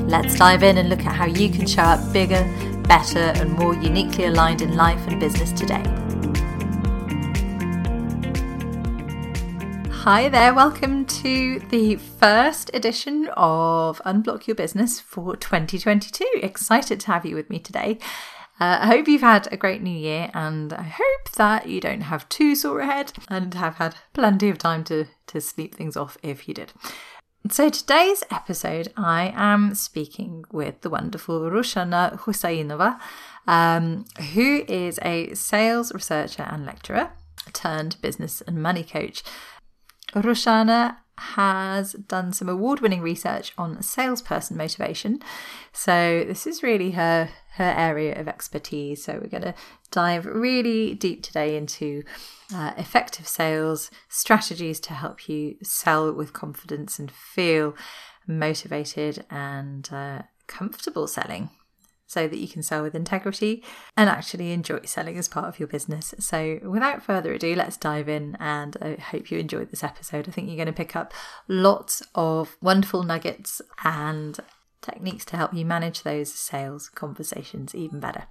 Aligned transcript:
Let's 0.00 0.36
dive 0.36 0.62
in 0.62 0.78
and 0.78 0.88
look 0.88 1.04
at 1.04 1.14
how 1.14 1.26
you 1.26 1.48
can 1.48 1.66
show 1.66 1.82
up 1.82 2.12
bigger, 2.12 2.42
better, 2.88 3.18
and 3.18 3.52
more 3.52 3.74
uniquely 3.74 4.24
aligned 4.24 4.62
in 4.62 4.74
life 4.74 5.06
and 5.06 5.20
business 5.20 5.52
today. 5.52 5.82
Hi 9.90 10.28
there, 10.28 10.52
welcome 10.52 11.04
to 11.04 11.60
the 11.70 11.96
first 11.96 12.70
edition 12.74 13.28
of 13.36 14.00
Unblock 14.04 14.46
Your 14.46 14.56
Business 14.56 14.98
for 14.98 15.36
2022. 15.36 16.24
Excited 16.42 16.98
to 17.00 17.06
have 17.06 17.24
you 17.24 17.36
with 17.36 17.48
me 17.50 17.58
today. 17.58 17.98
Uh, 18.60 18.78
I 18.80 18.86
hope 18.86 19.08
you've 19.08 19.22
had 19.22 19.52
a 19.52 19.56
great 19.56 19.82
new 19.82 19.96
year 19.96 20.30
and 20.34 20.72
I 20.72 20.82
hope 20.82 21.32
that 21.36 21.68
you 21.68 21.80
don't 21.80 22.02
have 22.02 22.28
too 22.28 22.54
sore 22.54 22.80
a 22.80 22.86
head 22.86 23.12
and 23.28 23.54
have 23.54 23.76
had 23.76 23.96
plenty 24.12 24.48
of 24.48 24.58
time 24.58 24.84
to, 24.84 25.06
to 25.28 25.40
sleep 25.40 25.74
things 25.74 25.96
off 25.96 26.18
if 26.22 26.48
you 26.48 26.54
did. 26.54 26.72
So, 27.50 27.68
today's 27.68 28.22
episode, 28.30 28.92
I 28.96 29.32
am 29.34 29.74
speaking 29.74 30.44
with 30.52 30.82
the 30.82 30.88
wonderful 30.88 31.40
Rushana 31.40 32.20
Husainova, 32.20 33.00
um, 33.48 34.04
who 34.32 34.64
is 34.68 35.00
a 35.02 35.34
sales 35.34 35.92
researcher 35.92 36.44
and 36.44 36.64
lecturer 36.64 37.10
turned 37.52 38.00
business 38.00 38.42
and 38.42 38.62
money 38.62 38.84
coach. 38.84 39.24
Rushana 40.14 40.98
has 41.18 41.94
done 41.94 42.32
some 42.32 42.48
award 42.48 42.78
winning 42.80 43.02
research 43.02 43.52
on 43.58 43.82
salesperson 43.82 44.56
motivation. 44.56 45.18
So, 45.72 46.22
this 46.24 46.46
is 46.46 46.62
really 46.62 46.92
her, 46.92 47.28
her 47.54 47.74
area 47.76 48.18
of 48.20 48.28
expertise. 48.28 49.02
So, 49.02 49.14
we're 49.20 49.28
going 49.28 49.42
to 49.42 49.54
dive 49.92 50.26
really 50.26 50.94
deep 50.94 51.22
today 51.22 51.56
into 51.56 52.02
uh, 52.52 52.72
effective 52.76 53.28
sales 53.28 53.90
strategies 54.08 54.80
to 54.80 54.94
help 54.94 55.28
you 55.28 55.56
sell 55.62 56.12
with 56.12 56.32
confidence 56.32 56.98
and 56.98 57.10
feel 57.10 57.76
motivated 58.26 59.24
and 59.30 59.88
uh, 59.92 60.22
comfortable 60.48 61.06
selling 61.06 61.50
so 62.06 62.28
that 62.28 62.38
you 62.38 62.48
can 62.48 62.62
sell 62.62 62.82
with 62.82 62.94
integrity 62.94 63.64
and 63.96 64.10
actually 64.10 64.52
enjoy 64.52 64.80
selling 64.84 65.16
as 65.16 65.28
part 65.28 65.46
of 65.46 65.58
your 65.58 65.68
business. 65.68 66.14
So, 66.18 66.58
without 66.62 67.02
further 67.02 67.32
ado, 67.32 67.54
let's 67.54 67.78
dive 67.78 68.08
in 68.08 68.36
and 68.38 68.76
I 68.82 68.96
hope 69.00 69.30
you 69.30 69.38
enjoyed 69.38 69.70
this 69.70 69.84
episode. 69.84 70.28
I 70.28 70.32
think 70.32 70.48
you're 70.48 70.56
going 70.56 70.66
to 70.66 70.72
pick 70.72 70.94
up 70.94 71.14
lots 71.48 72.02
of 72.14 72.56
wonderful 72.60 73.02
nuggets 73.02 73.62
and 73.82 74.38
techniques 74.82 75.24
to 75.26 75.36
help 75.36 75.54
you 75.54 75.64
manage 75.64 76.02
those 76.02 76.32
sales 76.32 76.90
conversations 76.90 77.74
even 77.74 77.98
better. 77.98 78.26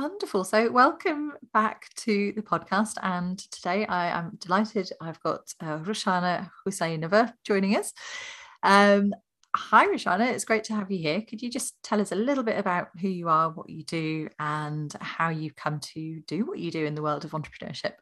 Wonderful. 0.00 0.44
So, 0.44 0.70
welcome 0.70 1.32
back 1.52 1.92
to 1.96 2.32
the 2.36 2.40
podcast. 2.40 2.98
And 3.02 3.36
today 3.36 3.84
I 3.84 4.16
am 4.16 4.38
delighted 4.38 4.92
I've 5.00 5.20
got 5.24 5.52
uh, 5.58 5.78
Rushana 5.78 6.52
Husainova 6.64 7.32
joining 7.44 7.76
us. 7.76 7.92
Um, 8.62 9.12
Hi, 9.56 9.88
Rushana. 9.88 10.30
It's 10.30 10.44
great 10.44 10.62
to 10.64 10.74
have 10.74 10.92
you 10.92 10.98
here. 10.98 11.22
Could 11.22 11.42
you 11.42 11.50
just 11.50 11.74
tell 11.82 12.00
us 12.00 12.12
a 12.12 12.14
little 12.14 12.44
bit 12.44 12.60
about 12.60 12.90
who 13.00 13.08
you 13.08 13.28
are, 13.28 13.50
what 13.50 13.68
you 13.68 13.82
do, 13.82 14.28
and 14.38 14.94
how 15.00 15.30
you've 15.30 15.56
come 15.56 15.80
to 15.80 16.20
do 16.28 16.46
what 16.46 16.60
you 16.60 16.70
do 16.70 16.86
in 16.86 16.94
the 16.94 17.02
world 17.02 17.24
of 17.24 17.32
entrepreneurship? 17.32 17.94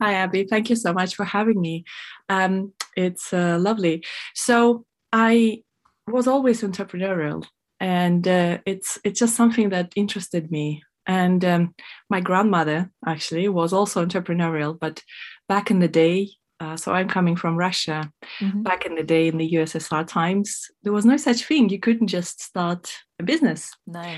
Hi, 0.00 0.14
Abby. 0.14 0.44
Thank 0.44 0.70
you 0.70 0.76
so 0.76 0.94
much 0.94 1.16
for 1.16 1.26
having 1.26 1.60
me. 1.60 1.84
Um, 2.30 2.72
it's 2.96 3.30
uh, 3.34 3.58
lovely. 3.60 4.06
So, 4.34 4.86
I 5.12 5.64
was 6.06 6.26
always 6.26 6.62
entrepreneurial, 6.62 7.44
and 7.82 8.28
uh, 8.28 8.58
it's 8.64 8.98
it's 9.04 9.18
just 9.18 9.34
something 9.34 9.70
that 9.70 9.92
interested 9.96 10.50
me. 10.50 10.84
And 11.04 11.44
um, 11.44 11.74
my 12.08 12.20
grandmother 12.20 12.92
actually 13.04 13.48
was 13.48 13.72
also 13.72 14.06
entrepreneurial, 14.06 14.78
but 14.78 15.02
back 15.48 15.72
in 15.72 15.80
the 15.80 15.88
day, 15.88 16.30
uh, 16.60 16.76
so 16.76 16.92
I'm 16.92 17.08
coming 17.08 17.34
from 17.34 17.56
Russia. 17.56 18.08
Mm-hmm. 18.38 18.62
Back 18.62 18.86
in 18.86 18.94
the 18.94 19.02
day, 19.02 19.26
in 19.26 19.36
the 19.36 19.50
USSR 19.54 20.06
times, 20.06 20.70
there 20.84 20.92
was 20.92 21.04
no 21.04 21.16
such 21.16 21.44
thing. 21.44 21.70
You 21.70 21.80
couldn't 21.80 22.06
just 22.06 22.40
start 22.40 22.92
a 23.18 23.24
business. 23.24 23.72
No. 23.84 24.16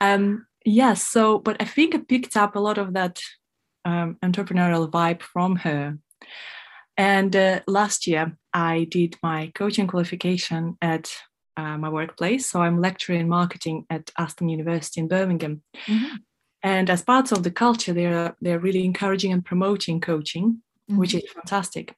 Um, 0.00 0.46
yes. 0.64 1.06
So, 1.06 1.38
but 1.38 1.56
I 1.60 1.66
think 1.66 1.94
I 1.94 1.98
picked 1.98 2.36
up 2.36 2.56
a 2.56 2.60
lot 2.60 2.78
of 2.78 2.94
that 2.94 3.20
um, 3.84 4.16
entrepreneurial 4.24 4.90
vibe 4.90 5.22
from 5.22 5.54
her. 5.56 5.98
And 6.96 7.36
uh, 7.36 7.60
last 7.68 8.08
year, 8.08 8.36
I 8.52 8.88
did 8.90 9.16
my 9.22 9.52
coaching 9.54 9.86
qualification 9.86 10.76
at 10.82 11.14
uh, 11.56 11.78
my 11.78 11.88
workplace. 11.88 12.48
So 12.50 12.62
I'm 12.62 12.80
lecturing 12.80 13.20
in 13.20 13.28
marketing 13.28 13.86
at 13.90 14.10
Aston 14.18 14.48
University 14.48 15.00
in 15.00 15.08
Birmingham. 15.08 15.62
Mm-hmm. 15.86 16.16
And 16.62 16.88
as 16.88 17.02
part 17.02 17.30
of 17.30 17.42
the 17.42 17.50
culture, 17.50 17.92
they're 17.92 18.34
they're 18.40 18.58
really 18.58 18.84
encouraging 18.84 19.32
and 19.32 19.44
promoting 19.44 20.00
coaching 20.00 20.62
mm-hmm. 20.90 21.00
which 21.00 21.14
is 21.14 21.24
fantastic. 21.32 21.94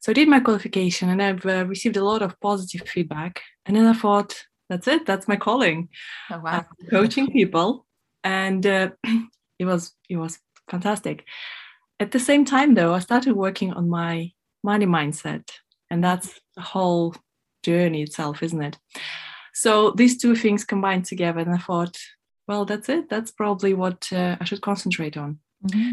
So 0.00 0.12
I 0.12 0.14
did 0.14 0.28
my 0.28 0.40
qualification 0.40 1.10
and 1.10 1.22
I've 1.22 1.44
uh, 1.44 1.66
received 1.66 1.96
a 1.96 2.04
lot 2.04 2.22
of 2.22 2.38
positive 2.40 2.88
feedback. 2.88 3.42
And 3.66 3.76
then 3.76 3.86
I 3.86 3.92
thought, 3.92 4.44
that's 4.68 4.88
it, 4.88 5.04
that's 5.04 5.28
my 5.28 5.36
calling. 5.36 5.88
Oh, 6.30 6.38
wow. 6.38 6.64
coaching 6.90 7.30
people. 7.30 7.86
And 8.24 8.64
uh, 8.66 8.90
it 9.58 9.64
was 9.64 9.92
it 10.08 10.16
was 10.16 10.38
fantastic. 10.70 11.24
At 11.98 12.12
the 12.12 12.20
same 12.20 12.44
time 12.44 12.74
though, 12.74 12.94
I 12.94 13.00
started 13.00 13.34
working 13.34 13.72
on 13.72 13.90
my 13.90 14.32
money 14.62 14.86
mindset. 14.86 15.50
And 15.90 16.04
that's 16.04 16.40
the 16.54 16.62
whole 16.62 17.14
journey 17.62 18.02
itself, 18.02 18.42
isn't 18.42 18.62
it? 18.62 18.78
So 19.52 19.90
these 19.90 20.18
two 20.18 20.36
things 20.36 20.64
combined 20.64 21.04
together, 21.04 21.40
and 21.40 21.54
I 21.54 21.58
thought, 21.58 21.96
well, 22.46 22.64
that's 22.64 22.88
it. 22.88 23.08
That's 23.08 23.30
probably 23.30 23.74
what 23.74 24.08
uh, 24.12 24.36
I 24.40 24.44
should 24.44 24.60
concentrate 24.60 25.16
on. 25.16 25.38
Mm-hmm. 25.64 25.90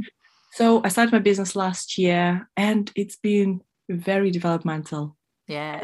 So 0.53 0.81
I 0.83 0.87
started 0.87 1.11
my 1.11 1.19
business 1.19 1.55
last 1.55 1.99
year 1.99 2.49
and 2.57 2.91
it's 2.95 3.15
been 3.15 3.61
very 3.89 4.31
developmental. 4.31 5.15
Yeah. 5.47 5.83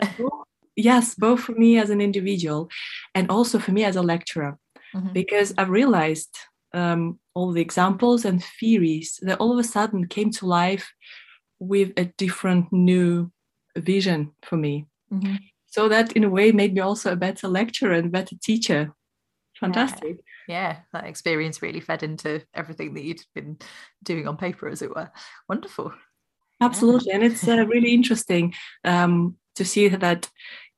yes, 0.75 1.13
both 1.13 1.41
for 1.41 1.51
me 1.51 1.77
as 1.77 1.91
an 1.91 2.01
individual 2.01 2.69
and 3.13 3.29
also 3.29 3.59
for 3.59 3.71
me 3.71 3.83
as 3.83 3.95
a 3.95 4.01
lecturer, 4.01 4.57
mm-hmm. 4.95 5.13
because 5.13 5.53
I've 5.59 5.69
realized 5.69 6.35
um, 6.73 7.19
all 7.35 7.51
the 7.51 7.61
examples 7.61 8.25
and 8.25 8.43
theories 8.43 9.19
that 9.21 9.39
all 9.39 9.51
of 9.51 9.59
a 9.59 9.63
sudden 9.63 10.07
came 10.07 10.31
to 10.31 10.47
life 10.47 10.91
with 11.59 11.93
a 11.97 12.05
different 12.05 12.73
new 12.73 13.31
vision 13.77 14.31
for 14.41 14.57
me. 14.57 14.87
Mm-hmm. 15.13 15.35
So 15.73 15.89
that 15.89 16.11
in 16.11 16.23
a 16.23 16.29
way 16.29 16.51
made 16.51 16.75
me 16.75 16.81
also 16.81 17.13
a 17.13 17.15
better 17.15 17.47
lecturer 17.47 17.93
and 17.93 18.11
better 18.11 18.35
teacher. 18.41 18.93
Fantastic. 19.59 20.17
Yeah 20.17 20.21
yeah 20.47 20.75
that 20.91 21.05
experience 21.05 21.61
really 21.61 21.79
fed 21.79 22.03
into 22.03 22.41
everything 22.53 22.93
that 22.93 23.01
you'd 23.05 23.21
been 23.33 23.57
doing 24.03 24.27
on 24.27 24.35
paper 24.35 24.67
as 24.67 24.81
it 24.81 24.93
were 24.93 25.09
wonderful 25.47 25.93
absolutely 26.59 27.07
yeah. 27.07 27.15
and 27.15 27.23
it's 27.23 27.47
uh, 27.47 27.65
really 27.67 27.93
interesting 27.93 28.53
um, 28.83 29.37
to 29.55 29.63
see 29.63 29.87
that 29.87 30.29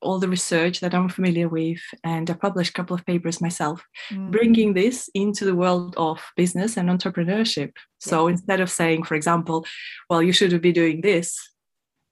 all 0.01 0.19
the 0.19 0.29
research 0.29 0.79
that 0.81 0.93
I'm 0.93 1.09
familiar 1.09 1.49
with, 1.49 1.79
and 2.03 2.29
I 2.29 2.33
published 2.33 2.69
a 2.69 2.73
couple 2.73 2.95
of 2.95 3.05
papers 3.05 3.41
myself, 3.41 3.83
mm. 4.11 4.29
bringing 4.29 4.73
this 4.73 5.09
into 5.13 5.45
the 5.45 5.55
world 5.55 5.95
of 5.97 6.21
business 6.35 6.77
and 6.77 6.89
entrepreneurship. 6.89 7.71
So 7.99 8.27
yeah. 8.27 8.33
instead 8.33 8.59
of 8.59 8.69
saying, 8.69 9.03
for 9.03 9.15
example, 9.15 9.65
well, 10.09 10.21
you 10.21 10.31
should 10.31 10.61
be 10.61 10.71
doing 10.71 11.01
this, 11.01 11.37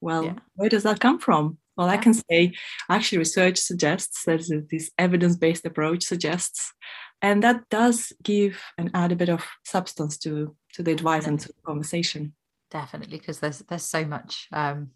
well, 0.02 0.36
where 0.56 0.70
does 0.70 0.84
that 0.84 1.00
come 1.00 1.20
from? 1.20 1.60
Well. 1.78 1.90
I 1.90 1.98
can 1.98 2.14
say 2.14 2.54
actually, 2.90 3.18
research 3.18 3.58
suggests 3.58 4.24
that 4.26 4.68
this 4.70 4.92
evidence 4.98 5.36
based 5.36 5.66
approach 5.66 6.04
suggests 6.04 6.74
and 7.22 7.42
that 7.42 7.68
does 7.70 8.14
give 8.22 8.62
and 8.78 8.92
add 8.94 9.12
a 9.12 9.16
bit 9.16 9.30
of 9.30 9.44
substance 9.66 10.18
to 10.20 10.56
to 10.74 10.84
the 10.84 10.92
advice 10.92 11.26
and 11.26 11.40
to 11.40 11.48
the 11.48 11.62
conversation 11.66 12.34
definitely 12.70 13.18
because 13.18 13.40
there's 13.40 13.60
there's 13.60 13.86
so 13.86 14.04
much 14.04 14.48
um, 14.52 14.90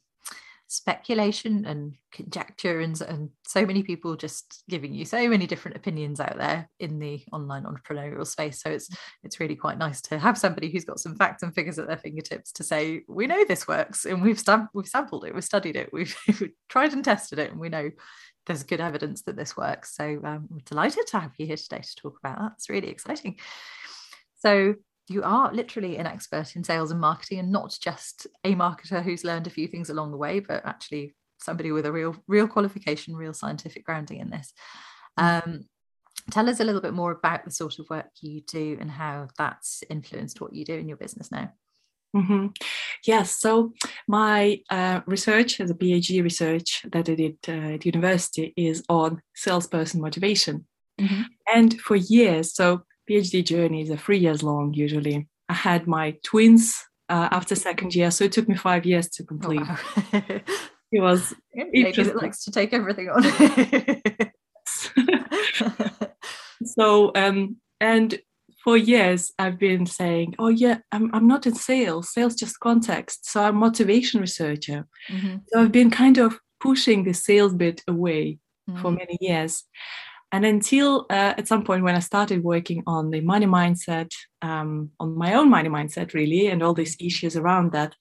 speculation 0.69 1.65
and 1.65 1.95
conjecture 2.11 2.81
and, 2.81 3.01
and 3.01 3.29
so 3.45 3.65
many 3.65 3.83
people 3.83 4.17
just 4.17 4.63
giving 4.67 4.93
you 4.93 5.05
so 5.05 5.29
many 5.29 5.47
different 5.47 5.77
opinions 5.77 6.19
out 6.19 6.37
there 6.37 6.69
in 6.79 6.99
the 6.99 7.23
online 7.31 7.63
entrepreneurial 7.63 8.27
space 8.27 8.61
so 8.61 8.69
it's 8.69 8.89
it's 9.23 9.39
really 9.39 9.55
quite 9.55 9.77
nice 9.77 10.01
to 10.01 10.19
have 10.19 10.37
somebody 10.37 10.69
who's 10.69 10.83
got 10.83 10.99
some 10.99 11.15
facts 11.15 11.41
and 11.41 11.55
figures 11.55 11.79
at 11.79 11.87
their 11.87 11.97
fingertips 11.97 12.51
to 12.51 12.63
say 12.63 13.01
we 13.07 13.27
know 13.27 13.45
this 13.45 13.67
works 13.67 14.05
and 14.05 14.21
we've 14.21 14.39
stam- 14.39 14.67
we've 14.73 14.87
sampled 14.87 15.23
it 15.25 15.33
we've 15.33 15.43
studied 15.43 15.77
it 15.77 15.89
we've, 15.93 16.17
tried 16.69 16.91
and 16.91 17.05
tested 17.05 17.39
it 17.39 17.51
and 17.51 17.59
we 17.59 17.69
know 17.69 17.89
there's 18.47 18.63
good 18.63 18.81
evidence 18.81 19.23
that 19.23 19.35
this 19.35 19.55
works. 19.57 19.95
So 19.95 20.05
um, 20.23 20.47
I'm 20.49 20.61
delighted 20.65 21.05
to 21.07 21.19
have 21.19 21.33
you 21.37 21.45
here 21.45 21.57
today 21.57 21.81
to 21.81 21.95
talk 21.95 22.17
about 22.17 22.39
that. 22.39 22.53
It's 22.55 22.69
really 22.69 22.87
exciting. 22.87 23.37
So 24.39 24.75
you 25.09 25.23
are 25.23 25.53
literally 25.53 25.97
an 25.97 26.05
expert 26.05 26.55
in 26.55 26.63
sales 26.63 26.91
and 26.91 26.99
marketing 26.99 27.39
and 27.39 27.51
not 27.51 27.77
just 27.81 28.27
a 28.43 28.55
marketer 28.55 29.01
who's 29.01 29.23
learned 29.23 29.47
a 29.47 29.51
few 29.51 29.67
things 29.67 29.89
along 29.89 30.11
the 30.11 30.17
way, 30.17 30.39
but 30.39 30.65
actually 30.65 31.15
somebody 31.39 31.71
with 31.71 31.85
a 31.85 31.91
real 31.91 32.15
real 32.27 32.47
qualification, 32.47 33.15
real 33.15 33.33
scientific 33.33 33.85
grounding 33.85 34.19
in 34.19 34.29
this. 34.29 34.53
Mm. 35.19 35.47
Um, 35.47 35.63
tell 36.31 36.49
us 36.49 36.59
a 36.59 36.63
little 36.63 36.81
bit 36.81 36.93
more 36.93 37.11
about 37.11 37.45
the 37.45 37.51
sort 37.51 37.79
of 37.79 37.89
work 37.89 38.09
you 38.21 38.41
do 38.41 38.77
and 38.79 38.91
how 38.91 39.29
that's 39.37 39.83
influenced 39.89 40.41
what 40.41 40.53
you 40.53 40.65
do 40.65 40.75
in 40.75 40.87
your 40.87 40.97
business 40.97 41.31
now. 41.31 41.53
Mm-hmm. 42.15 42.47
Yes, 43.05 43.39
so 43.39 43.73
my 44.07 44.61
uh, 44.69 45.01
research 45.05 45.59
as 45.59 45.69
a 45.69 45.75
PhD 45.75 46.23
research 46.23 46.85
that 46.91 47.09
I 47.09 47.15
did 47.15 47.37
uh, 47.47 47.75
at 47.75 47.85
university 47.85 48.53
is 48.55 48.83
on 48.89 49.21
salesperson 49.35 50.01
motivation. 50.01 50.65
Mm-hmm. 50.99 51.21
And 51.53 51.79
for 51.79 51.95
years, 51.95 52.55
so 52.55 52.83
PhD 53.09 53.43
journeys 53.43 53.89
are 53.89 53.97
three 53.97 54.19
years 54.19 54.43
long 54.43 54.73
usually. 54.73 55.27
I 55.49 55.53
had 55.53 55.87
my 55.87 56.17
twins 56.23 56.83
uh, 57.09 57.29
after 57.31 57.55
second 57.55 57.95
year, 57.95 58.11
so 58.11 58.25
it 58.25 58.31
took 58.31 58.49
me 58.49 58.55
five 58.55 58.85
years 58.85 59.09
to 59.11 59.23
complete. 59.23 59.61
Oh, 59.63 59.79
wow. 60.13 60.23
it 60.91 61.01
was 61.01 61.33
it 61.53 62.15
likes 62.15 62.43
to 62.43 62.51
take 62.51 62.73
everything 62.73 63.09
on. 63.09 63.23
so 66.65 67.11
um, 67.15 67.57
and 67.79 68.19
for 68.63 68.75
years 68.75 69.31
I've 69.39 69.57
been 69.57 69.85
saying, 69.85 70.35
oh 70.39 70.49
yeah, 70.49 70.79
I'm, 70.91 71.09
I'm 71.13 71.27
not 71.27 71.47
in 71.47 71.55
sales, 71.55 72.11
sales 72.11 72.35
just 72.35 72.59
context. 72.59 73.29
So 73.29 73.41
I'm 73.41 73.55
motivation 73.55 74.19
researcher. 74.19 74.85
Mm-hmm. 75.09 75.37
So 75.47 75.61
I've 75.61 75.71
been 75.71 75.89
kind 75.89 76.17
of 76.17 76.37
pushing 76.59 77.05
the 77.05 77.13
sales 77.13 77.53
bit 77.53 77.81
away 77.87 78.39
mm-hmm. 78.69 78.81
for 78.81 78.91
many 78.91 79.17
years. 79.21 79.63
And 80.31 80.45
until 80.45 81.05
uh, 81.09 81.33
at 81.37 81.47
some 81.47 81.63
point 81.63 81.83
when 81.83 81.95
I 81.95 81.99
started 81.99 82.43
working 82.43 82.83
on 82.85 83.11
the 83.11 83.21
money 83.21 83.45
mindset, 83.45 84.11
um, 84.41 84.91
on 84.99 85.17
my 85.17 85.33
own 85.35 85.49
money 85.49 85.69
mindset 85.69 86.13
really, 86.13 86.47
and 86.47 86.61
all 86.61 86.73
these 86.73 86.97
issues 86.99 87.35
around 87.35 87.71
that, 87.71 87.95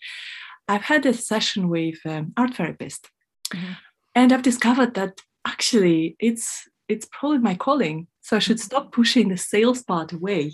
I've 0.68 0.82
had 0.82 1.06
a 1.06 1.14
session 1.14 1.68
with 1.68 1.98
um, 2.04 2.32
art 2.36 2.54
therapist. 2.54 3.08
Mm-hmm. 3.54 3.72
And 4.16 4.32
I've 4.32 4.42
discovered 4.42 4.94
that 4.94 5.20
actually 5.46 6.16
it's 6.18 6.68
it's 6.88 7.08
probably 7.12 7.38
my 7.38 7.54
calling 7.54 8.06
so 8.26 8.36
I 8.36 8.40
should 8.40 8.58
stop 8.58 8.90
pushing 8.90 9.28
the 9.28 9.36
sales 9.36 9.84
part 9.84 10.12
away. 10.12 10.52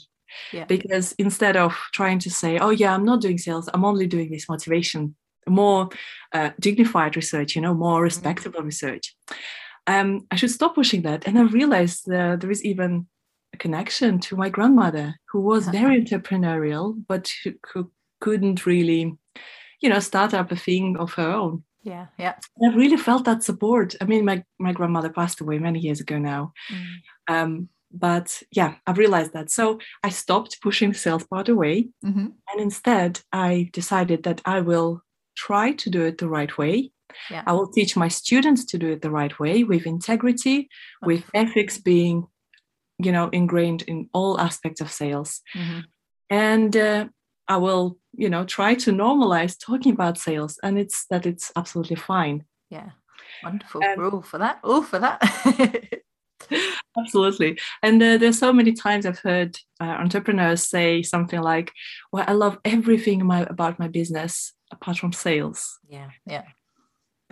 Yeah. 0.53 0.65
Because 0.65 1.13
instead 1.13 1.57
of 1.57 1.73
trying 1.93 2.19
to 2.21 2.31
say, 2.31 2.59
oh, 2.59 2.69
yeah, 2.69 2.95
I'm 2.95 3.05
not 3.05 3.23
doing 3.23 3.39
sales, 3.39 3.69
I'm 3.73 3.85
only 3.85 4.07
doing 4.07 4.31
this 4.31 4.47
motivation, 4.47 5.15
more 5.49 5.89
uh, 6.33 6.51
dignified 6.61 7.17
research, 7.17 7.55
you 7.55 7.63
know, 7.63 7.75
more 7.75 7.97
mm-hmm. 7.97 8.05
respectable 8.05 8.59
mm-hmm. 8.59 8.67
research. 8.67 9.15
Um, 9.87 10.27
I 10.31 10.37
should 10.37 10.51
stop 10.51 10.75
pushing 10.75 11.03
that. 11.03 11.27
And 11.27 11.39
I 11.39 11.43
realized 11.43 12.11
uh, 12.11 12.37
there 12.37 12.51
is 12.51 12.65
even 12.65 13.07
a 13.55 13.57
connection 13.57 14.21
to 14.21 14.37
my 14.37 14.49
grandmother, 14.49 15.17
who 15.31 15.41
was 15.41 15.69
uh-huh. 15.69 15.79
very 15.79 16.03
entrepreneurial, 16.03 17.03
but 17.09 17.31
who, 17.43 17.55
who 17.73 17.91
couldn't 18.21 18.67
really, 18.67 19.17
you 19.81 19.89
know, 19.89 19.99
start 19.99 20.35
up 20.35 20.53
a 20.53 20.57
thing 20.57 20.97
of 20.99 21.13
her 21.15 21.31
own. 21.31 21.65
Yeah, 21.83 22.07
yeah. 22.17 22.35
I 22.63 22.75
really 22.75 22.97
felt 22.97 23.25
that 23.25 23.43
support. 23.43 23.97
I 24.01 24.05
mean, 24.05 24.25
my, 24.25 24.45
my 24.59 24.73
grandmother 24.73 25.11
passed 25.11 25.41
away 25.41 25.59
many 25.59 25.81
years 25.81 26.01
ago 26.01 26.19
now. 26.19 26.53
Mm. 26.71 26.87
Um, 27.29 27.69
but 27.93 28.43
yeah, 28.53 28.77
I've 28.87 28.99
realized 28.99 29.33
that. 29.33 29.51
So 29.51 29.81
I 30.03 30.09
stopped 30.09 30.63
pushing 30.63 30.95
sales 30.95 31.25
part 31.25 31.49
away. 31.49 31.89
Mm-hmm. 32.05 32.27
And 32.53 32.61
instead, 32.61 33.21
I 33.33 33.71
decided 33.73 34.23
that 34.23 34.41
I 34.45 34.61
will 34.61 35.03
try 35.37 35.73
to 35.73 35.91
do 35.91 36.03
it 36.03 36.19
the 36.19 36.29
right 36.29 36.57
way. 36.57 36.93
Yeah. 37.31 37.43
I 37.47 37.53
will 37.53 37.69
teach 37.69 37.97
my 37.97 38.09
students 38.09 38.65
to 38.67 38.79
do 38.79 38.91
it 38.91 39.03
the 39.03 39.11
right 39.11 39.39
way 39.39 39.65
with 39.65 39.87
integrity, 39.87 40.69
with 41.03 41.25
ethics 41.35 41.79
being, 41.79 42.27
you 42.99 43.13
know, 43.13 43.29
ingrained 43.29 43.83
in 43.83 44.09
all 44.13 44.41
aspects 44.41 44.81
of 44.81 44.91
sales. 44.91 45.41
Mm-hmm. 45.55 45.81
And 46.31 46.77
uh, 46.77 47.09
I 47.49 47.59
will, 47.59 47.99
you 48.15 48.31
know, 48.31 48.45
try 48.45 48.75
to 48.77 48.93
normalize 48.93 49.59
talking 49.59 49.93
about 49.93 50.19
sales 50.19 50.59
and 50.63 50.79
it's 50.79 51.07
that 51.11 51.27
it's 51.27 51.53
absolutely 51.57 51.97
fine. 51.97 52.45
Yeah. 52.71 52.91
Wonderful. 53.43 53.85
Um, 53.85 53.99
We're 53.99 54.11
all 54.11 54.23
for 54.23 54.39
that. 54.39 54.61
All 54.65 54.83
for 54.83 54.99
that. 54.99 55.21
Absolutely. 56.99 57.59
And 57.83 58.03
uh, 58.03 58.19
there's 58.19 58.39
so 58.39 58.53
many 58.53 58.73
times 58.73 59.07
I've 59.07 59.19
heard 59.19 59.57
uh, 59.81 59.85
entrepreneurs 59.85 60.67
say 60.67 61.03
something 61.03 61.41
like, 61.41 61.73
well, 62.13 62.25
I 62.27 62.33
love 62.33 62.59
everything 62.65 63.27
my, 63.27 63.43
about 63.43 63.79
my 63.79 63.89
business 63.89 64.53
apart 64.71 64.99
from 64.99 65.13
sales. 65.13 65.79
Yeah. 65.89 66.11
Yeah. 66.27 66.45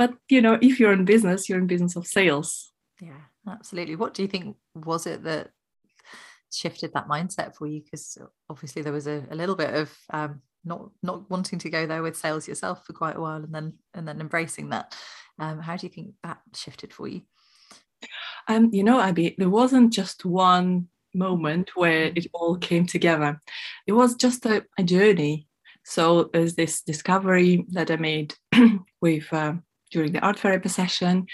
But, 0.01 0.15
you 0.31 0.41
know, 0.41 0.59
if 0.63 0.81
you're 0.81 0.95
in 0.95 1.05
business, 1.05 1.47
you're 1.47 1.59
in 1.59 1.67
business 1.67 1.95
of 1.95 2.07
sales. 2.07 2.73
Yeah, 3.03 3.21
absolutely. 3.47 3.97
What 3.97 4.15
do 4.15 4.23
you 4.23 4.29
think 4.29 4.57
was 4.75 5.07
it 5.07 5.25
that 5.25 5.51
shifted 6.51 6.95
that 6.95 7.07
mindset 7.07 7.55
for 7.55 7.67
you? 7.67 7.83
Because 7.83 8.17
obviously 8.49 8.81
there 8.81 8.95
was 8.95 9.07
a, 9.07 9.27
a 9.31 9.35
little 9.35 9.57
bit 9.57 9.75
of 9.75 9.95
um, 10.09 10.41
not 10.65 10.89
not 11.03 11.29
wanting 11.29 11.59
to 11.59 11.69
go 11.69 11.87
there 11.87 12.03
with 12.03 12.17
sales 12.17 12.49
yourself 12.49 12.87
for 12.87 12.95
quite 12.95 13.17
a 13.17 13.21
while 13.21 13.45
and 13.45 13.55
then 13.55 13.75
and 13.93 14.09
then 14.09 14.23
embracing 14.23 14.71
that. 14.71 14.97
Um, 15.39 15.61
how 15.61 15.77
do 15.77 15.87
you 15.87 15.93
think 15.93 16.15
that 16.25 16.39
shifted 16.55 16.95
for 16.95 17.07
you? 17.07 17.21
Um, 18.49 18.71
you 18.73 18.85
know, 18.85 19.03
Abby, 19.03 19.35
there 19.37 19.51
wasn't 19.51 19.93
just 19.93 20.25
one 20.25 20.89
moment 21.13 21.73
where 21.75 22.11
it 22.17 22.27
all 22.33 22.57
came 22.57 22.87
together. 22.87 23.43
It 23.87 23.93
was 23.93 24.15
just 24.15 24.47
a, 24.47 24.65
a 24.79 24.83
journey. 24.83 25.47
So 25.85 26.31
there's 26.33 26.55
this 26.55 26.81
discovery 26.81 27.67
that 27.73 27.91
I 27.91 27.97
made 27.97 28.35
with 29.03 29.31
uh, 29.31 29.57
during 29.91 30.13
the 30.13 30.21
art 30.21 30.39
therapy 30.39 30.69
session. 30.69 31.27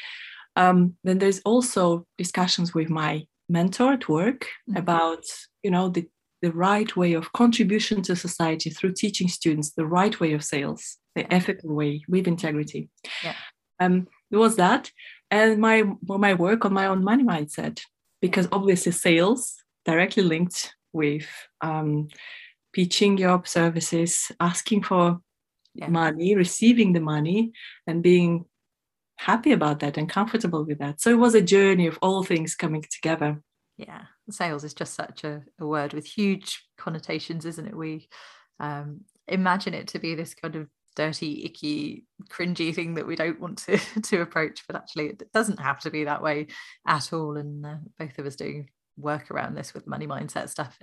Um, 0.57 0.95
then 1.05 1.19
there's 1.19 1.41
also 1.45 2.07
discussions 2.17 2.75
with 2.75 2.89
my 2.89 3.27
mentor 3.49 3.93
at 3.93 4.09
work 4.09 4.47
mm-hmm. 4.69 4.77
about 4.77 5.25
you 5.63 5.71
know 5.71 5.89
the 5.89 6.09
the 6.43 6.53
right 6.53 6.95
way 6.97 7.15
of 7.15 7.33
contribution 7.33 8.03
to 8.03 8.15
society 8.15 8.71
through 8.71 8.93
teaching 8.93 9.29
students 9.29 9.73
the 9.73 9.87
right 9.87 10.21
way 10.21 10.33
of 10.33 10.45
sales, 10.45 10.99
the 11.15 11.33
ethical 11.33 11.75
way 11.75 12.03
with 12.09 12.29
integrity. 12.29 12.91
Yeah. 13.25 13.35
Um, 13.81 14.07
there 14.31 14.41
was 14.41 14.57
that, 14.57 14.91
and 15.31 15.61
my 15.61 15.85
my 16.03 16.35
work 16.35 16.65
on 16.65 16.73
my 16.73 16.87
own 16.87 17.05
money 17.05 17.25
mindset 17.25 17.81
because 18.21 18.49
obviously 18.53 18.93
sales 18.93 19.55
directly 19.85 20.23
linked 20.23 20.75
with 20.93 21.29
um, 21.61 22.09
pitching 22.73 23.19
your 23.19 23.43
services 23.45 24.31
asking 24.41 24.83
for 24.83 25.21
yeah. 25.79 25.89
money 25.89 26.35
receiving 26.35 26.93
the 26.93 27.01
money 27.01 27.53
and 27.87 28.03
being 28.03 28.45
happy 29.19 29.53
about 29.53 29.81
that 29.81 29.97
and 29.97 30.09
comfortable 30.09 30.65
with 30.65 30.79
that 30.79 31.01
so 31.01 31.11
it 31.11 31.19
was 31.19 31.35
a 31.35 31.41
journey 31.41 31.87
of 31.87 31.99
all 32.03 32.23
things 32.23 32.55
coming 32.55 32.85
together 32.91 33.41
yeah 33.77 34.03
sales 34.31 34.65
is 34.65 34.75
just 34.75 34.95
such 34.95 35.25
a, 35.25 35.43
a 35.59 35.67
word 35.67 35.93
with 35.95 36.07
huge 36.07 36.67
connotations 36.77 37.45
isn't 37.45 37.67
it 37.67 37.77
we 37.77 38.09
um, 38.61 39.01
imagine 39.29 39.75
it 39.75 39.89
to 39.89 39.99
be 39.99 40.15
this 40.15 40.35
kind 40.35 40.57
of 40.57 40.69
dirty, 40.97 41.45
icky, 41.45 42.05
cringy 42.29 42.75
thing 42.75 42.95
that 42.95 43.07
we 43.07 43.15
don't 43.15 43.41
want 43.41 43.59
to 43.59 43.79
to 44.03 44.23
approach. 44.23 44.65
But 44.67 44.77
actually, 44.77 45.09
it 45.09 45.33
doesn't 45.33 45.61
have 45.61 45.79
to 45.81 45.91
be 45.91 46.05
that 46.05 46.23
way 46.23 46.49
at 46.87 47.13
all. 47.13 47.37
And 47.37 47.65
uh, 47.65 47.77
both 47.99 48.19
of 48.19 48.27
us 48.27 48.35
doing 48.35 48.71
work 48.97 49.31
around 49.31 49.55
this 49.55 49.75
with 49.75 49.87
money 49.87 50.07
mindset 50.07 50.49
stuff. 50.49 50.79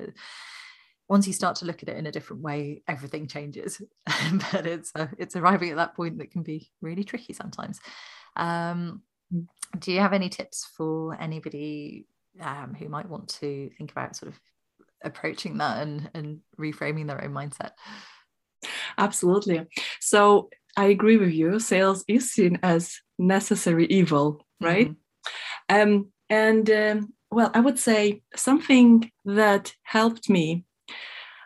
Once 1.14 1.28
you 1.28 1.34
start 1.34 1.56
to 1.58 1.66
look 1.66 1.84
at 1.84 1.90
it 1.90 1.96
in 1.96 2.08
a 2.08 2.12
different 2.12 2.42
way, 2.42 2.82
everything 2.88 3.28
changes. 3.28 3.80
but 4.52 4.66
it's 4.66 4.92
uh, 4.96 5.06
it's 5.20 5.36
arriving 5.36 5.70
at 5.70 5.76
that 5.76 5.96
point 5.96 6.18
that 6.18 6.32
can 6.32 6.42
be 6.42 6.72
really 6.82 7.04
tricky 7.04 7.34
sometimes. 7.34 7.80
Um, 8.36 9.04
do 9.78 9.92
you 9.92 10.00
have 10.00 10.14
any 10.14 10.28
tips 10.28 10.68
for 10.76 11.16
anybody 11.22 12.08
um, 12.42 12.74
who 12.74 12.90
might 12.90 13.08
want 13.08 13.28
to 13.28 13.70
think 13.78 13.92
about 13.92 14.16
sort 14.16 14.32
of 14.32 14.40
approaching 15.04 15.60
that 15.60 15.84
and, 15.84 16.10
and 16.16 16.40
reframing 16.60 17.06
their 17.06 17.24
own 17.24 17.32
mindset? 17.32 17.74
Absolutely. 18.98 19.68
So 20.00 20.50
I 20.76 20.86
agree 20.86 21.18
with 21.18 21.32
you. 21.32 21.60
Sales 21.60 22.04
is 22.08 22.34
seen 22.34 22.58
as 22.64 23.00
necessary 23.20 23.86
evil, 23.86 24.48
right? 24.60 24.90
Mm-hmm. 25.70 25.94
Um, 25.94 26.12
and 26.32 26.72
um, 26.72 27.14
well, 27.30 27.52
I 27.54 27.60
would 27.60 27.78
say 27.78 28.24
something 28.36 29.12
that 29.26 29.76
helped 29.84 30.28
me 30.28 30.66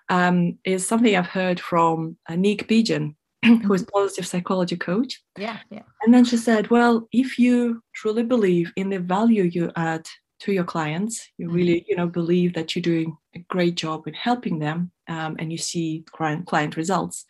um, 0.09 0.57
is 0.63 0.87
something 0.87 1.15
I've 1.15 1.27
heard 1.27 1.59
from 1.59 2.17
uh, 2.29 2.35
Nick 2.35 2.67
Pigeon, 2.67 3.15
who 3.45 3.73
is 3.73 3.83
mm-hmm. 3.83 3.91
positive 3.93 4.27
psychology 4.27 4.77
coach. 4.77 5.21
Yeah, 5.37 5.59
yeah. 5.69 5.83
And 6.01 6.13
then 6.13 6.25
she 6.25 6.37
said, 6.37 6.69
"Well, 6.69 7.07
if 7.11 7.37
you 7.39 7.81
truly 7.93 8.23
believe 8.23 8.71
in 8.75 8.89
the 8.89 8.99
value 8.99 9.43
you 9.43 9.71
add 9.75 10.07
to 10.39 10.51
your 10.51 10.63
clients 10.63 11.29
you 11.37 11.47
mm-hmm. 11.47 11.55
really 11.55 11.85
you 11.87 11.95
know 11.95 12.07
believe 12.07 12.53
that 12.53 12.75
you're 12.75 12.81
doing 12.81 13.17
a 13.35 13.39
great 13.49 13.75
job 13.75 14.07
in 14.07 14.13
helping 14.13 14.59
them 14.59 14.91
um, 15.07 15.35
and 15.39 15.51
you 15.51 15.57
see 15.57 16.03
client, 16.11 16.45
client 16.45 16.77
results 16.77 17.25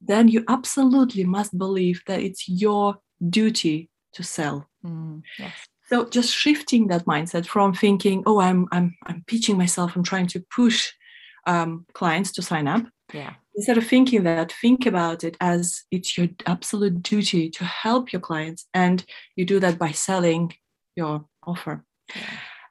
then 0.00 0.28
you 0.28 0.44
absolutely 0.48 1.24
must 1.24 1.56
believe 1.56 2.02
that 2.06 2.20
it's 2.20 2.48
your 2.48 2.96
duty 3.30 3.88
to 4.12 4.22
sell 4.22 4.68
mm, 4.84 5.22
yes. 5.38 5.54
so 5.88 6.04
just 6.08 6.34
shifting 6.34 6.86
that 6.88 7.06
mindset 7.06 7.46
from 7.46 7.72
thinking 7.72 8.22
oh 8.26 8.40
i'm 8.40 8.66
i'm 8.72 8.94
i'm 9.04 9.24
pitching 9.26 9.56
myself 9.56 9.96
i'm 9.96 10.02
trying 10.02 10.26
to 10.26 10.40
push 10.54 10.92
um, 11.46 11.86
clients 11.92 12.32
to 12.32 12.42
sign 12.42 12.66
up 12.66 12.84
yeah 13.12 13.34
instead 13.54 13.78
of 13.78 13.86
thinking 13.86 14.24
that 14.24 14.52
think 14.60 14.86
about 14.86 15.22
it 15.22 15.36
as 15.40 15.84
it's 15.90 16.18
your 16.18 16.28
absolute 16.46 17.02
duty 17.02 17.48
to 17.48 17.64
help 17.64 18.12
your 18.12 18.20
clients 18.20 18.66
and 18.74 19.04
you 19.36 19.44
do 19.44 19.60
that 19.60 19.78
by 19.78 19.90
selling 19.90 20.52
your 20.96 21.24
offer 21.46 21.84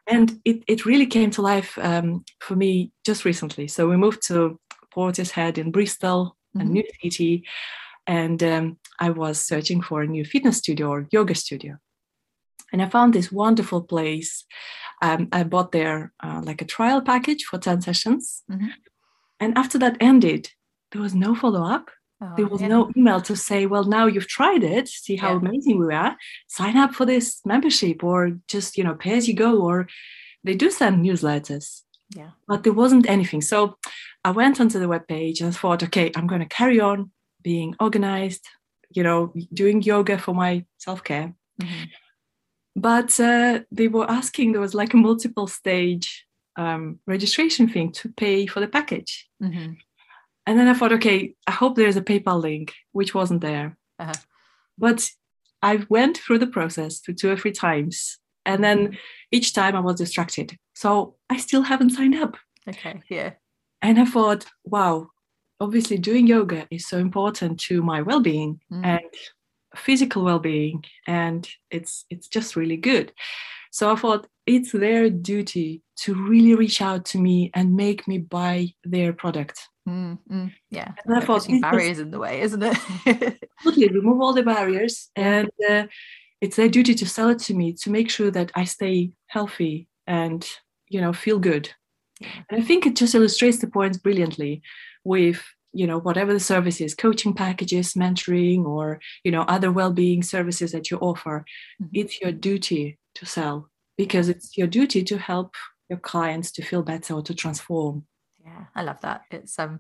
and 0.08 0.40
it, 0.44 0.64
it 0.68 0.86
really 0.86 1.06
came 1.06 1.32
to 1.32 1.42
life 1.42 1.78
um, 1.82 2.26
for 2.40 2.56
me 2.56 2.92
just 3.06 3.26
recently. 3.26 3.68
So 3.68 3.88
we 3.88 3.98
moved 3.98 4.26
to 4.28 4.60
Portishead 4.94 5.58
in 5.58 5.72
Bristol, 5.72 6.36
mm-hmm. 6.56 6.68
a 6.68 6.70
new 6.70 6.84
city. 7.02 7.46
and 8.06 8.44
um, 8.44 8.78
I 9.00 9.12
was 9.12 9.40
searching 9.40 9.82
for 9.82 10.02
a 10.02 10.08
new 10.08 10.26
fitness 10.26 10.58
studio 10.58 10.90
or 10.90 11.08
yoga 11.12 11.36
studio. 11.36 11.78
And 12.72 12.82
I 12.82 12.90
found 12.90 13.14
this 13.14 13.32
wonderful 13.32 13.84
place. 13.84 14.46
Um, 15.04 15.28
I 15.34 15.44
bought 15.44 15.74
their 15.74 16.14
uh, 16.24 16.42
like 16.46 16.62
a 16.62 16.66
trial 16.66 17.02
package 17.02 17.44
for 17.44 17.60
10 17.60 17.82
sessions. 17.82 18.44
Mm-hmm. 18.50 18.68
And 19.42 19.58
after 19.58 19.78
that 19.80 19.98
ended, 20.00 20.50
there 20.94 21.02
was 21.02 21.14
no 21.14 21.36
follow 21.36 21.62
up. 21.66 21.90
Oh, 22.22 22.34
there 22.38 22.48
was 22.48 22.62
yeah. 22.62 22.70
no 22.70 22.90
email 22.96 23.20
to 23.22 23.36
say, 23.36 23.66
well, 23.66 23.84
now 23.84 24.06
you've 24.06 24.30
tried 24.30 24.64
it, 24.64 24.88
see 24.88 25.18
how 25.18 25.32
yeah. 25.32 25.40
amazing 25.40 25.86
we 25.86 25.94
are. 25.94 26.16
Sign 26.48 26.78
up 26.78 26.94
for 26.94 27.06
this 27.06 27.42
membership 27.44 28.02
or 28.02 28.40
just, 28.48 28.78
you 28.78 28.86
know, 28.86 28.94
pay 28.94 29.18
as 29.18 29.28
you 29.28 29.34
go. 29.34 29.62
Or 29.62 29.90
they 30.46 30.56
do 30.56 30.72
send 30.72 31.04
newsletters. 31.04 31.82
Yeah. 32.16 32.30
But 32.48 32.64
there 32.64 32.72
wasn't 32.72 33.10
anything. 33.10 33.42
So 33.42 33.78
I 34.24 34.32
went 34.32 34.62
onto 34.62 34.80
the 34.80 34.88
web 34.88 35.06
page 35.10 35.42
and 35.42 35.54
thought, 35.54 35.84
okay, 35.84 36.12
I'm 36.16 36.28
going 36.28 36.42
to 36.48 36.48
carry 36.48 36.80
on 36.80 37.12
being 37.42 37.76
organized, 37.82 38.48
you 38.90 39.04
know, 39.04 39.34
doing 39.54 39.82
yoga 39.82 40.18
for 40.18 40.34
my 40.34 40.64
self 40.78 41.04
care. 41.04 41.36
Mm-hmm. 41.62 41.84
But 42.76 43.20
uh, 43.20 43.62
they 43.72 43.88
were 43.88 44.10
asking, 44.10 44.52
there 44.52 44.62
was 44.62 44.74
like 44.74 44.94
a 44.94 44.98
multiple 44.98 45.48
stage 45.48 46.26
um, 46.56 47.00
registration 47.06 47.70
thing 47.70 47.92
to 47.94 48.10
pay 48.10 48.46
for 48.48 48.60
the 48.60 48.68
package. 48.68 49.30
Mm-hmm. 49.42 49.74
And 50.46 50.60
then 50.60 50.68
I 50.68 50.74
thought, 50.74 50.94
okay, 50.94 51.36
I 51.48 51.52
hope 51.52 51.76
there's 51.76 51.98
a 51.98 52.02
PayPal 52.02 52.42
link, 52.42 52.74
which 52.92 53.14
wasn't 53.14 53.42
there. 53.42 53.78
Uh-huh. 54.00 54.14
But 54.78 55.10
I 55.62 55.86
went 55.88 56.18
through 56.18 56.40
the 56.40 56.48
process 56.48 57.00
for 57.00 57.14
two 57.14 57.32
or 57.32 57.38
three 57.38 57.54
times. 57.54 58.18
And 58.46 58.64
then 58.64 58.98
each 59.32 59.54
time 59.54 59.76
I 59.76 59.80
was 59.80 59.96
distracted. 59.96 60.58
So 60.74 61.16
I 61.30 61.38
still 61.38 61.62
haven't 61.62 61.92
signed 61.92 62.16
up. 62.16 62.36
Okay, 62.68 63.02
yeah. 63.10 63.34
And 63.82 64.00
I 64.00 64.06
thought, 64.06 64.46
wow, 64.66 65.08
obviously 65.60 65.98
doing 65.98 66.28
yoga 66.28 66.68
is 66.70 66.88
so 66.88 66.98
important 66.98 67.60
to 67.62 67.82
my 67.82 68.02
well-being 68.02 68.60
mm. 68.72 68.84
and 68.84 69.02
physical 69.76 70.24
well-being 70.24 70.84
and 71.08 71.50
it's 71.72 72.06
it's 72.10 72.28
just 72.28 72.56
really 72.56 72.78
good. 72.78 73.12
So 73.72 73.92
i 73.92 73.96
thought 73.96 74.28
it's 74.46 74.72
their 74.72 75.10
duty 75.10 75.82
to 75.96 76.14
really 76.14 76.56
reach 76.56 76.82
out 76.82 77.06
to 77.06 77.18
me 77.18 77.50
and 77.54 77.76
make 77.76 78.08
me 78.08 78.18
buy 78.18 78.74
their 78.84 79.14
product. 79.14 79.68
Mm, 79.88 80.20
mm, 80.32 80.54
yeah. 80.70 80.92
And 81.06 81.18
i 81.18 81.20
thought 81.22 81.48
barriers 81.62 82.00
in 82.00 82.12
the 82.12 82.20
way 82.20 82.42
isn't 82.42 82.64
it? 82.64 82.78
Absolutely 83.58 83.90
remove 83.90 84.22
all 84.22 84.34
the 84.34 84.44
barriers 84.44 85.10
and 85.16 85.50
uh, 85.70 85.84
it's 86.42 86.58
their 86.58 86.70
duty 86.70 86.94
to 86.96 87.08
sell 87.08 87.30
it 87.30 87.40
to 87.40 87.54
me 87.54 87.74
to 87.74 87.90
make 87.90 88.10
sure 88.10 88.32
that 88.32 88.52
i 88.56 88.64
stay 88.64 89.12
healthy 89.28 89.88
and 90.08 90.48
you 90.90 91.02
know 91.02 91.14
feel 91.14 91.40
good. 91.40 91.70
And 92.22 92.62
i 92.62 92.62
think 92.62 92.86
it 92.86 92.96
just 92.96 93.16
illustrates 93.16 93.60
the 93.60 93.68
points 93.68 93.98
brilliantly 93.98 94.62
with 95.04 95.44
you 95.74 95.88
know 95.88 96.00
whatever 96.00 96.34
the 96.34 96.40
services 96.40 96.96
coaching 96.96 97.34
packages 97.34 97.94
mentoring 97.94 98.66
or 98.66 99.00
you 99.24 99.32
know 99.32 99.42
other 99.42 99.72
well-being 99.72 100.24
services 100.24 100.72
that 100.72 100.92
you 100.92 100.98
offer 100.98 101.44
mm-hmm. 101.82 101.90
it's 101.94 102.22
your 102.22 102.32
duty 102.32 102.98
to 103.16 103.26
sell 103.26 103.70
because 103.98 104.30
it's 104.30 104.58
your 104.58 104.68
duty 104.68 105.04
to 105.04 105.18
help 105.18 105.56
your 105.90 106.00
clients 106.00 106.52
to 106.52 106.64
feel 106.64 106.84
better 106.84 107.16
or 107.16 107.22
to 107.22 107.34
transform 107.34 108.06
yeah 108.44 108.66
i 108.76 108.84
love 108.84 109.00
that 109.02 109.22
it's 109.32 109.58
um 109.60 109.80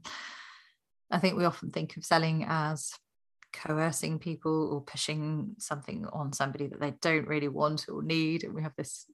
i 1.11 1.19
think 1.19 1.37
we 1.37 1.45
often 1.45 1.69
think 1.69 1.95
of 1.95 2.03
selling 2.03 2.45
as 2.47 2.93
coercing 3.53 4.17
people 4.17 4.73
or 4.73 4.81
pushing 4.81 5.55
something 5.59 6.07
on 6.11 6.33
somebody 6.33 6.65
that 6.65 6.81
they 6.81 6.91
don't 7.01 7.27
really 7.27 7.47
want 7.47 7.85
or 7.87 8.01
need 8.01 8.43
and 8.43 8.53
we 8.53 8.63
have 8.63 8.75
this 8.75 9.05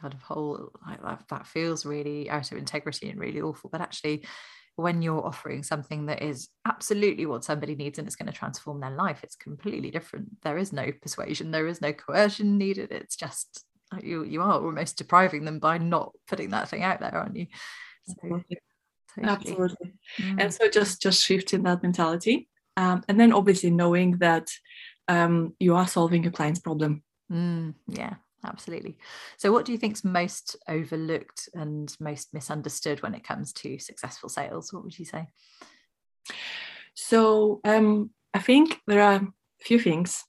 kind 0.00 0.14
of 0.14 0.22
whole 0.22 0.70
like 0.86 1.02
that, 1.02 1.24
that 1.28 1.46
feels 1.46 1.84
really 1.84 2.30
out 2.30 2.52
of 2.52 2.58
integrity 2.58 3.10
and 3.10 3.18
really 3.18 3.40
awful 3.40 3.68
but 3.68 3.80
actually 3.80 4.24
when 4.78 5.02
you're 5.02 5.26
offering 5.26 5.64
something 5.64 6.06
that 6.06 6.22
is 6.22 6.48
absolutely 6.64 7.26
what 7.26 7.42
somebody 7.42 7.74
needs 7.74 7.98
and 7.98 8.06
it's 8.06 8.14
going 8.14 8.30
to 8.30 8.38
transform 8.38 8.78
their 8.78 8.92
life 8.92 9.24
it's 9.24 9.34
completely 9.34 9.90
different 9.90 10.28
there 10.42 10.56
is 10.56 10.72
no 10.72 10.92
persuasion 11.02 11.50
there 11.50 11.66
is 11.66 11.80
no 11.80 11.92
coercion 11.92 12.56
needed 12.56 12.92
it's 12.92 13.16
just 13.16 13.64
you 14.00 14.22
you 14.22 14.40
are 14.40 14.62
almost 14.62 14.96
depriving 14.96 15.44
them 15.44 15.58
by 15.58 15.78
not 15.78 16.12
putting 16.28 16.50
that 16.50 16.68
thing 16.68 16.84
out 16.84 17.00
there 17.00 17.12
aren't 17.12 17.36
you 17.36 17.46
so, 18.06 18.14
absolutely, 18.14 18.58
totally. 19.16 19.32
absolutely. 19.32 19.92
Mm. 20.18 20.42
and 20.42 20.54
so 20.54 20.68
just 20.68 21.02
just 21.02 21.24
shifting 21.24 21.64
that 21.64 21.82
mentality 21.82 22.48
um, 22.76 23.02
and 23.08 23.18
then 23.18 23.32
obviously 23.32 23.70
knowing 23.70 24.18
that 24.18 24.48
um, 25.08 25.54
you 25.58 25.74
are 25.74 25.88
solving 25.88 26.22
your 26.22 26.32
client's 26.32 26.60
problem 26.60 27.02
mm, 27.32 27.74
yeah 27.88 28.14
absolutely. 28.44 28.98
So, 29.36 29.52
what 29.52 29.64
do 29.64 29.72
you 29.72 29.78
think 29.78 29.94
is 29.94 30.04
most 30.04 30.56
overlooked 30.68 31.48
and 31.54 31.94
most 32.00 32.32
misunderstood 32.32 33.02
when 33.02 33.14
it 33.14 33.24
comes 33.24 33.52
to 33.54 33.78
successful 33.78 34.28
sales? 34.28 34.72
What 34.72 34.84
would 34.84 34.98
you 34.98 35.04
say? 35.04 35.28
So, 36.94 37.60
um, 37.64 38.10
I 38.34 38.40
think 38.40 38.80
there 38.86 39.02
are 39.02 39.16
a 39.16 39.28
few 39.60 39.78
things. 39.78 40.24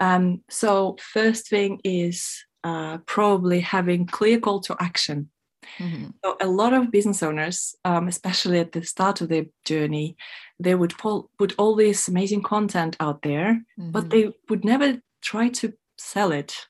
Um, 0.00 0.42
so, 0.48 0.96
first 1.00 1.48
thing 1.48 1.80
is 1.84 2.44
uh, 2.64 2.98
probably 3.06 3.60
having 3.60 4.06
clear 4.06 4.40
call 4.40 4.60
to 4.60 4.76
action. 4.80 5.30
Mm-hmm. 5.78 6.06
So, 6.24 6.36
a 6.40 6.46
lot 6.46 6.72
of 6.72 6.90
business 6.90 7.22
owners, 7.22 7.74
um, 7.84 8.08
especially 8.08 8.58
at 8.58 8.72
the 8.72 8.82
start 8.82 9.20
of 9.20 9.28
their 9.28 9.46
journey, 9.64 10.16
they 10.58 10.74
would 10.74 10.96
pull, 10.98 11.30
put 11.38 11.54
all 11.58 11.74
this 11.76 12.08
amazing 12.08 12.42
content 12.42 12.96
out 13.00 13.22
there, 13.22 13.62
mm-hmm. 13.78 13.90
but 13.90 14.10
they 14.10 14.32
would 14.48 14.64
never 14.64 15.00
try 15.22 15.48
to 15.48 15.72
sell 15.98 16.32
it. 16.32 16.66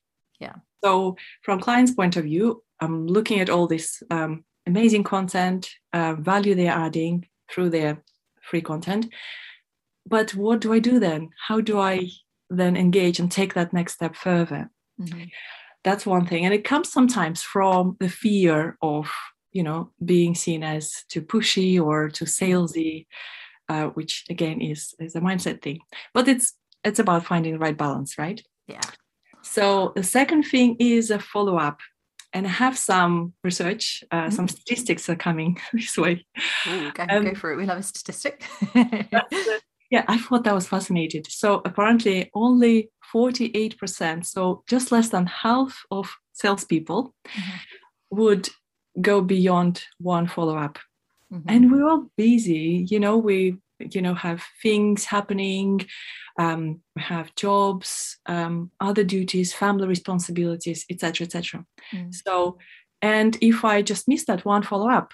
So 0.82 1.16
from 1.42 1.60
client's 1.60 1.92
point 1.92 2.16
of 2.16 2.24
view, 2.24 2.62
I'm 2.80 3.06
looking 3.06 3.40
at 3.40 3.50
all 3.50 3.66
this 3.66 4.02
um, 4.10 4.44
amazing 4.66 5.04
content, 5.04 5.70
uh, 5.92 6.14
value 6.14 6.54
they're 6.54 6.72
adding 6.72 7.28
through 7.50 7.70
their 7.70 8.02
free 8.42 8.62
content. 8.62 9.12
But 10.06 10.34
what 10.34 10.60
do 10.60 10.72
I 10.72 10.78
do 10.78 10.98
then? 10.98 11.30
How 11.48 11.60
do 11.60 11.78
I 11.78 12.08
then 12.48 12.76
engage 12.76 13.20
and 13.20 13.30
take 13.30 13.54
that 13.54 13.72
next 13.72 13.94
step 13.94 14.16
further? 14.16 14.70
Mm-hmm. 15.00 15.24
That's 15.84 16.06
one 16.06 16.26
thing. 16.26 16.44
And 16.44 16.54
it 16.54 16.64
comes 16.64 16.90
sometimes 16.90 17.42
from 17.42 17.96
the 18.00 18.08
fear 18.08 18.76
of, 18.82 19.10
you 19.52 19.62
know, 19.62 19.90
being 20.04 20.34
seen 20.34 20.62
as 20.62 21.04
too 21.08 21.22
pushy 21.22 21.80
or 21.80 22.08
too 22.08 22.26
salesy, 22.26 23.06
uh, 23.68 23.86
which 23.88 24.24
again 24.30 24.60
is, 24.60 24.94
is 24.98 25.14
a 25.14 25.20
mindset 25.20 25.62
thing. 25.62 25.80
But 26.12 26.28
it's 26.28 26.54
it's 26.84 26.98
about 26.98 27.26
finding 27.26 27.52
the 27.52 27.58
right 27.58 27.76
balance, 27.76 28.18
right? 28.18 28.42
Yeah. 28.66 28.80
So 29.50 29.92
the 29.96 30.04
second 30.04 30.44
thing 30.44 30.76
is 30.78 31.10
a 31.10 31.18
follow 31.18 31.56
up. 31.56 31.80
And 32.32 32.46
I 32.46 32.50
have 32.50 32.78
some 32.78 33.34
research, 33.42 34.04
uh, 34.12 34.16
mm-hmm. 34.16 34.30
some 34.30 34.46
statistics 34.46 35.08
are 35.08 35.16
coming 35.16 35.58
this 35.72 35.98
way. 35.98 36.24
Ooh, 36.68 36.92
go, 36.92 37.04
um, 37.10 37.24
go 37.24 37.34
for 37.34 37.52
it. 37.52 37.56
We 37.56 37.66
love 37.66 37.78
a 37.78 37.82
statistic. 37.82 38.44
yeah, 39.90 40.04
I 40.06 40.18
thought 40.18 40.44
that 40.44 40.54
was 40.54 40.68
fascinating. 40.68 41.24
So 41.28 41.62
apparently, 41.64 42.30
only 42.32 42.90
48%, 43.12 44.24
so 44.24 44.62
just 44.68 44.92
less 44.92 45.08
than 45.08 45.26
half 45.26 45.82
of 45.90 46.14
salespeople 46.32 47.12
mm-hmm. 47.26 48.16
would 48.16 48.48
go 49.00 49.20
beyond 49.20 49.82
one 49.98 50.28
follow 50.28 50.56
up. 50.56 50.78
Mm-hmm. 51.32 51.48
And 51.48 51.72
we're 51.72 51.88
all 51.88 52.06
busy, 52.16 52.86
you 52.88 53.00
know, 53.00 53.18
we 53.18 53.56
you 53.90 54.02
know 54.02 54.14
have 54.14 54.42
things 54.62 55.04
happening 55.04 55.86
um, 56.38 56.80
have 56.96 57.34
jobs 57.34 58.18
um, 58.26 58.70
other 58.80 59.04
duties 59.04 59.52
family 59.52 59.86
responsibilities 59.86 60.84
etc 60.90 61.26
etc 61.26 61.64
mm. 61.92 62.14
so 62.14 62.58
and 63.02 63.36
if 63.40 63.64
i 63.64 63.82
just 63.82 64.08
miss 64.08 64.24
that 64.26 64.44
one 64.44 64.62
follow-up 64.62 65.12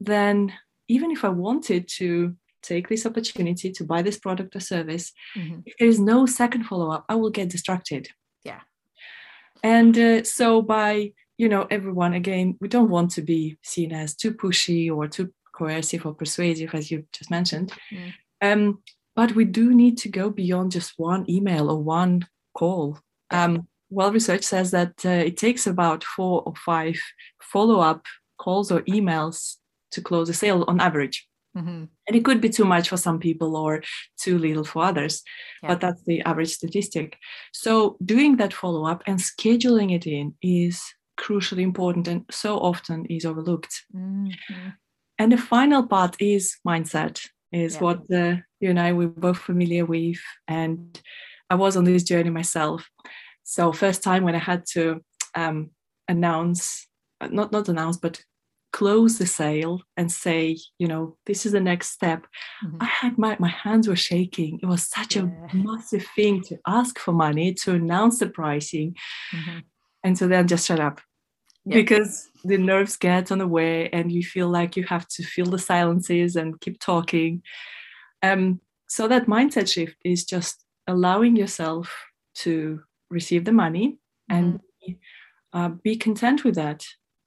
then 0.00 0.52
even 0.88 1.10
if 1.10 1.24
i 1.24 1.28
wanted 1.28 1.88
to 1.88 2.34
take 2.62 2.88
this 2.88 3.06
opportunity 3.06 3.72
to 3.72 3.84
buy 3.84 4.02
this 4.02 4.18
product 4.18 4.54
or 4.54 4.60
service 4.60 5.12
mm-hmm. 5.36 5.60
if 5.66 5.74
there 5.78 5.88
is 5.88 5.98
no 5.98 6.26
second 6.26 6.64
follow-up 6.64 7.04
i 7.08 7.14
will 7.14 7.30
get 7.30 7.48
distracted 7.48 8.08
yeah 8.44 8.60
and 9.62 9.98
uh, 9.98 10.22
so 10.22 10.62
by 10.62 11.12
you 11.38 11.48
know 11.48 11.66
everyone 11.70 12.14
again 12.14 12.56
we 12.60 12.68
don't 12.68 12.90
want 12.90 13.10
to 13.10 13.22
be 13.22 13.58
seen 13.62 13.92
as 13.92 14.14
too 14.14 14.32
pushy 14.32 14.90
or 14.94 15.08
too 15.08 15.32
coercive 15.52 16.06
or 16.06 16.14
persuasive, 16.14 16.74
as 16.74 16.90
you 16.90 17.04
just 17.12 17.30
mentioned. 17.30 17.72
Mm. 17.92 18.12
Um, 18.40 18.82
but 19.14 19.34
we 19.34 19.44
do 19.44 19.74
need 19.74 19.98
to 19.98 20.08
go 20.08 20.30
beyond 20.30 20.72
just 20.72 20.94
one 20.96 21.28
email 21.28 21.70
or 21.70 21.82
one 21.82 22.26
call. 22.54 22.98
Um, 23.30 23.68
well, 23.90 24.12
research 24.12 24.42
says 24.42 24.70
that 24.70 25.04
uh, 25.04 25.10
it 25.10 25.36
takes 25.36 25.66
about 25.66 26.02
four 26.02 26.42
or 26.46 26.54
five 26.56 26.98
follow 27.42 27.80
up 27.80 28.06
calls 28.38 28.72
or 28.72 28.80
emails 28.82 29.56
to 29.92 30.00
close 30.00 30.28
a 30.28 30.34
sale 30.34 30.64
on 30.66 30.80
average. 30.80 31.28
Mm-hmm. 31.56 31.84
And 32.08 32.16
it 32.16 32.24
could 32.24 32.40
be 32.40 32.48
too 32.48 32.64
much 32.64 32.88
for 32.88 32.96
some 32.96 33.18
people 33.18 33.56
or 33.56 33.82
too 34.18 34.38
little 34.38 34.64
for 34.64 34.84
others, 34.84 35.22
yeah. 35.62 35.68
but 35.68 35.80
that's 35.80 36.02
the 36.04 36.22
average 36.22 36.54
statistic. 36.54 37.18
So, 37.52 37.98
doing 38.02 38.36
that 38.36 38.54
follow 38.54 38.86
up 38.86 39.02
and 39.06 39.18
scheduling 39.18 39.94
it 39.94 40.06
in 40.06 40.34
is 40.40 40.82
crucially 41.20 41.60
important 41.60 42.08
and 42.08 42.24
so 42.30 42.58
often 42.58 43.04
is 43.06 43.26
overlooked. 43.26 43.84
Mm-hmm. 43.94 44.68
And 45.22 45.30
the 45.30 45.38
final 45.38 45.86
part 45.86 46.16
is 46.20 46.56
mindset, 46.66 47.24
is 47.52 47.76
yeah. 47.76 47.80
what 47.80 47.98
uh, 48.10 48.38
you 48.58 48.70
and 48.70 48.80
I 48.80 48.92
were 48.92 49.06
both 49.06 49.38
familiar 49.38 49.84
with. 49.86 50.18
And 50.48 51.00
I 51.48 51.54
was 51.54 51.76
on 51.76 51.84
this 51.84 52.02
journey 52.02 52.30
myself. 52.30 52.90
So 53.44 53.72
first 53.72 54.02
time 54.02 54.24
when 54.24 54.34
I 54.34 54.40
had 54.40 54.64
to 54.72 55.00
um, 55.36 55.70
announce, 56.08 56.88
uh, 57.20 57.28
not 57.30 57.52
not 57.52 57.68
announce, 57.68 57.98
but 57.98 58.20
close 58.72 59.18
the 59.18 59.26
sale 59.26 59.82
and 59.96 60.10
say, 60.10 60.58
you 60.80 60.88
know, 60.88 61.16
this 61.26 61.46
is 61.46 61.52
the 61.52 61.60
next 61.60 61.90
step. 61.90 62.26
Mm-hmm. 62.64 62.78
I 62.80 62.86
had 62.86 63.16
my, 63.16 63.36
my 63.38 63.50
hands 63.50 63.86
were 63.86 63.94
shaking. 63.94 64.58
It 64.60 64.66
was 64.66 64.88
such 64.88 65.14
yeah. 65.14 65.28
a 65.52 65.56
massive 65.56 66.04
thing 66.16 66.42
to 66.48 66.58
ask 66.66 66.98
for 66.98 67.12
money, 67.12 67.54
to 67.62 67.74
announce 67.74 68.18
the 68.18 68.26
pricing. 68.26 68.96
Mm-hmm. 69.32 69.58
And 70.02 70.18
so 70.18 70.26
then 70.26 70.48
just 70.48 70.66
shut 70.66 70.80
up. 70.80 71.00
Yeah. 71.64 71.76
Because 71.76 72.28
the 72.44 72.58
nerves 72.58 72.96
get 72.96 73.30
on 73.30 73.38
the 73.38 73.46
way 73.46 73.88
and 73.90 74.10
you 74.10 74.22
feel 74.24 74.48
like 74.48 74.76
you 74.76 74.84
have 74.84 75.06
to 75.08 75.22
fill 75.22 75.46
the 75.46 75.58
silences 75.58 76.34
and 76.34 76.60
keep 76.60 76.80
talking. 76.80 77.42
Um, 78.22 78.60
so 78.88 79.06
that 79.08 79.26
mindset 79.26 79.72
shift 79.72 79.96
is 80.04 80.24
just 80.24 80.64
allowing 80.86 81.36
yourself 81.36 81.94
to 82.34 82.82
receive 83.10 83.44
the 83.44 83.52
money 83.52 83.98
and 84.28 84.60
mm-hmm. 84.86 84.92
uh, 85.52 85.68
be 85.68 85.96
content 85.96 86.44
with 86.44 86.54
that 86.56 86.84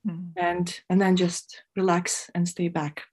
mm. 0.08 0.32
and 0.36 0.82
and 0.90 1.02
then 1.02 1.16
just 1.16 1.64
relax 1.76 2.30
and 2.36 2.48
stay 2.48 2.68
back 2.68 3.04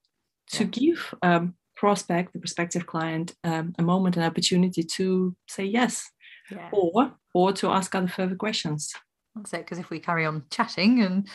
to 0.50 0.64
give 0.64 1.14
um, 1.23 1.55
prospect 1.76 2.33
the 2.33 2.38
prospective 2.38 2.87
client 2.87 3.35
um, 3.45 3.75
a 3.79 3.83
moment 3.83 4.17
an 4.17 4.23
opportunity 4.23 4.83
to 4.83 5.35
say 5.49 5.64
yes 5.64 6.11
yeah. 6.50 6.69
or 6.73 7.12
or 7.35 7.52
to 7.52 7.71
ask 7.71 7.95
other 7.95 8.09
further 8.09 8.37
questions 8.37 8.93
that's 9.35 9.53
it 9.53 9.59
because 9.59 9.79
if 9.79 9.91
we 9.91 9.99
carry 9.99 10.25
on 10.25 10.45
chatting 10.51 11.03
and 11.03 11.29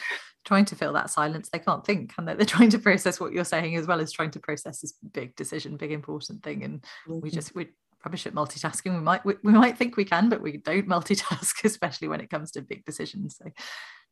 trying 0.46 0.66
to 0.66 0.75
fill 0.75 0.94
that 0.94 1.10
silence 1.10 1.50
they 1.50 1.60
can't 1.60 1.86
think 1.86 2.13
and 2.18 2.27
they're 2.27 2.46
trying 2.46 2.70
to 2.70 2.80
process 2.80 3.20
what 3.20 3.34
you're 3.34 3.44
saying 3.44 3.75
as 3.75 3.88
well 3.88 4.00
as 4.00 4.12
trying 4.12 4.32
to 4.32 4.39
process 4.39 4.82
this 4.82 4.94
big 5.13 5.36
decision 5.36 5.77
big 5.77 5.92
important 5.92 6.42
thing 6.44 6.63
and 6.63 6.82
mm-hmm. 7.08 7.20
we 7.22 7.30
just 7.30 7.54
we 7.56 7.68
rubbish 8.06 8.25
at 8.25 8.34
multitasking 8.34 8.94
we 8.94 9.01
might 9.01 9.25
we, 9.25 9.34
we, 9.44 9.51
might 9.51 9.77
think 9.77 9.98
we 9.98 10.06
can 10.06 10.30
but 10.30 10.42
we 10.42 10.58
don't 10.58 10.88
multitask 10.88 11.63
especially 11.63 12.08
when 12.08 12.22
it 12.22 12.30
comes 12.30 12.51
to 12.51 12.62
big 12.62 12.86
decisions 12.86 13.38
so 13.38 13.51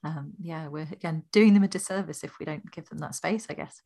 um, 0.05 0.33
yeah, 0.39 0.67
we're 0.67 0.87
again 0.91 1.23
doing 1.31 1.53
them 1.53 1.63
a 1.63 1.67
disservice 1.67 2.23
if 2.23 2.37
we 2.39 2.45
don't 2.45 2.69
give 2.71 2.87
them 2.89 2.99
that 2.99 3.15
space, 3.15 3.47
I 3.49 3.53
guess. 3.53 3.81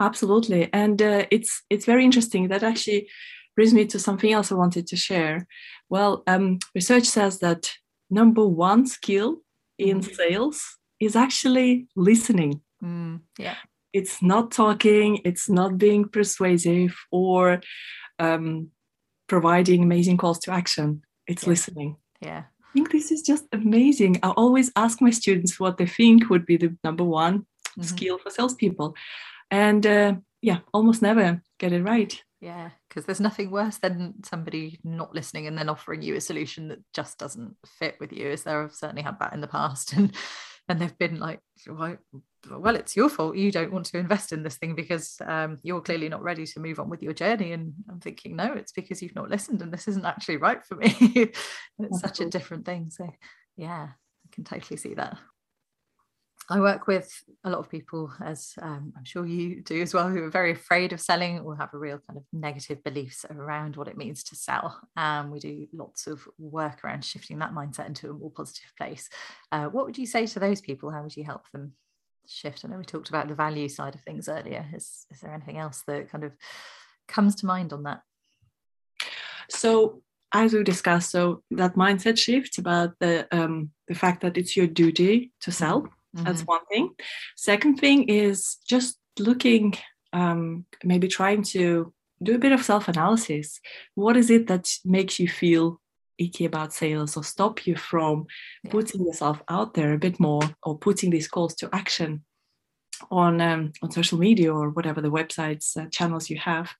Absolutely, 0.00 0.70
and 0.72 1.00
uh, 1.00 1.24
it's 1.30 1.62
it's 1.70 1.86
very 1.86 2.04
interesting. 2.04 2.48
That 2.48 2.62
actually 2.62 3.08
brings 3.54 3.72
me 3.72 3.86
to 3.86 3.98
something 3.98 4.32
else 4.32 4.52
I 4.52 4.56
wanted 4.56 4.86
to 4.88 4.96
share. 4.96 5.46
Well, 5.88 6.22
um, 6.26 6.58
research 6.74 7.04
says 7.04 7.38
that 7.38 7.70
number 8.10 8.46
one 8.46 8.86
skill 8.86 9.38
in 9.78 10.00
mm. 10.00 10.14
sales 10.14 10.78
is 11.00 11.16
actually 11.16 11.88
listening. 11.96 12.60
Mm, 12.82 13.20
yeah, 13.38 13.56
it's 13.92 14.22
not 14.22 14.50
talking, 14.50 15.20
it's 15.24 15.48
not 15.48 15.78
being 15.78 16.08
persuasive 16.08 16.94
or 17.10 17.60
um, 18.18 18.70
providing 19.28 19.82
amazing 19.82 20.16
calls 20.16 20.38
to 20.40 20.52
action. 20.52 21.02
It's 21.26 21.44
yeah. 21.44 21.48
listening. 21.48 21.96
Yeah, 22.20 22.44
I 22.62 22.72
think 22.72 22.92
this 22.92 23.10
is 23.10 23.22
just 23.22 23.44
amazing. 23.52 24.18
I 24.22 24.30
always 24.30 24.70
ask 24.76 25.00
my 25.00 25.10
students 25.10 25.58
what 25.58 25.78
they 25.78 25.86
think 25.86 26.30
would 26.30 26.46
be 26.46 26.56
the 26.56 26.76
number 26.84 27.04
one 27.04 27.40
mm-hmm. 27.40 27.82
skill 27.82 28.18
for 28.18 28.30
salespeople. 28.30 28.94
And 29.50 29.86
uh, 29.86 30.14
yeah, 30.42 30.58
almost 30.72 31.02
never 31.02 31.42
get 31.58 31.72
it 31.72 31.82
right. 31.82 32.22
Yeah, 32.40 32.70
because 32.88 33.06
there's 33.06 33.20
nothing 33.20 33.50
worse 33.50 33.78
than 33.78 34.22
somebody 34.24 34.78
not 34.84 35.14
listening 35.14 35.46
and 35.46 35.56
then 35.56 35.70
offering 35.70 36.02
you 36.02 36.16
a 36.16 36.20
solution 36.20 36.68
that 36.68 36.80
just 36.92 37.18
doesn't 37.18 37.56
fit 37.78 37.96
with 37.98 38.12
you, 38.12 38.30
as 38.30 38.42
there 38.42 38.62
I've 38.62 38.74
certainly 38.74 39.02
had 39.02 39.18
that 39.20 39.32
in 39.32 39.40
the 39.40 39.46
past. 39.46 39.94
And 39.96 40.14
and 40.68 40.80
they've 40.80 40.98
been 40.98 41.20
like, 41.20 41.40
well, 41.68 41.96
well, 42.50 42.74
it's 42.74 42.96
your 42.96 43.08
fault. 43.08 43.36
You 43.36 43.52
don't 43.52 43.72
want 43.72 43.86
to 43.86 43.98
invest 43.98 44.32
in 44.32 44.42
this 44.42 44.56
thing 44.56 44.74
because 44.74 45.16
um, 45.24 45.58
you're 45.62 45.80
clearly 45.80 46.08
not 46.08 46.22
ready 46.22 46.44
to 46.44 46.60
move 46.60 46.80
on 46.80 46.88
with 46.88 47.02
your 47.02 47.12
journey. 47.12 47.52
And 47.52 47.72
I'm 47.88 48.00
thinking, 48.00 48.34
no, 48.34 48.52
it's 48.52 48.72
because 48.72 49.00
you've 49.00 49.14
not 49.14 49.30
listened, 49.30 49.62
and 49.62 49.72
this 49.72 49.86
isn't 49.88 50.04
actually 50.04 50.38
right 50.38 50.64
for 50.64 50.74
me. 50.74 50.96
it's 51.78 52.00
such 52.00 52.20
a 52.20 52.28
different 52.28 52.66
thing. 52.66 52.90
So, 52.90 53.08
yeah, 53.56 53.90
I 53.90 54.34
can 54.34 54.44
totally 54.44 54.76
see 54.76 54.94
that. 54.94 55.16
I 56.48 56.60
work 56.60 56.86
with 56.86 57.12
a 57.42 57.50
lot 57.50 57.58
of 57.58 57.68
people, 57.68 58.12
as 58.24 58.54
um, 58.62 58.92
I'm 58.96 59.04
sure 59.04 59.26
you 59.26 59.62
do 59.62 59.82
as 59.82 59.92
well, 59.92 60.08
who 60.08 60.22
are 60.22 60.30
very 60.30 60.52
afraid 60.52 60.92
of 60.92 61.00
selling 61.00 61.40
or 61.40 61.56
have 61.56 61.74
a 61.74 61.78
real 61.78 61.98
kind 62.06 62.16
of 62.16 62.24
negative 62.32 62.84
beliefs 62.84 63.24
around 63.28 63.74
what 63.74 63.88
it 63.88 63.96
means 63.96 64.22
to 64.24 64.36
sell. 64.36 64.80
Um, 64.96 65.32
we 65.32 65.40
do 65.40 65.66
lots 65.72 66.06
of 66.06 66.26
work 66.38 66.84
around 66.84 67.04
shifting 67.04 67.40
that 67.40 67.52
mindset 67.52 67.88
into 67.88 68.10
a 68.10 68.12
more 68.12 68.30
positive 68.30 68.72
place. 68.78 69.08
Uh, 69.50 69.66
what 69.66 69.86
would 69.86 69.98
you 69.98 70.06
say 70.06 70.24
to 70.26 70.38
those 70.38 70.60
people? 70.60 70.90
How 70.90 71.02
would 71.02 71.16
you 71.16 71.24
help 71.24 71.50
them 71.50 71.72
shift? 72.28 72.64
I 72.64 72.68
know 72.68 72.78
we 72.78 72.84
talked 72.84 73.08
about 73.08 73.26
the 73.26 73.34
value 73.34 73.68
side 73.68 73.96
of 73.96 74.02
things 74.02 74.28
earlier. 74.28 74.64
Is, 74.72 75.06
is 75.10 75.20
there 75.20 75.34
anything 75.34 75.58
else 75.58 75.82
that 75.88 76.10
kind 76.10 76.22
of 76.22 76.32
comes 77.08 77.34
to 77.36 77.46
mind 77.46 77.72
on 77.72 77.82
that? 77.84 78.02
So, 79.50 80.02
as 80.32 80.52
we 80.52 80.62
discussed, 80.62 81.10
so 81.10 81.42
that 81.52 81.74
mindset 81.74 82.18
shift 82.18 82.58
about 82.58 82.94
the 83.00 83.26
um, 83.32 83.70
the 83.88 83.94
fact 83.94 84.20
that 84.22 84.36
it's 84.36 84.56
your 84.56 84.66
duty 84.66 85.32
to 85.40 85.52
sell 85.52 85.88
Mm-hmm. 86.16 86.24
That's 86.24 86.42
one 86.42 86.64
thing. 86.66 86.90
Second 87.36 87.76
thing 87.76 88.08
is 88.08 88.56
just 88.68 88.98
looking, 89.18 89.74
um, 90.12 90.64
maybe 90.82 91.08
trying 91.08 91.42
to 91.42 91.92
do 92.22 92.34
a 92.34 92.38
bit 92.38 92.52
of 92.52 92.64
self 92.64 92.88
analysis. 92.88 93.60
What 93.94 94.16
is 94.16 94.30
it 94.30 94.46
that 94.46 94.68
makes 94.84 95.18
you 95.20 95.28
feel 95.28 95.80
icky 96.18 96.44
about 96.44 96.72
sales 96.72 97.16
or 97.16 97.24
stop 97.24 97.66
you 97.66 97.76
from 97.76 98.26
yeah. 98.64 98.70
putting 98.70 99.04
yourself 99.04 99.42
out 99.48 99.74
there 99.74 99.92
a 99.92 99.98
bit 99.98 100.18
more 100.18 100.42
or 100.62 100.78
putting 100.78 101.10
these 101.10 101.28
calls 101.28 101.54
to 101.54 101.68
action 101.72 102.24
on 103.10 103.40
um, 103.40 103.72
on 103.82 103.90
social 103.90 104.18
media 104.18 104.52
or 104.52 104.70
whatever 104.70 105.00
the 105.00 105.10
websites 105.10 105.76
uh, 105.76 105.86
channels 105.90 106.30
you 106.30 106.38
have 106.38 106.70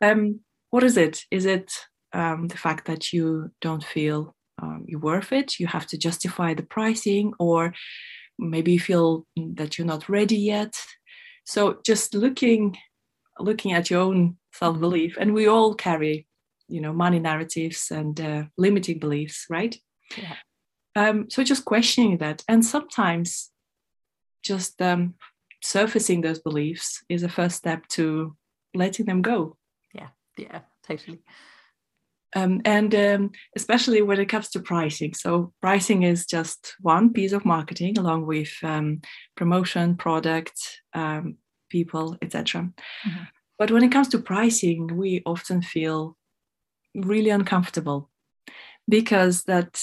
um, 0.00 0.40
what 0.70 0.84
is 0.84 0.96
it 0.96 1.24
is 1.30 1.44
it 1.44 1.72
um, 2.12 2.46
the 2.48 2.56
fact 2.56 2.86
that 2.86 3.12
you 3.12 3.50
don't 3.60 3.82
feel 3.82 4.34
um, 4.62 4.84
you're 4.86 5.00
worth 5.00 5.32
it 5.32 5.58
you 5.58 5.66
have 5.66 5.86
to 5.86 5.98
justify 5.98 6.54
the 6.54 6.62
pricing 6.62 7.32
or 7.40 7.74
maybe 8.38 8.72
you 8.72 8.80
feel 8.80 9.26
that 9.36 9.78
you're 9.78 9.86
not 9.86 10.08
ready 10.08 10.36
yet. 10.36 10.74
So 11.44 11.78
just 11.84 12.14
looking 12.14 12.76
looking 13.40 13.72
at 13.72 13.90
your 13.90 14.00
own 14.00 14.36
self-belief 14.52 15.16
and 15.18 15.34
we 15.34 15.48
all 15.48 15.74
carry 15.74 16.26
you 16.68 16.80
know 16.80 16.92
money 16.92 17.18
narratives 17.18 17.90
and 17.90 18.20
uh, 18.20 18.44
limiting 18.56 18.98
beliefs 18.98 19.46
right? 19.50 19.76
Yeah. 20.16 20.36
um, 20.94 21.28
so 21.30 21.42
just 21.42 21.64
questioning 21.64 22.18
that 22.18 22.44
and 22.48 22.64
sometimes 22.64 23.50
just 24.42 24.80
um, 24.80 25.14
surfacing 25.62 26.20
those 26.20 26.38
beliefs 26.38 27.02
is 27.08 27.22
a 27.22 27.28
first 27.28 27.56
step 27.56 27.88
to 27.88 28.36
letting 28.74 29.06
them 29.06 29.22
go. 29.22 29.56
Yeah. 29.92 30.08
Yeah 30.36 30.60
totally 30.86 31.20
um, 32.34 32.60
and 32.64 32.94
um, 32.94 33.30
especially 33.56 34.02
when 34.02 34.20
it 34.20 34.28
comes 34.28 34.50
to 34.50 34.60
pricing. 34.60 35.14
So, 35.14 35.52
pricing 35.60 36.02
is 36.02 36.26
just 36.26 36.74
one 36.80 37.12
piece 37.12 37.32
of 37.32 37.44
marketing 37.44 37.98
along 37.98 38.26
with 38.26 38.52
um, 38.62 39.00
promotion, 39.36 39.96
product, 39.96 40.80
um, 40.94 41.36
people, 41.70 42.16
etc. 42.22 42.62
Mm-hmm. 43.06 43.24
But 43.58 43.70
when 43.70 43.84
it 43.84 43.92
comes 43.92 44.08
to 44.08 44.18
pricing, 44.18 44.96
we 44.96 45.22
often 45.24 45.62
feel 45.62 46.16
really 46.94 47.30
uncomfortable 47.30 48.10
because 48.88 49.44
that 49.44 49.80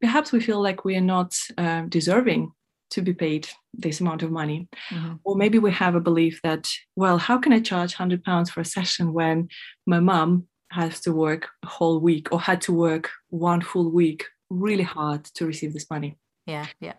perhaps 0.00 0.32
we 0.32 0.40
feel 0.40 0.62
like 0.62 0.84
we 0.84 0.96
are 0.96 1.00
not 1.00 1.34
uh, 1.58 1.82
deserving 1.88 2.52
to 2.90 3.02
be 3.02 3.12
paid 3.12 3.48
this 3.74 4.00
amount 4.00 4.22
of 4.22 4.30
money 4.30 4.68
mm-hmm. 4.90 5.14
or 5.24 5.36
maybe 5.36 5.58
we 5.58 5.72
have 5.72 5.96
a 5.96 6.00
belief 6.00 6.40
that 6.42 6.70
well 6.94 7.18
how 7.18 7.36
can 7.36 7.52
i 7.52 7.58
charge 7.58 7.94
100 7.94 8.22
pounds 8.22 8.48
for 8.48 8.60
a 8.60 8.64
session 8.64 9.12
when 9.12 9.48
my 9.86 9.98
mom 9.98 10.46
has 10.70 11.00
to 11.02 11.12
work 11.12 11.48
a 11.62 11.66
whole 11.66 12.00
week 12.00 12.32
or 12.32 12.40
had 12.40 12.60
to 12.62 12.72
work 12.72 13.10
one 13.30 13.60
full 13.60 13.90
week 13.90 14.26
really 14.50 14.82
hard 14.82 15.24
to 15.24 15.46
receive 15.46 15.72
this 15.72 15.90
money. 15.90 16.18
Yeah, 16.46 16.66
yeah. 16.80 16.94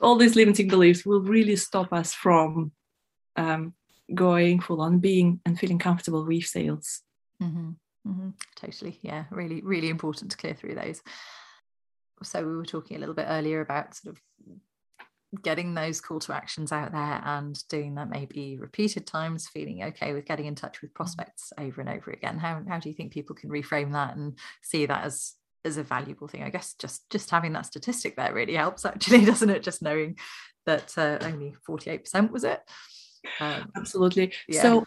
All 0.00 0.16
these 0.16 0.36
limiting 0.36 0.68
beliefs 0.68 1.04
will 1.04 1.20
really 1.20 1.56
stop 1.56 1.92
us 1.92 2.12
from 2.14 2.72
um, 3.36 3.74
going 4.14 4.60
full 4.60 4.80
on 4.80 4.98
being 4.98 5.40
and 5.44 5.58
feeling 5.58 5.78
comfortable 5.78 6.24
with 6.24 6.46
sales. 6.46 7.02
Mm-hmm. 7.42 7.70
Mm-hmm. 8.08 8.30
Totally. 8.56 8.98
Yeah, 9.02 9.24
really, 9.30 9.60
really 9.60 9.90
important 9.90 10.30
to 10.30 10.36
clear 10.36 10.54
through 10.54 10.74
those. 10.74 11.02
So 12.22 12.44
we 12.44 12.56
were 12.56 12.64
talking 12.64 12.96
a 12.96 13.00
little 13.00 13.14
bit 13.14 13.26
earlier 13.28 13.60
about 13.60 13.94
sort 13.94 14.16
of 14.16 14.22
getting 15.42 15.74
those 15.74 16.00
call 16.00 16.18
to 16.20 16.34
actions 16.34 16.72
out 16.72 16.92
there 16.92 17.22
and 17.24 17.62
doing 17.68 17.94
that 17.94 18.10
maybe 18.10 18.58
repeated 18.58 19.06
times, 19.06 19.48
feeling 19.48 19.82
okay 19.84 20.12
with 20.12 20.26
getting 20.26 20.46
in 20.46 20.54
touch 20.54 20.82
with 20.82 20.90
mm. 20.90 20.94
prospects 20.94 21.52
over 21.58 21.80
and 21.80 21.90
over 21.90 22.10
again. 22.10 22.38
How, 22.38 22.60
how 22.68 22.78
do 22.78 22.88
you 22.88 22.94
think 22.94 23.12
people 23.12 23.36
can 23.36 23.50
reframe 23.50 23.92
that 23.92 24.16
and 24.16 24.38
see 24.62 24.86
that 24.86 25.04
as 25.04 25.34
as 25.64 25.76
a 25.76 25.82
valuable 25.82 26.26
thing? 26.26 26.42
I 26.42 26.50
guess 26.50 26.74
just 26.74 27.08
just 27.10 27.30
having 27.30 27.52
that 27.52 27.66
statistic 27.66 28.16
there 28.16 28.34
really 28.34 28.54
helps 28.54 28.84
actually, 28.84 29.24
doesn't 29.24 29.50
it? 29.50 29.62
Just 29.62 29.82
knowing 29.82 30.18
that 30.66 30.96
uh, 30.98 31.18
only 31.22 31.54
48% 31.68 32.30
was 32.30 32.44
it. 32.44 32.60
Um, 33.40 33.70
Absolutely. 33.76 34.32
Yeah. 34.48 34.62
So 34.62 34.84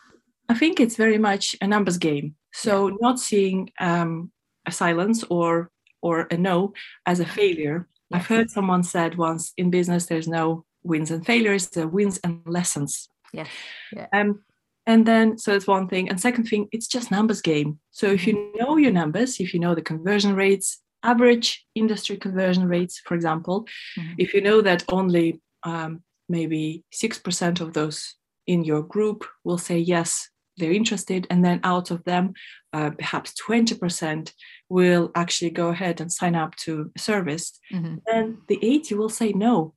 I 0.50 0.56
think 0.56 0.80
it's 0.80 0.96
very 0.96 1.18
much 1.18 1.56
a 1.62 1.68
numbers 1.68 1.98
game. 1.98 2.36
So 2.54 2.88
yeah. 2.88 2.96
not 3.00 3.20
seeing 3.20 3.72
um, 3.80 4.32
a 4.66 4.72
silence 4.72 5.24
or 5.30 5.72
or 6.02 6.28
a 6.30 6.38
no 6.38 6.74
as 7.06 7.20
a 7.22 7.26
failure 7.26 7.88
I've 8.14 8.28
heard 8.28 8.50
someone 8.50 8.84
said 8.84 9.18
once 9.18 9.54
in 9.58 9.70
business 9.70 10.06
there's 10.06 10.28
no 10.28 10.66
wins 10.84 11.12
and 11.12 11.26
failures, 11.26 11.70
there 11.70 11.86
are 11.86 11.88
wins 11.88 12.20
and 12.24 12.42
lessons. 12.46 13.10
Yeah. 13.34 13.48
yeah. 13.92 14.08
Um, 14.14 14.44
and 14.86 15.06
then 15.06 15.38
so 15.38 15.54
it's 15.54 15.68
one 15.68 15.88
thing. 15.88 16.10
And 16.10 16.20
second 16.20 16.46
thing, 16.46 16.68
it's 16.72 16.88
just 16.88 17.12
numbers 17.12 17.42
game. 17.42 17.80
So 17.92 18.08
if 18.08 18.28
you 18.28 18.36
mm-hmm. 18.36 18.58
know 18.60 18.78
your 18.78 18.92
numbers, 18.92 19.40
if 19.40 19.54
you 19.54 19.60
know 19.60 19.76
the 19.76 19.82
conversion 19.82 20.36
rates, 20.36 20.80
average 21.04 21.66
industry 21.76 22.18
conversion 22.18 22.68
rates, 22.68 23.02
for 23.06 23.16
example, 23.16 23.66
mm-hmm. 23.98 24.14
if 24.18 24.34
you 24.34 24.42
know 24.42 24.62
that 24.62 24.84
only 24.90 25.42
um, 25.64 26.04
maybe 26.30 26.84
6% 26.94 27.62
of 27.62 27.74
those 27.74 28.16
in 28.46 28.64
your 28.64 28.82
group 28.82 29.26
will 29.44 29.58
say 29.58 29.78
yes 29.78 30.30
they're 30.58 30.72
interested 30.72 31.28
and 31.30 31.44
then 31.44 31.60
out 31.64 31.92
of 31.92 32.04
them 32.04 32.34
uh, 32.74 32.90
perhaps 32.92 33.34
20% 33.48 34.34
will 34.70 35.12
actually 35.16 35.52
go 35.52 35.70
ahead 35.70 36.02
and 36.02 36.12
sign 36.12 36.36
up 36.36 36.56
to 36.56 36.92
a 36.96 37.00
service 37.00 37.60
mm-hmm. 37.72 37.96
and 38.08 38.38
the 38.48 38.60
80 38.62 38.96
will 38.96 39.10
say 39.10 39.32
no 39.32 39.74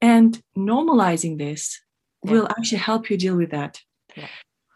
and 0.00 0.40
normalizing 0.56 1.38
this 1.38 1.80
yeah. 2.24 2.32
will 2.32 2.48
actually 2.50 2.78
help 2.78 3.10
you 3.10 3.16
deal 3.16 3.36
with 3.36 3.50
that 3.50 3.80
yeah. 4.16 4.28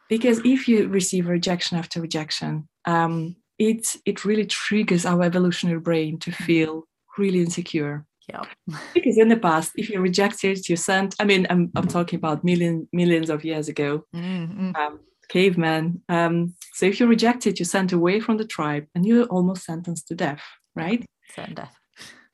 because 0.09 0.41
if 0.45 0.69
you 0.69 0.89
receive 0.89 1.29
rejection 1.29 1.79
after 1.79 2.01
rejection 2.01 2.69
um, 2.87 3.37
it 3.59 3.97
it 4.07 4.25
really 4.25 4.47
triggers 4.47 5.05
our 5.05 5.23
evolutionary 5.23 5.81
brain 5.81 6.19
to 6.19 6.31
mm-hmm. 6.31 6.45
feel 6.45 6.85
really 7.19 7.41
insecure 7.41 8.07
yeah 8.29 8.45
because 8.95 9.19
in 9.19 9.29
the 9.29 9.37
past 9.37 9.73
if 9.77 9.91
you 9.91 10.01
rejected 10.01 10.69
you 10.69 10.77
sent 10.77 11.15
i 11.21 11.25
mean 11.25 11.47
i'm, 11.51 11.71
I'm 11.77 11.87
talking 11.87 12.17
about 12.17 12.45
million 12.45 12.89
millions 12.93 13.29
of 13.29 13.45
years 13.45 13.69
ago 13.69 14.05
mm-hmm. 14.15 14.75
um, 14.75 15.01
caveman. 15.31 16.03
Um, 16.09 16.55
so 16.75 16.87
if 16.87 17.01
you're 17.01 17.09
rejected 17.09 17.59
you're 17.59 17.67
sent 17.67 17.93
away 17.93 18.21
from 18.21 18.37
the 18.37 18.45
tribe 18.45 18.87
and 18.95 19.07
you're 19.07 19.27
almost 19.27 19.65
sentenced 19.65 20.09
to 20.09 20.15
death 20.15 20.43
right? 20.75 21.05
Certain 21.35 21.55
death. 21.55 21.75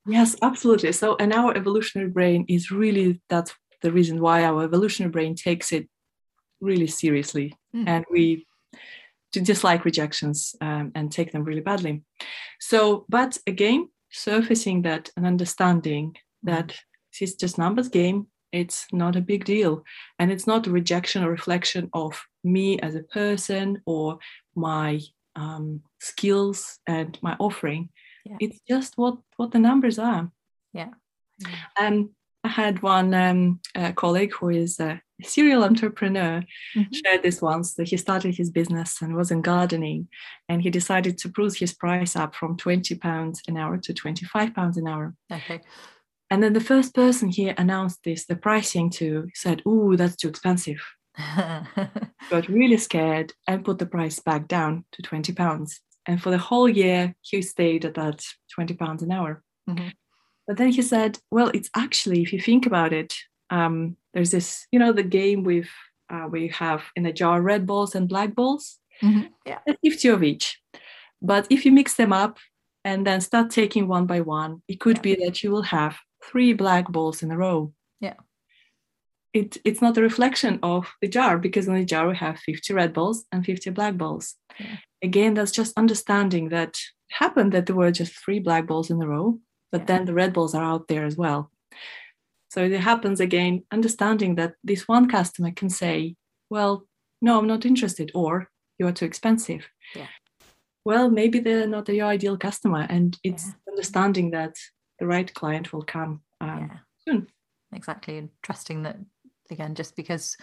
Yes 0.06 0.37
absolutely. 0.42 0.92
So 0.92 1.16
and 1.18 1.32
our 1.32 1.56
evolutionary 1.56 2.11
brain 2.11 2.44
is 2.48 2.70
really 2.70 3.20
that's 3.28 3.54
the 3.82 3.92
reason 3.92 4.20
why 4.20 4.44
our 4.44 4.64
evolutionary 4.64 5.11
brain 5.11 5.35
takes 5.35 5.72
it 5.72 5.88
really 6.61 6.87
seriously. 6.87 7.54
Mm. 7.74 7.88
and 7.88 8.04
we 8.11 8.46
to 9.32 9.40
dislike 9.40 9.85
rejections 9.85 10.54
um, 10.62 10.92
and 10.94 11.12
take 11.12 11.32
them 11.32 11.44
really 11.44 11.61
badly. 11.61 12.02
So 12.61 13.04
but 13.09 13.37
again 13.46 13.88
surfacing 14.11 14.82
that 14.82 15.11
and 15.16 15.26
understanding 15.26 16.11
mm-hmm. 16.11 16.50
that 16.50 16.78
it's 17.20 17.35
just 17.35 17.59
numbers 17.59 17.88
game 17.88 18.26
it's 18.52 18.87
not 18.92 19.16
a 19.16 19.20
big 19.20 19.44
deal. 19.44 19.85
And 20.18 20.30
it's 20.30 20.46
not 20.46 20.66
a 20.66 20.70
rejection 20.70 21.24
or 21.24 21.30
reflection 21.30 21.90
of 21.92 22.22
me 22.44 22.78
as 22.80 22.94
a 22.94 23.02
person 23.02 23.82
or 23.87 24.18
my 24.54 25.00
um, 25.35 25.82
skills 26.00 26.78
and 26.87 27.18
my 27.22 27.37
offering. 27.38 27.90
Yeah. 28.24 28.38
it's 28.40 28.61
just 28.68 28.94
what 28.96 29.18
what 29.37 29.52
the 29.52 29.61
numbers 29.61 29.98
are. 29.98 30.32
Yeah, 30.72 30.90
yeah. 31.38 31.87
um 31.87 32.11
i 32.42 32.48
had 32.48 32.82
one 32.82 33.14
um, 33.14 33.61
colleague 33.94 34.32
who 34.35 34.48
is 34.50 34.80
a 34.80 35.00
serial 35.22 35.64
entrepreneur 35.64 36.42
mm-hmm. 36.76 36.92
shared 36.92 37.22
this 37.22 37.40
once 37.40 37.74
that 37.74 37.88
he 37.88 37.96
started 37.96 38.37
his 38.37 38.50
business 38.50 39.00
and 39.00 39.16
was 39.16 39.30
in 39.30 39.40
gardening. 39.40 40.09
And 40.48 40.61
he 40.61 40.70
decided 40.70 41.16
to 41.18 41.28
boost 41.30 41.59
his 41.59 41.72
price 41.72 42.16
up 42.16 42.35
from 42.35 42.56
20 42.56 42.94
pounds 42.96 43.40
an 43.48 43.56
hour 43.56 43.78
to 43.78 43.94
25 43.94 44.54
pounds 44.54 44.76
an 44.76 44.87
hour. 44.87 45.14
Okay 45.32 45.62
and 46.30 46.42
then 46.42 46.52
the 46.52 46.60
first 46.60 46.94
person 46.94 47.28
he 47.28 47.48
announced 47.48 48.00
this 48.04 48.26
the 48.26 48.36
pricing 48.36 48.90
to 48.90 49.28
said 49.34 49.62
oh 49.66 49.96
that's 49.96 50.16
too 50.16 50.28
expensive 50.28 50.80
got 52.30 52.48
really 52.48 52.76
scared 52.76 53.32
and 53.46 53.64
put 53.64 53.78
the 53.78 53.86
price 53.86 54.20
back 54.20 54.46
down 54.48 54.84
to 54.92 55.02
20 55.02 55.32
pounds 55.32 55.80
and 56.06 56.22
for 56.22 56.30
the 56.30 56.38
whole 56.38 56.68
year 56.68 57.14
he 57.22 57.40
stayed 57.40 57.84
at 57.84 57.94
that 57.94 58.22
20 58.54 58.74
pounds 58.74 59.02
an 59.02 59.12
hour 59.12 59.42
mm-hmm. 59.68 59.88
but 60.46 60.56
then 60.56 60.70
he 60.70 60.82
said 60.82 61.18
well 61.30 61.48
it's 61.54 61.70
actually 61.74 62.22
if 62.22 62.32
you 62.32 62.40
think 62.40 62.66
about 62.66 62.92
it 62.92 63.14
um, 63.50 63.96
there's 64.14 64.30
this, 64.30 64.66
you 64.72 64.78
know, 64.78 64.92
the 64.92 65.02
game 65.02 65.44
with 65.44 65.68
uh, 66.10 66.26
we 66.30 66.48
have 66.48 66.84
in 66.94 67.06
a 67.06 67.12
jar 67.12 67.40
red 67.42 67.66
balls 67.66 67.94
and 67.94 68.08
black 68.08 68.34
balls. 68.34 68.78
Mm-hmm. 69.02 69.26
Yeah, 69.44 69.58
50 69.84 70.08
of 70.08 70.22
each. 70.22 70.60
But 71.20 71.46
if 71.50 71.64
you 71.64 71.72
mix 71.72 71.94
them 71.94 72.12
up 72.12 72.38
and 72.84 73.06
then 73.06 73.20
start 73.20 73.50
taking 73.50 73.88
one 73.88 74.06
by 74.06 74.20
one, 74.20 74.62
it 74.68 74.80
could 74.80 74.96
yeah. 74.98 75.02
be 75.02 75.14
that 75.24 75.42
you 75.42 75.50
will 75.50 75.62
have 75.62 75.98
three 76.30 76.52
black 76.52 76.88
balls 76.88 77.22
in 77.22 77.30
a 77.30 77.36
row. 77.36 77.72
Yeah. 78.00 78.14
It, 79.32 79.58
it's 79.64 79.82
not 79.82 79.98
a 79.98 80.02
reflection 80.02 80.58
of 80.62 80.88
the 81.00 81.08
jar 81.08 81.38
because 81.38 81.68
in 81.68 81.74
the 81.74 81.84
jar 81.84 82.08
we 82.08 82.16
have 82.16 82.38
50 82.38 82.72
red 82.72 82.92
balls 82.92 83.24
and 83.32 83.44
50 83.44 83.70
black 83.70 83.96
balls. 83.96 84.34
Yeah. 84.58 84.76
Again, 85.02 85.34
that's 85.34 85.52
just 85.52 85.76
understanding 85.76 86.48
that 86.50 86.76
happened 87.10 87.52
that 87.52 87.66
there 87.66 87.76
were 87.76 87.90
just 87.90 88.14
three 88.14 88.40
black 88.40 88.66
balls 88.66 88.90
in 88.90 89.00
a 89.00 89.06
row, 89.06 89.38
but 89.70 89.82
yeah. 89.82 89.86
then 89.86 90.04
the 90.04 90.14
red 90.14 90.32
balls 90.32 90.54
are 90.54 90.64
out 90.64 90.88
there 90.88 91.04
as 91.04 91.16
well. 91.16 91.50
So 92.50 92.64
it 92.64 92.80
happens 92.80 93.20
again, 93.20 93.64
understanding 93.70 94.36
that 94.36 94.54
this 94.64 94.88
one 94.88 95.08
customer 95.08 95.50
can 95.50 95.68
say, 95.68 96.16
well, 96.48 96.86
no, 97.20 97.38
I'm 97.38 97.46
not 97.46 97.66
interested, 97.66 98.10
or 98.14 98.48
you 98.78 98.86
are 98.86 98.92
too 98.92 99.04
expensive. 99.04 99.68
Yeah. 99.94 100.06
Well, 100.84 101.10
maybe 101.10 101.40
they're 101.40 101.66
not 101.66 101.88
your 101.88 102.06
ideal 102.06 102.36
customer. 102.36 102.86
And 102.88 103.18
it's 103.22 103.46
yeah. 103.48 103.72
understanding 103.72 104.30
that 104.30 104.54
the 104.98 105.06
right 105.06 105.32
client 105.32 105.72
will 105.72 105.82
come 105.82 106.22
um, 106.40 106.70
yeah. 106.70 106.78
soon. 107.06 107.26
Exactly. 107.72 108.18
And 108.18 108.30
trusting 108.42 108.82
that, 108.85 108.96
again, 109.50 109.74
just 109.74 109.96
because 109.96 110.37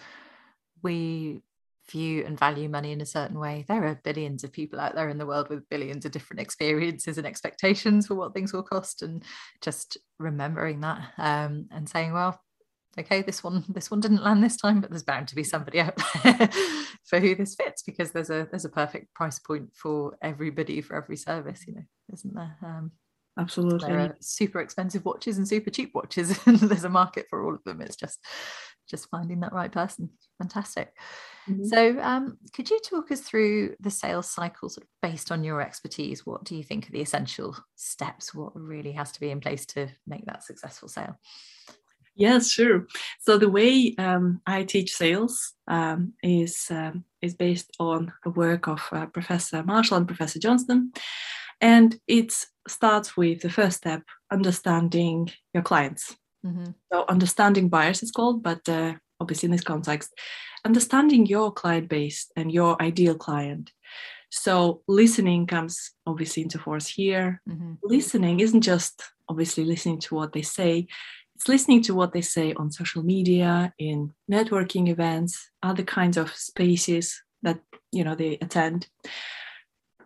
we 0.82 1.42
view 1.90 2.24
and 2.24 2.38
value 2.38 2.68
money 2.68 2.92
in 2.92 3.00
a 3.00 3.06
certain 3.06 3.38
way. 3.38 3.64
There 3.68 3.84
are 3.84 4.00
billions 4.02 4.44
of 4.44 4.52
people 4.52 4.80
out 4.80 4.94
there 4.94 5.08
in 5.08 5.18
the 5.18 5.26
world 5.26 5.48
with 5.48 5.68
billions 5.68 6.04
of 6.04 6.12
different 6.12 6.40
experiences 6.40 7.18
and 7.18 7.26
expectations 7.26 8.06
for 8.06 8.14
what 8.14 8.32
things 8.32 8.52
will 8.52 8.62
cost, 8.62 9.02
and 9.02 9.22
just 9.60 9.98
remembering 10.18 10.80
that 10.80 11.12
um, 11.18 11.66
and 11.70 11.88
saying, 11.88 12.12
well, 12.12 12.40
okay, 12.98 13.22
this 13.22 13.42
one 13.44 13.64
this 13.68 13.90
one 13.90 14.00
didn't 14.00 14.24
land 14.24 14.42
this 14.42 14.56
time, 14.56 14.80
but 14.80 14.90
there's 14.90 15.02
bound 15.02 15.28
to 15.28 15.34
be 15.34 15.44
somebody 15.44 15.80
out 15.80 16.00
there 16.22 16.48
for 17.04 17.20
who 17.20 17.34
this 17.34 17.54
fits 17.54 17.82
because 17.82 18.12
there's 18.12 18.30
a 18.30 18.48
there's 18.50 18.64
a 18.64 18.70
perfect 18.70 19.12
price 19.14 19.38
point 19.38 19.70
for 19.74 20.16
everybody 20.22 20.80
for 20.80 20.96
every 20.96 21.16
service, 21.16 21.64
you 21.66 21.74
know, 21.74 21.84
isn't 22.12 22.34
there? 22.34 22.56
Um, 22.62 22.92
Absolutely. 23.38 23.88
There 23.88 23.98
are 23.98 24.16
super 24.20 24.60
expensive 24.60 25.04
watches 25.04 25.38
and 25.38 25.46
super 25.46 25.70
cheap 25.70 25.92
watches, 25.94 26.38
and 26.46 26.58
there's 26.58 26.84
a 26.84 26.88
market 26.88 27.26
for 27.28 27.44
all 27.44 27.54
of 27.54 27.64
them. 27.64 27.80
It's 27.80 27.96
just 27.96 28.18
just 28.88 29.08
finding 29.08 29.40
that 29.40 29.52
right 29.52 29.72
person. 29.72 30.10
Fantastic. 30.38 30.92
Mm-hmm. 31.48 31.64
So, 31.64 32.00
um, 32.00 32.38
could 32.54 32.70
you 32.70 32.78
talk 32.80 33.10
us 33.10 33.20
through 33.20 33.76
the 33.80 33.90
sales 33.90 34.30
cycle 34.30 34.68
sort 34.68 34.84
of 34.84 34.90
based 35.02 35.32
on 35.32 35.42
your 35.42 35.60
expertise? 35.60 36.26
What 36.26 36.44
do 36.44 36.54
you 36.54 36.62
think 36.62 36.88
are 36.88 36.92
the 36.92 37.00
essential 37.00 37.56
steps? 37.76 38.34
What 38.34 38.52
really 38.54 38.92
has 38.92 39.12
to 39.12 39.20
be 39.20 39.30
in 39.30 39.40
place 39.40 39.66
to 39.66 39.88
make 40.06 40.26
that 40.26 40.44
successful 40.44 40.88
sale? 40.88 41.18
Yes, 42.16 42.50
sure. 42.50 42.86
So 43.20 43.38
the 43.38 43.48
way 43.48 43.94
um, 43.98 44.40
I 44.46 44.62
teach 44.62 44.92
sales 44.92 45.54
um, 45.66 46.12
is 46.22 46.66
um, 46.70 47.04
is 47.20 47.34
based 47.34 47.74
on 47.80 48.12
the 48.22 48.30
work 48.30 48.68
of 48.68 48.86
uh, 48.92 49.06
Professor 49.06 49.62
Marshall 49.64 49.96
and 49.96 50.06
Professor 50.06 50.38
Johnston, 50.38 50.92
and 51.60 51.98
it 52.06 52.32
starts 52.68 53.16
with 53.16 53.40
the 53.40 53.50
first 53.50 53.78
step: 53.78 54.02
understanding 54.30 55.30
your 55.52 55.62
clients. 55.62 56.16
Mm-hmm. 56.44 56.72
So 56.92 57.04
understanding 57.08 57.68
buyers 57.68 58.02
is 58.02 58.10
called, 58.10 58.42
but 58.42 58.68
uh, 58.68 58.94
obviously 59.20 59.46
in 59.46 59.52
this 59.52 59.64
context, 59.64 60.12
understanding 60.64 61.26
your 61.26 61.52
client 61.52 61.88
base 61.88 62.30
and 62.36 62.52
your 62.52 62.80
ideal 62.82 63.14
client. 63.14 63.72
So 64.30 64.82
listening 64.88 65.46
comes 65.46 65.92
obviously 66.06 66.42
into 66.42 66.58
force 66.58 66.88
here. 66.88 67.40
Mm-hmm. 67.48 67.74
Listening 67.82 68.40
isn't 68.40 68.62
just 68.62 69.02
obviously 69.28 69.64
listening 69.64 70.00
to 70.00 70.14
what 70.14 70.32
they 70.32 70.42
say. 70.42 70.86
It's 71.36 71.48
listening 71.48 71.82
to 71.82 71.94
what 71.94 72.12
they 72.12 72.20
say 72.20 72.52
on 72.54 72.70
social 72.70 73.02
media, 73.02 73.72
in 73.78 74.12
networking 74.30 74.88
events, 74.88 75.50
other 75.62 75.82
kinds 75.82 76.16
of 76.16 76.34
spaces 76.34 77.22
that 77.42 77.60
you 77.92 78.04
know 78.04 78.14
they 78.14 78.38
attend. 78.40 78.88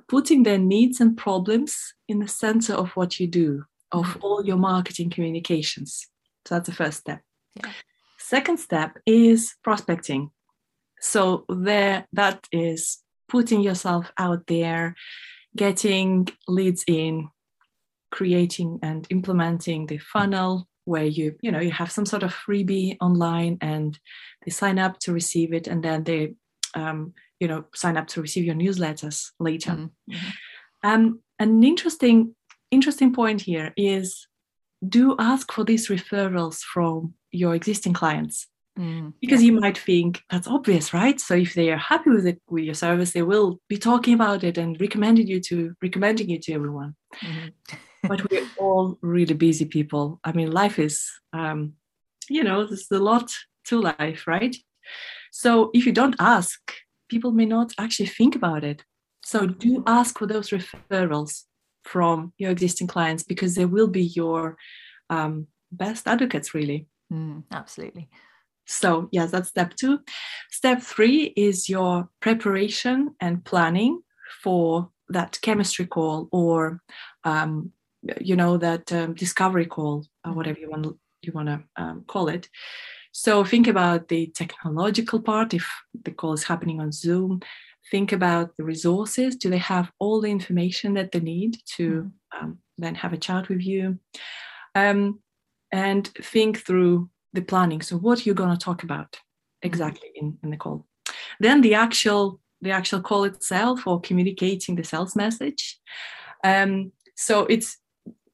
Putting 0.08 0.42
their 0.42 0.58
needs 0.58 1.00
and 1.00 1.16
problems 1.16 1.94
in 2.08 2.18
the 2.18 2.28
center 2.28 2.74
of 2.74 2.90
what 2.90 3.20
you 3.20 3.26
do, 3.26 3.64
of 3.92 4.06
mm-hmm. 4.06 4.22
all 4.22 4.44
your 4.44 4.56
marketing 4.56 5.10
communications. 5.10 6.06
So 6.46 6.54
that's 6.54 6.68
the 6.68 6.74
first 6.74 7.00
step. 7.00 7.20
Yeah. 7.56 7.70
Second 8.18 8.58
step 8.58 8.98
is 9.06 9.54
prospecting. 9.62 10.30
So 11.00 11.44
there 11.48 12.06
that 12.12 12.46
is 12.50 12.98
putting 13.28 13.60
yourself 13.60 14.10
out 14.18 14.46
there, 14.46 14.94
getting 15.54 16.28
leads 16.48 16.84
in, 16.86 17.28
creating 18.10 18.80
and 18.82 19.06
implementing 19.10 19.86
the 19.86 19.98
funnel 19.98 20.66
where 20.84 21.04
you 21.04 21.36
you 21.42 21.52
know 21.52 21.60
you 21.60 21.70
have 21.70 21.92
some 21.92 22.06
sort 22.06 22.22
of 22.22 22.34
freebie 22.34 22.96
online 23.00 23.58
and 23.60 23.98
they 24.44 24.50
sign 24.50 24.78
up 24.78 24.98
to 24.98 25.12
receive 25.12 25.52
it 25.52 25.66
and 25.66 25.82
then 25.82 26.02
they 26.04 26.34
um, 26.74 27.12
you 27.40 27.48
know 27.48 27.64
sign 27.74 27.96
up 27.96 28.07
to 28.09 28.20
receive 28.20 28.44
your 28.44 28.55
newsletters 28.55 29.31
later 29.38 29.72
mm-hmm. 29.72 30.12
mm-hmm. 30.12 30.88
um, 30.88 31.20
an 31.38 31.62
interesting 31.62 32.35
interesting 32.70 33.12
point 33.12 33.40
here 33.40 33.72
is 33.77 34.27
do 34.87 35.16
ask 35.18 35.51
for 35.53 35.64
these 35.64 35.88
referrals 35.88 36.61
from 36.61 37.14
your 37.31 37.55
existing 37.55 37.92
clients 37.92 38.46
mm, 38.79 39.12
because 39.20 39.42
yeah. 39.42 39.46
you 39.53 39.61
might 39.61 39.77
think 39.77 40.22
that's 40.31 40.46
obvious 40.46 40.94
right 40.94 41.20
so 41.20 41.35
if 41.35 41.55
they 41.55 41.70
are 41.70 41.77
happy 41.77 42.11
with 42.11 42.27
it 42.27 42.40
with 42.48 42.64
your 42.64 42.74
service 42.74 43.12
they 43.12 43.22
will 43.22 43.61
be 43.68 43.77
talking 43.77 44.14
about 44.14 44.44
it 44.44 44.59
and 44.59 44.81
recommending 44.81 45.27
you 45.27 45.40
to 45.40 45.74
recommending 45.83 46.29
you 46.29 46.38
to 46.38 46.53
everyone 46.53 46.94
mm-hmm. 47.16 47.48
but 48.09 48.22
we're 48.31 48.46
all 48.59 48.98
really 49.03 49.35
busy 49.35 49.64
people 49.64 50.20
i 50.24 50.33
mean 50.33 50.51
life 50.51 50.79
is 50.79 51.11
um 51.33 51.72
you 52.29 52.44
know 52.44 52.66
there's 52.66 52.90
a 52.92 52.98
lot 52.98 53.31
to 53.64 53.81
life 53.81 54.27
right 54.27 54.57
so 55.31 55.70
if 55.74 55.87
you 55.87 55.92
don't 55.92 56.16
ask 56.18 56.59
people 57.08 57.32
may 57.32 57.46
not 57.46 57.72
actually 57.78 58.06
think 58.06 58.34
about 58.34 58.64
it 58.64 58.84
so 59.24 59.46
do 59.46 59.82
ask 59.86 60.18
for 60.18 60.26
those 60.26 60.50
referrals 60.50 61.44
from 61.84 62.32
your 62.38 62.50
existing 62.50 62.86
clients 62.86 63.22
because 63.22 63.54
they 63.54 63.64
will 63.64 63.88
be 63.88 64.04
your 64.04 64.56
um, 65.10 65.46
best 65.72 66.06
advocates 66.06 66.54
really 66.54 66.86
Mm, 67.12 67.44
absolutely. 67.52 68.08
So, 68.66 69.08
yes, 69.12 69.30
that's 69.30 69.48
step 69.48 69.74
two. 69.74 70.00
Step 70.50 70.82
three 70.82 71.32
is 71.36 71.68
your 71.68 72.08
preparation 72.20 73.14
and 73.20 73.44
planning 73.44 74.02
for 74.42 74.90
that 75.08 75.38
chemistry 75.40 75.86
call 75.86 76.28
or, 76.32 76.82
um, 77.24 77.72
you 78.20 78.36
know, 78.36 78.58
that 78.58 78.92
um, 78.92 79.14
discovery 79.14 79.66
call, 79.66 80.04
or 80.24 80.32
whatever 80.32 80.58
you 80.58 80.70
want 80.70 80.86
you 81.22 81.32
want 81.32 81.48
to 81.48 81.64
um, 81.76 82.04
call 82.06 82.28
it. 82.28 82.48
So, 83.20 83.42
think 83.42 83.66
about 83.66 84.07
the 84.07 84.28
technological 84.28 85.20
part. 85.20 85.52
If 85.52 85.68
the 86.04 86.12
call 86.12 86.35
is 86.35 86.44
happening 86.44 86.81
on 86.81 86.92
Zoom, 86.92 87.40
think 87.90 88.12
about 88.12 88.57
the 88.57 88.62
resources. 88.62 89.35
Do 89.35 89.50
they 89.50 89.59
have 89.59 89.90
all 89.98 90.20
the 90.20 90.31
information 90.31 90.94
that 90.94 91.11
they 91.11 91.18
need 91.18 91.57
to 91.78 92.12
mm-hmm. 92.33 92.52
then 92.76 92.94
have 92.94 93.12
a 93.12 93.16
chat 93.16 93.48
with 93.48 93.61
you? 93.61 93.98
Um, 94.76 95.18
and 95.72 96.07
think 96.07 96.59
through 96.59 97.11
the 97.33 97.40
planning. 97.40 97.83
So 97.83 97.96
what 97.96 98.24
you're 98.24 98.37
going 98.37 98.57
to 98.57 98.64
talk 98.64 98.85
about 98.85 99.18
exactly 99.62 100.11
in, 100.14 100.38
in 100.44 100.50
the 100.50 100.57
call. 100.57 100.87
Then 101.40 101.61
the 101.61 101.74
actual 101.74 102.40
the 102.62 102.70
actual 102.70 103.00
call 103.00 103.24
itself 103.24 103.85
or 103.85 104.00
communicating 104.00 104.76
the 104.76 104.85
sales 104.85 105.16
message. 105.16 105.76
Um, 106.44 106.92
so 107.16 107.46
it's 107.46 107.78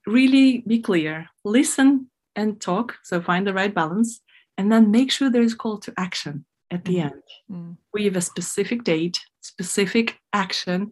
really 0.07 0.63
be 0.67 0.81
clear, 0.81 1.31
listen 1.43 2.11
and 2.37 2.61
talk. 2.61 2.99
So 3.03 3.23
find 3.23 3.47
the 3.47 3.55
right 3.55 3.75
balance, 3.75 4.21
and 4.57 4.71
then 4.71 4.91
make 4.91 5.11
sure 5.11 5.31
there 5.31 5.43
is 5.43 5.55
call 5.55 5.79
to 5.79 5.93
action 5.97 6.45
at 6.71 6.85
the 6.85 6.97
mm 6.97 7.05
end. 7.05 7.23
mm 7.51 7.77
We 7.93 8.05
have 8.05 8.17
a 8.17 8.21
specific 8.21 8.85
date, 8.85 9.19
specific 9.41 10.19
action, 10.33 10.91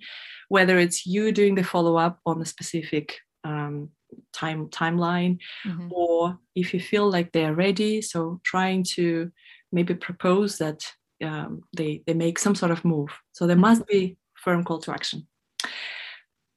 whether 0.48 0.79
it's 0.79 1.07
you 1.07 1.33
doing 1.33 1.55
the 1.55 1.64
follow 1.64 1.96
up 1.96 2.20
on 2.27 2.42
a 2.42 2.44
specific 2.44 3.18
um, 3.44 3.90
time 4.33 4.68
timeline 4.68 5.38
mm-hmm. 5.66 5.88
or 5.90 6.38
if 6.55 6.75
you 6.75 6.81
feel 6.81 7.11
like 7.11 7.33
they're 7.33 7.55
ready 7.55 8.03
so 8.03 8.40
trying 8.44 8.85
to 8.85 9.31
maybe 9.72 9.94
propose 9.94 10.59
that 10.59 10.85
um, 11.25 11.62
they 11.77 12.03
they 12.07 12.14
make 12.14 12.38
some 12.38 12.55
sort 12.55 12.70
of 12.70 12.85
move 12.85 13.11
so 13.33 13.46
there 13.46 13.57
mm-hmm. 13.57 13.62
must 13.62 13.87
be 13.87 14.16
firm 14.35 14.64
call 14.64 14.79
to 14.79 14.92
action 14.92 15.27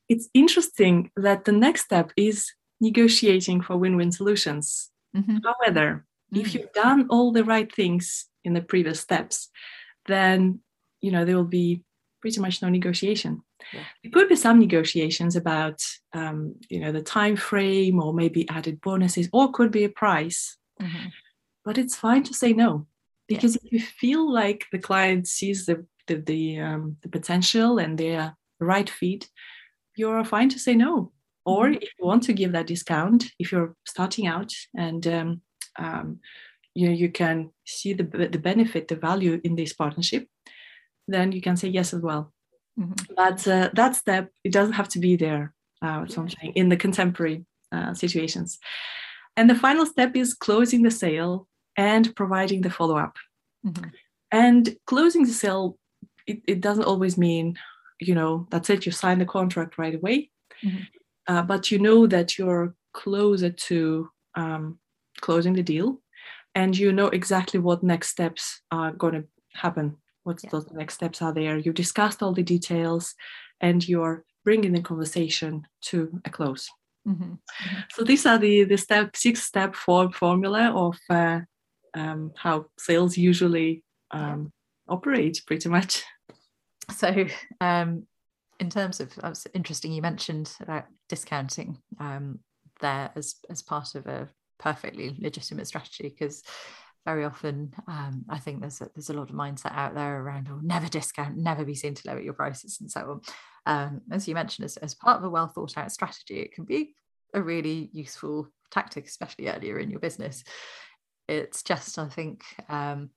it's 0.09 0.27
interesting 0.33 1.09
that 1.15 1.45
the 1.45 1.51
next 1.51 1.85
step 1.85 2.11
is 2.17 2.51
negotiating 2.81 3.61
for 3.61 3.77
win-win 3.77 4.11
solutions 4.11 4.91
mm-hmm. 5.15 5.37
however 5.43 6.05
if 6.35 6.47
mm. 6.47 6.53
you've 6.55 6.73
done 6.73 7.07
all 7.09 7.31
the 7.31 7.43
right 7.43 7.73
things 7.73 8.27
in 8.43 8.53
the 8.53 8.61
previous 8.61 8.99
steps 8.99 9.49
then 10.07 10.59
you 11.01 11.11
know 11.11 11.25
there 11.25 11.35
will 11.35 11.43
be 11.43 11.83
pretty 12.25 12.41
much 12.41 12.59
no 12.59 12.69
negotiation. 12.69 13.39
Yeah. 13.71 13.83
There 14.01 14.11
could 14.11 14.29
be 14.29 14.35
some 14.35 14.57
negotiations 14.57 15.35
about, 15.35 15.79
um, 16.11 16.55
you 16.69 16.79
know, 16.79 16.91
the 16.91 17.03
time 17.03 17.35
frame 17.35 18.01
or 18.01 18.15
maybe 18.15 18.49
added 18.49 18.81
bonuses, 18.81 19.29
or 19.31 19.51
could 19.51 19.69
be 19.69 19.83
a 19.83 19.89
price. 19.89 20.57
Mm-hmm. 20.81 21.09
But 21.63 21.77
it's 21.77 21.95
fine 21.95 22.23
to 22.23 22.33
say 22.33 22.51
no, 22.51 22.87
because 23.27 23.53
yeah. 23.53 23.61
if 23.65 23.71
you 23.73 23.79
feel 23.79 24.33
like 24.33 24.65
the 24.71 24.79
client 24.79 25.27
sees 25.27 25.67
the 25.67 25.85
the 26.07 26.15
the, 26.15 26.59
um, 26.59 26.97
the 27.03 27.09
potential 27.09 27.77
and 27.77 27.95
they're 27.95 28.35
right 28.59 28.89
fit, 28.89 29.29
you're 29.95 30.25
fine 30.25 30.49
to 30.49 30.57
say 30.57 30.73
no. 30.73 31.11
Or 31.45 31.65
mm-hmm. 31.65 31.83
if 31.83 31.89
you 31.99 32.07
want 32.07 32.23
to 32.23 32.33
give 32.33 32.53
that 32.53 32.65
discount, 32.65 33.25
if 33.37 33.51
you're 33.51 33.75
starting 33.85 34.25
out 34.25 34.51
and 34.75 35.05
um, 35.05 35.41
um, 35.77 36.19
you 36.73 36.87
know 36.87 36.93
you 36.93 37.09
can 37.09 37.51
see 37.65 37.93
the 37.93 38.03
the 38.03 38.39
benefit, 38.39 38.87
the 38.87 38.95
value 38.95 39.39
in 39.43 39.55
this 39.55 39.73
partnership, 39.73 40.27
then 41.07 41.31
you 41.31 41.41
can 41.41 41.57
say 41.57 41.67
yes 41.67 41.93
as 41.93 42.01
well. 42.01 42.33
Mm-hmm. 42.79 43.13
But 43.15 43.47
uh, 43.47 43.69
that 43.73 43.95
step, 43.95 44.31
it 44.43 44.51
doesn't 44.51 44.73
have 44.73 44.89
to 44.89 44.99
be 44.99 45.15
there, 45.15 45.53
uh, 45.81 46.05
yeah. 46.07 46.51
In 46.55 46.69
the 46.69 46.77
contemporary 46.77 47.45
uh, 47.71 47.93
situations. 47.93 48.59
And 49.37 49.49
the 49.49 49.55
final 49.55 49.85
step 49.85 50.15
is 50.15 50.33
closing 50.33 50.81
the 50.81 50.91
sale 50.91 51.47
and 51.77 52.15
providing 52.15 52.61
the 52.61 52.69
follow 52.69 52.97
up. 52.97 53.17
Mm-hmm. 53.65 53.89
And 54.31 54.75
closing 54.87 55.23
the 55.23 55.33
sale, 55.33 55.77
it, 56.27 56.41
it, 56.47 56.61
doesn't 56.61 56.85
always 56.85 57.17
mean, 57.17 57.57
you 57.99 58.15
know, 58.15 58.47
that's 58.49 58.69
it, 58.69 58.85
you 58.85 58.91
sign 58.91 59.19
the 59.19 59.25
contract 59.25 59.77
right 59.77 59.95
away. 59.95 60.31
Mm-hmm. 60.63 60.83
Uh, 61.27 61.41
but 61.41 61.71
you 61.71 61.79
know 61.79 62.07
that 62.07 62.37
you're 62.37 62.75
closer 62.93 63.49
to 63.49 64.09
um, 64.35 64.79
closing 65.21 65.53
the 65.53 65.63
deal 65.63 66.01
and 66.55 66.77
you 66.77 66.91
know 66.91 67.07
exactly 67.07 67.59
what 67.59 67.83
next 67.83 68.09
steps 68.09 68.61
are 68.71 68.91
going 68.91 69.13
to 69.13 69.23
happen 69.53 69.97
what 70.23 70.39
yeah. 70.43 70.49
those 70.49 70.71
next 70.71 70.95
steps 70.95 71.21
are 71.21 71.33
there 71.33 71.57
you 71.57 71.71
discussed 71.71 72.23
all 72.23 72.33
the 72.33 72.43
details 72.43 73.13
and 73.61 73.87
you're 73.87 74.23
bringing 74.43 74.73
the 74.73 74.81
conversation 74.81 75.67
to 75.81 76.19
a 76.25 76.29
close 76.29 76.69
mm-hmm. 77.07 77.23
Mm-hmm. 77.23 77.79
so 77.91 78.03
these 78.03 78.25
are 78.25 78.37
the 78.37 78.63
the 78.63 78.77
step 78.77 79.15
six 79.15 79.43
step 79.43 79.75
form 79.75 80.11
formula 80.11 80.71
of 80.73 80.97
uh, 81.09 81.41
um, 81.93 82.31
how 82.35 82.65
sales 82.77 83.17
usually 83.17 83.83
um, 84.11 84.51
operate 84.87 85.41
pretty 85.45 85.69
much 85.69 86.03
so 86.91 87.25
um, 87.61 88.05
in 88.59 88.69
terms 88.69 88.99
of 88.99 89.13
that 89.15 89.29
was 89.29 89.47
interesting 89.53 89.91
you 89.91 90.01
mentioned 90.01 90.51
about 90.61 90.85
discounting 91.09 91.77
um, 91.99 92.39
there 92.81 93.11
as 93.15 93.35
as 93.49 93.61
part 93.61 93.95
of 93.95 94.05
a 94.07 94.29
perfectly 94.59 95.15
legitimate 95.19 95.67
strategy 95.67 96.09
because 96.09 96.43
very 97.05 97.23
often 97.23 97.73
um, 97.87 98.25
I 98.29 98.39
think 98.39 98.61
there's 98.61 98.81
a, 98.81 98.89
there's 98.95 99.11
a 99.11 99.13
lot 99.13 99.29
of 99.29 99.35
mindset 99.35 99.73
out 99.73 99.93
there 99.93 100.21
around 100.21 100.49
oh 100.51 100.59
never 100.63 100.87
discount 100.87 101.37
never 101.37 101.63
be 101.63 101.75
seen 101.75 101.93
to 101.93 102.07
lower 102.07 102.19
your 102.19 102.33
prices 102.33 102.79
and 102.81 102.89
so 102.89 103.01
on. 103.01 103.21
Um, 103.67 104.01
as 104.11 104.27
you 104.27 104.33
mentioned 104.33 104.65
as, 104.65 104.77
as 104.77 104.95
part 104.95 105.17
of 105.17 105.23
a 105.23 105.29
well 105.29 105.47
thought 105.47 105.77
out 105.77 105.91
strategy 105.91 106.39
it 106.39 106.53
can 106.53 106.65
be 106.65 106.95
a 107.33 107.41
really 107.41 107.89
useful 107.93 108.47
tactic 108.71 109.05
especially 109.05 109.49
earlier 109.49 109.77
in 109.77 109.91
your 109.91 109.99
business. 109.99 110.43
It's 111.27 111.63
just 111.63 111.99
I 111.99 112.07
think 112.07 112.43
um, 112.69 113.11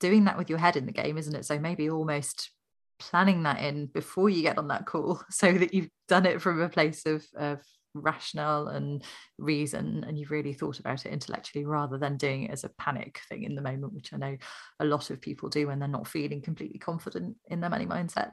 doing 0.00 0.24
that 0.24 0.38
with 0.38 0.48
your 0.48 0.58
head 0.58 0.76
in 0.76 0.86
the 0.86 0.92
game 0.92 1.18
isn't 1.18 1.34
it? 1.34 1.44
So 1.44 1.58
maybe 1.58 1.90
almost 1.90 2.50
planning 3.00 3.42
that 3.42 3.60
in 3.60 3.86
before 3.86 4.30
you 4.30 4.42
get 4.42 4.58
on 4.58 4.68
that 4.68 4.86
call 4.86 5.20
so 5.30 5.52
that 5.52 5.74
you've 5.74 5.90
done 6.08 6.26
it 6.26 6.40
from 6.40 6.60
a 6.60 6.68
place 6.68 7.04
of, 7.06 7.24
of 7.36 7.60
rationale 7.94 8.68
and 8.68 9.02
reason 9.38 10.04
and 10.06 10.18
you've 10.18 10.30
really 10.30 10.52
thought 10.52 10.78
about 10.80 11.06
it 11.06 11.12
intellectually 11.12 11.64
rather 11.64 11.96
than 11.96 12.16
doing 12.16 12.44
it 12.44 12.50
as 12.50 12.64
a 12.64 12.70
panic 12.78 13.20
thing 13.28 13.44
in 13.44 13.54
the 13.54 13.62
moment 13.62 13.92
which 13.92 14.12
i 14.12 14.16
know 14.16 14.36
a 14.80 14.84
lot 14.84 15.10
of 15.10 15.20
people 15.20 15.48
do 15.48 15.66
when 15.66 15.78
they're 15.78 15.88
not 15.88 16.08
feeling 16.08 16.42
completely 16.42 16.78
confident 16.78 17.36
in 17.48 17.60
their 17.60 17.70
money 17.70 17.86
mindset. 17.86 18.32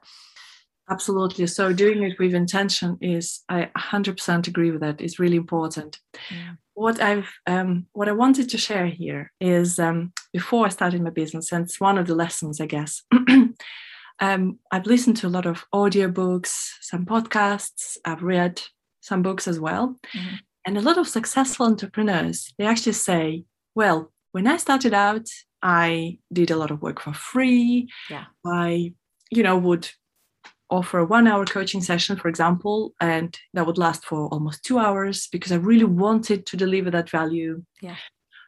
Absolutely. 0.89 1.47
So 1.47 1.71
doing 1.71 2.03
it 2.03 2.19
with 2.19 2.33
intention 2.33 2.97
is 3.01 3.41
i 3.47 3.69
100% 3.77 4.47
agree 4.47 4.71
with 4.71 4.81
that 4.81 4.99
is 4.99 5.19
really 5.19 5.37
important. 5.37 5.99
Yeah. 6.29 6.53
what 6.73 7.01
i've 7.01 7.29
um, 7.47 7.85
what 7.93 8.09
i 8.09 8.11
wanted 8.11 8.49
to 8.49 8.57
share 8.57 8.87
here 8.87 9.31
is 9.39 9.79
um, 9.79 10.11
before 10.33 10.65
i 10.65 10.69
started 10.69 11.01
my 11.01 11.09
business 11.09 11.51
and 11.51 11.65
it's 11.65 11.79
one 11.79 11.97
of 11.97 12.07
the 12.07 12.15
lessons 12.15 12.59
i 12.59 12.65
guess 12.65 13.03
um, 14.19 14.59
i've 14.71 14.85
listened 14.85 15.17
to 15.17 15.27
a 15.27 15.35
lot 15.37 15.45
of 15.45 15.65
audiobooks 15.73 16.71
some 16.81 17.05
podcasts 17.05 17.97
i've 18.05 18.23
read 18.23 18.61
some 19.01 19.21
books 19.21 19.47
as 19.47 19.59
well. 19.59 19.99
Mm-hmm. 20.15 20.35
And 20.65 20.77
a 20.77 20.81
lot 20.81 20.97
of 20.97 21.07
successful 21.07 21.65
entrepreneurs, 21.65 22.53
they 22.57 22.65
actually 22.65 22.93
say, 22.93 23.43
well, 23.75 24.11
when 24.31 24.47
I 24.47 24.57
started 24.57 24.93
out, 24.93 25.27
I 25.61 26.19
did 26.31 26.51
a 26.51 26.55
lot 26.55 26.71
of 26.71 26.81
work 26.81 27.01
for 27.01 27.13
free. 27.13 27.89
Yeah. 28.09 28.25
I, 28.45 28.93
you 29.29 29.43
know, 29.43 29.57
would 29.57 29.89
offer 30.69 30.99
a 30.99 31.05
one 31.05 31.27
hour 31.27 31.45
coaching 31.45 31.81
session, 31.81 32.15
for 32.15 32.29
example, 32.29 32.93
and 33.01 33.37
that 33.53 33.65
would 33.65 33.77
last 33.77 34.05
for 34.05 34.27
almost 34.27 34.63
two 34.63 34.79
hours 34.79 35.27
because 35.27 35.51
I 35.51 35.55
really 35.55 35.83
wanted 35.83 36.45
to 36.45 36.57
deliver 36.57 36.91
that 36.91 37.09
value. 37.09 37.63
Yeah. 37.81 37.97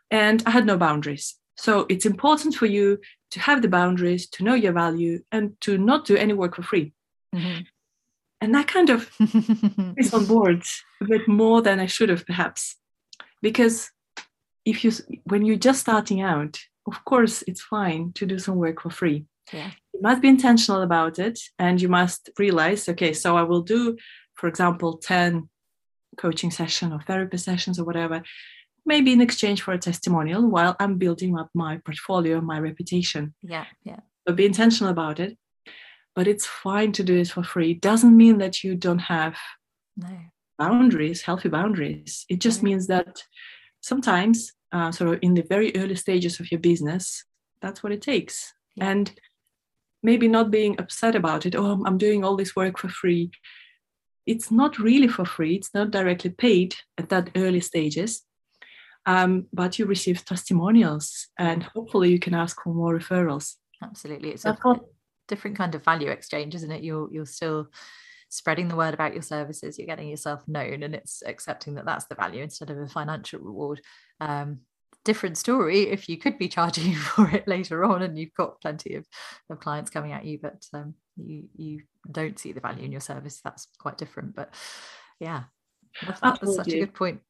And 0.09 0.43
I 0.45 0.51
had 0.51 0.65
no 0.65 0.77
boundaries. 0.77 1.35
So 1.57 1.85
it's 1.89 2.05
important 2.05 2.55
for 2.55 2.65
you 2.65 2.99
to 3.31 3.39
have 3.39 3.61
the 3.61 3.67
boundaries, 3.67 4.29
to 4.29 4.43
know 4.43 4.53
your 4.53 4.73
value, 4.73 5.23
and 5.31 5.59
to 5.61 5.77
not 5.77 6.05
do 6.05 6.15
any 6.15 6.33
work 6.33 6.55
for 6.55 6.63
free. 6.63 6.93
Mm-hmm 7.35 7.63
and 8.43 8.53
that 8.53 8.67
kind 8.67 8.89
of 8.89 9.09
is 9.97 10.13
on 10.13 10.25
board 10.25 10.61
a 11.01 11.05
bit 11.05 11.27
more 11.27 11.61
than 11.61 11.79
I 11.79 11.85
should 11.85 12.09
have 12.09 12.25
perhaps. 12.25 12.75
Because 13.41 13.89
if 14.65 14.83
you 14.83 14.91
when 15.23 15.45
you're 15.45 15.65
just 15.69 15.81
starting 15.81 16.21
out 16.21 16.59
of 16.85 17.03
course 17.05 17.43
it's 17.47 17.61
fine 17.61 18.11
to 18.13 18.25
do 18.25 18.37
some 18.39 18.55
work 18.55 18.81
for 18.81 18.89
free. 18.89 19.25
Yeah. 19.51 19.71
you 19.93 20.01
must 20.01 20.21
be 20.21 20.29
intentional 20.29 20.81
about 20.81 21.19
it 21.19 21.37
and 21.59 21.81
you 21.81 21.89
must 21.89 22.29
realize 22.39 22.87
okay 22.89 23.13
so 23.13 23.35
I 23.35 23.43
will 23.43 23.61
do 23.61 23.97
for 24.35 24.47
example 24.47 24.97
10 24.97 25.49
coaching 26.17 26.49
session 26.49 26.93
or 26.93 27.01
therapy 27.01 27.37
sessions 27.37 27.77
or 27.77 27.83
whatever 27.83 28.23
maybe 28.85 29.11
in 29.11 29.19
exchange 29.19 29.61
for 29.61 29.73
a 29.73 29.77
testimonial 29.77 30.49
while 30.49 30.77
I'm 30.79 30.97
building 30.97 31.37
up 31.37 31.49
my 31.53 31.77
portfolio 31.85 32.39
my 32.41 32.59
reputation. 32.59 33.33
Yeah 33.41 33.65
yeah. 33.83 33.99
But 34.25 34.37
be 34.37 34.45
intentional 34.45 34.91
about 34.91 35.19
it 35.19 35.37
but 36.15 36.27
it's 36.27 36.45
fine 36.45 36.91
to 36.93 37.03
do 37.03 37.17
it 37.17 37.29
for 37.29 37.43
free. 37.43 37.71
It 37.71 37.81
doesn't 37.81 38.15
mean 38.15 38.37
that 38.37 38.63
you 38.63 38.75
don't 38.75 38.99
have 38.99 39.35
no. 39.97 40.07
boundaries, 40.57 41.21
healthy 41.21 41.49
boundaries. 41.49 42.25
It 42.29 42.39
just 42.39 42.63
means 42.63 42.87
that 42.87 43.23
sometimes, 43.81 44.53
uh, 44.71 44.91
sort 44.91 45.13
of 45.13 45.19
in 45.21 45.33
the 45.33 45.43
very 45.43 45.75
early 45.75 45.95
stages 45.95 46.39
of 46.39 46.51
your 46.51 46.59
business, 46.59 47.25
that's 47.61 47.83
what 47.83 47.91
it 47.91 48.01
takes. 48.01 48.53
Yeah. 48.75 48.89
And 48.89 49.11
maybe 50.01 50.27
not 50.27 50.51
being 50.51 50.79
upset 50.79 51.15
about 51.15 51.45
it. 51.45 51.55
Oh, 51.55 51.83
I'm 51.85 51.97
doing 51.97 52.23
all 52.23 52.35
this 52.35 52.55
work 52.55 52.77
for 52.77 52.89
free. 52.89 53.31
It's 54.25 54.51
not 54.51 54.79
really 54.79 55.07
for 55.07 55.25
free. 55.25 55.55
It's 55.55 55.73
not 55.73 55.91
directly 55.91 56.29
paid 56.31 56.75
at 56.97 57.09
that 57.09 57.29
early 57.35 57.59
stages. 57.61 58.23
um, 59.05 59.47
but 59.51 59.77
you 59.77 59.85
receive 59.85 60.23
testimonials 60.25 61.27
and 61.37 61.63
hopefully 61.63 62.09
you 62.09 62.19
can 62.19 62.33
ask 62.33 62.61
for 62.61 62.73
more 62.73 62.97
referrals 62.97 63.55
absolutely 63.81 64.31
it's 64.31 64.45
a, 64.45 64.51
a 64.51 64.79
different 65.27 65.57
kind 65.57 65.75
of 65.75 65.83
value 65.83 66.09
exchange 66.09 66.55
isn't 66.55 66.71
it? 66.71 66.83
You're 66.83 67.11
you're 67.11 67.25
still 67.25 67.67
spreading 68.29 68.67
the 68.67 68.75
word 68.75 68.95
about 68.95 69.13
your 69.13 69.21
services 69.21 69.77
you're 69.77 69.85
getting 69.85 70.09
yourself 70.09 70.41
known 70.47 70.81
and 70.81 70.95
it's 70.95 71.21
accepting 71.23 71.75
that 71.75 71.85
that's 71.85 72.05
the 72.05 72.15
value 72.15 72.41
instead 72.41 72.69
of 72.69 72.77
a 72.79 72.87
financial 72.87 73.39
reward. 73.39 73.79
Um, 74.19 74.61
different 75.05 75.37
story 75.37 75.81
if 75.89 76.07
you 76.07 76.17
could 76.17 76.37
be 76.39 76.47
charging 76.47 76.95
for 76.95 77.29
it 77.29 77.47
later 77.47 77.83
on 77.83 78.01
and 78.01 78.17
you've 78.17 78.33
got 78.33 78.59
plenty 78.61 78.95
of, 78.95 79.05
of 79.49 79.59
clients 79.59 79.91
coming 79.91 80.13
at 80.13 80.25
you 80.25 80.39
but 80.41 80.65
um, 80.73 80.95
you 81.17 81.43
you 81.55 81.81
don't 82.09 82.39
see 82.39 82.51
the 82.51 82.59
value 82.59 82.83
in 82.83 82.91
your 82.91 83.01
service. 83.01 83.39
That's 83.43 83.67
quite 83.79 83.97
different 83.97 84.35
but 84.35 84.53
yeah 85.19 85.43
that 86.21 86.41
was 86.41 86.55
such 86.55 86.69
a 86.69 86.79
good 86.79 86.93
point. 86.93 87.21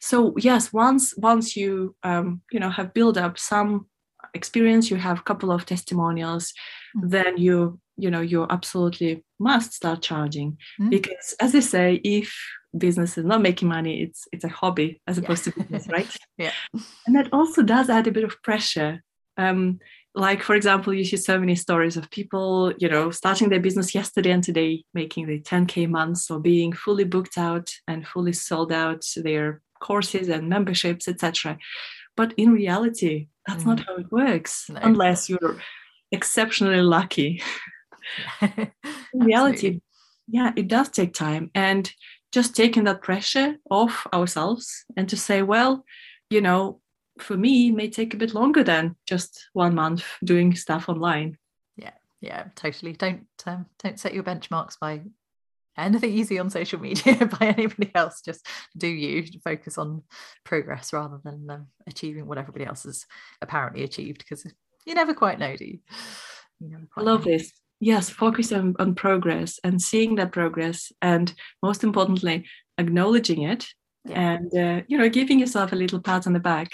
So 0.00 0.34
yes 0.36 0.72
once 0.72 1.16
once 1.16 1.56
you 1.56 1.96
um, 2.02 2.42
you 2.50 2.60
know 2.60 2.70
have 2.70 2.92
built 2.94 3.16
up 3.16 3.38
some 3.38 3.86
experience 4.34 4.90
you 4.90 4.96
have 4.96 5.20
a 5.20 5.22
couple 5.22 5.50
of 5.52 5.66
testimonials 5.66 6.52
mm-hmm. 6.96 7.08
then 7.08 7.36
you 7.36 7.78
you 7.96 8.10
know 8.10 8.20
you 8.20 8.46
absolutely 8.50 9.24
must 9.38 9.72
start 9.72 10.02
charging 10.02 10.52
mm-hmm. 10.52 10.90
because 10.90 11.34
as 11.40 11.52
they 11.52 11.60
say 11.60 11.94
if 12.04 12.34
business 12.76 13.18
is 13.18 13.24
not 13.24 13.42
making 13.42 13.68
money 13.68 14.02
it's 14.02 14.26
it's 14.32 14.44
a 14.44 14.48
hobby 14.48 15.00
as 15.06 15.18
opposed 15.18 15.46
yeah. 15.46 15.52
to 15.52 15.60
business 15.60 15.88
right 15.88 16.16
yeah 16.38 16.52
and 17.06 17.14
that 17.16 17.28
also 17.32 17.62
does 17.62 17.90
add 17.90 18.06
a 18.06 18.12
bit 18.12 18.24
of 18.24 18.42
pressure 18.42 19.02
um 19.36 19.78
like 20.14 20.42
for 20.42 20.54
example 20.54 20.92
you 20.92 21.04
see 21.04 21.16
so 21.16 21.38
many 21.38 21.54
stories 21.54 21.96
of 21.96 22.10
people 22.10 22.72
you 22.78 22.88
know 22.88 23.10
starting 23.10 23.48
their 23.48 23.60
business 23.60 23.94
yesterday 23.94 24.30
and 24.30 24.44
today 24.44 24.84
making 24.94 25.26
the 25.26 25.40
10k 25.40 25.88
months 25.88 26.30
or 26.30 26.38
being 26.38 26.72
fully 26.72 27.04
booked 27.04 27.38
out 27.38 27.70
and 27.88 28.06
fully 28.06 28.32
sold 28.32 28.72
out 28.72 29.04
their 29.16 29.60
courses 29.80 30.28
and 30.28 30.48
memberships 30.48 31.08
etc 31.08 31.58
but 32.16 32.32
in 32.36 32.52
reality 32.52 33.28
that's 33.46 33.64
mm. 33.64 33.66
not 33.66 33.80
how 33.86 33.96
it 33.96 34.10
works 34.12 34.68
no. 34.70 34.80
unless 34.82 35.28
you're 35.28 35.58
exceptionally 36.10 36.82
lucky 36.82 37.42
in 38.40 38.70
reality 39.14 39.80
yeah 40.28 40.52
it 40.56 40.68
does 40.68 40.88
take 40.88 41.14
time 41.14 41.50
and 41.54 41.92
just 42.32 42.56
taking 42.56 42.84
that 42.84 43.02
pressure 43.02 43.56
off 43.70 44.06
ourselves 44.12 44.84
and 44.96 45.08
to 45.10 45.16
say, 45.16 45.42
well, 45.42 45.84
you 46.30 46.40
know, 46.40 46.80
for 47.18 47.36
me, 47.36 47.70
may 47.70 47.90
take 47.90 48.14
a 48.14 48.16
bit 48.16 48.34
longer 48.34 48.64
than 48.64 48.96
just 49.06 49.48
one 49.52 49.74
month 49.74 50.04
doing 50.24 50.54
stuff 50.56 50.88
online. 50.88 51.36
Yeah, 51.76 51.92
yeah, 52.22 52.46
totally. 52.56 52.94
Don't 52.94 53.26
um, 53.46 53.66
don't 53.82 54.00
set 54.00 54.14
your 54.14 54.24
benchmarks 54.24 54.78
by 54.80 55.02
anything 55.76 56.12
easy 56.12 56.38
on 56.38 56.50
social 56.50 56.80
media 56.80 57.26
by 57.40 57.46
anybody 57.46 57.90
else. 57.94 58.20
Just 58.20 58.46
do 58.76 58.88
you 58.88 59.24
focus 59.44 59.78
on 59.78 60.02
progress 60.44 60.92
rather 60.92 61.20
than 61.24 61.48
um, 61.50 61.66
achieving 61.86 62.26
what 62.26 62.38
everybody 62.38 62.66
else 62.66 62.84
has 62.84 63.06
apparently 63.40 63.82
achieved 63.84 64.18
because 64.18 64.46
you 64.84 64.94
never 64.94 65.14
quite 65.14 65.38
know, 65.38 65.56
do 65.56 65.64
you? 65.64 65.78
you 66.60 66.88
I 66.96 67.00
love 67.02 67.24
know. 67.24 67.32
this 67.32 67.52
yes 67.80 68.08
focus 68.08 68.52
on, 68.52 68.74
on 68.78 68.94
progress 68.94 69.58
and 69.64 69.82
seeing 69.82 70.14
that 70.14 70.32
progress 70.32 70.92
and 71.02 71.34
most 71.62 71.82
importantly 71.82 72.44
acknowledging 72.78 73.42
it 73.42 73.66
yeah. 74.04 74.34
and 74.34 74.54
uh, 74.54 74.82
you 74.86 74.96
know 74.96 75.08
giving 75.08 75.40
yourself 75.40 75.72
a 75.72 75.76
little 75.76 76.00
pat 76.00 76.26
on 76.26 76.32
the 76.32 76.40
back 76.40 76.70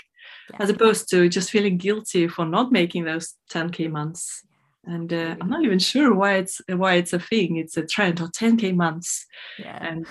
yeah. 0.50 0.56
as 0.60 0.70
opposed 0.70 1.08
to 1.10 1.28
just 1.28 1.50
feeling 1.50 1.78
guilty 1.78 2.28
for 2.28 2.44
not 2.44 2.70
making 2.70 3.04
those 3.04 3.34
10k 3.50 3.90
months 3.90 4.44
and 4.88 5.12
uh, 5.12 5.36
i'm 5.40 5.48
not 5.48 5.64
even 5.64 5.78
sure 5.78 6.14
why 6.14 6.34
it's 6.34 6.60
why 6.68 6.94
it's 6.94 7.12
a 7.12 7.18
thing 7.18 7.56
it's 7.56 7.76
a 7.76 7.86
trend 7.86 8.20
or 8.20 8.26
10k 8.26 8.74
months 8.74 9.26
yeah 9.58 9.78
and 9.80 10.06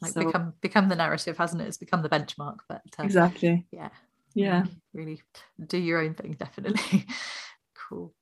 like 0.00 0.12
so, 0.12 0.24
become 0.24 0.52
become 0.60 0.88
the 0.88 0.96
narrative 0.96 1.38
hasn't 1.38 1.62
it 1.62 1.68
it's 1.68 1.78
become 1.78 2.02
the 2.02 2.08
benchmark 2.08 2.58
but 2.68 2.82
uh, 2.98 3.02
exactly 3.02 3.66
yeah 3.70 3.90
yeah 4.34 4.64
really 4.92 5.22
do 5.66 5.78
your 5.78 6.00
own 6.00 6.14
thing 6.14 6.32
definitely 6.38 7.06
cool 7.88 8.12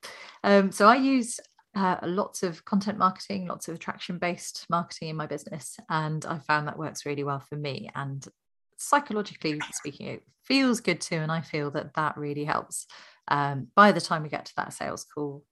um, 0.43 0.71
so 0.71 0.87
i 0.87 0.95
use 0.95 1.39
uh, 1.75 1.97
lots 2.03 2.43
of 2.43 2.65
content 2.65 2.97
marketing, 2.97 3.47
lots 3.47 3.67
of 3.67 3.75
attraction 3.75 4.17
based 4.17 4.65
marketing 4.69 5.09
in 5.09 5.15
my 5.15 5.25
business. 5.25 5.77
And 5.89 6.25
I 6.25 6.39
found 6.39 6.67
that 6.67 6.77
works 6.77 7.05
really 7.05 7.23
well 7.23 7.39
for 7.39 7.55
me. 7.55 7.89
And 7.95 8.25
psychologically 8.77 9.59
speaking, 9.71 10.07
it 10.07 10.23
feels 10.43 10.81
good 10.81 10.99
too. 10.99 11.15
And 11.15 11.31
I 11.31 11.41
feel 11.41 11.71
that 11.71 11.93
that 11.95 12.17
really 12.17 12.43
helps. 12.43 12.87
Um, 13.27 13.67
by 13.75 13.91
the 13.91 14.01
time 14.01 14.23
we 14.23 14.29
get 14.29 14.45
to 14.45 14.55
that 14.57 14.73
sales 14.73 15.05
call, 15.05 15.43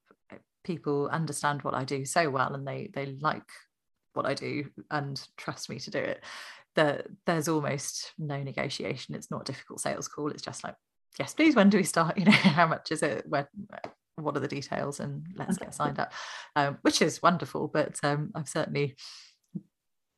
people 0.63 1.09
understand 1.11 1.61
what 1.61 1.73
I 1.73 1.83
do 1.83 2.05
so 2.05 2.29
well 2.29 2.53
and 2.53 2.67
they 2.67 2.89
they 2.93 3.17
like 3.21 3.49
what 4.13 4.25
I 4.25 4.33
do 4.33 4.69
and 4.91 5.21
trust 5.37 5.69
me 5.69 5.79
to 5.79 5.91
do 5.91 5.99
it. 5.99 6.23
That 6.75 7.07
there's 7.25 7.47
almost 7.47 8.13
no 8.17 8.41
negotiation. 8.41 9.15
It's 9.15 9.31
not 9.31 9.41
a 9.41 9.51
difficult 9.51 9.81
sales 9.81 10.07
call. 10.07 10.29
It's 10.29 10.43
just 10.43 10.63
like, 10.63 10.75
yes, 11.17 11.33
please, 11.33 11.55
when 11.55 11.69
do 11.69 11.77
we 11.77 11.83
start? 11.83 12.17
You 12.17 12.25
know, 12.25 12.31
how 12.31 12.67
much 12.67 12.91
is 12.91 13.01
it? 13.01 13.25
Where 13.27 13.49
what 14.23 14.35
are 14.35 14.41
the 14.41 14.47
details 14.47 14.99
and 14.99 15.25
let's 15.35 15.57
get 15.57 15.73
signed 15.73 15.99
up 15.99 16.13
um, 16.55 16.77
which 16.81 17.01
is 17.01 17.21
wonderful 17.21 17.67
but 17.67 17.97
um, 18.03 18.31
i've 18.35 18.49
certainly 18.49 18.95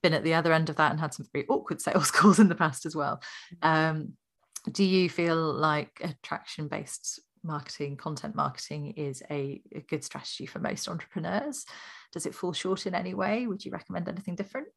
been 0.04 0.14
at 0.14 0.24
the 0.24 0.34
other 0.34 0.52
end 0.52 0.70
of 0.70 0.76
that 0.78 0.92
and 0.92 1.00
had 1.00 1.14
some 1.14 1.26
very 1.32 1.46
awkward 1.48 1.82
sales 1.84 2.12
calls 2.12 2.40
in 2.40 2.50
the 2.50 2.56
past 2.56 2.86
as 2.86 2.96
well 2.96 3.22
um, 3.62 4.14
do 4.72 4.84
you 4.84 5.10
feel 5.10 5.54
like 5.54 6.02
attraction 6.04 6.68
based 6.68 7.22
marketing 7.44 7.98
content 7.98 8.36
marketing 8.36 8.92
is 8.92 9.24
a, 9.30 9.62
a 9.74 9.82
good 9.82 10.04
strategy 10.04 10.46
for 10.46 10.60
most 10.60 10.88
entrepreneurs 10.88 11.66
does 12.12 12.26
it 12.26 12.36
fall 12.36 12.54
short 12.54 12.86
in 12.86 12.96
any 12.96 13.14
way 13.14 13.48
would 13.48 13.66
you 13.66 13.72
recommend 13.72 14.08
anything 14.08 14.36
different 14.36 14.68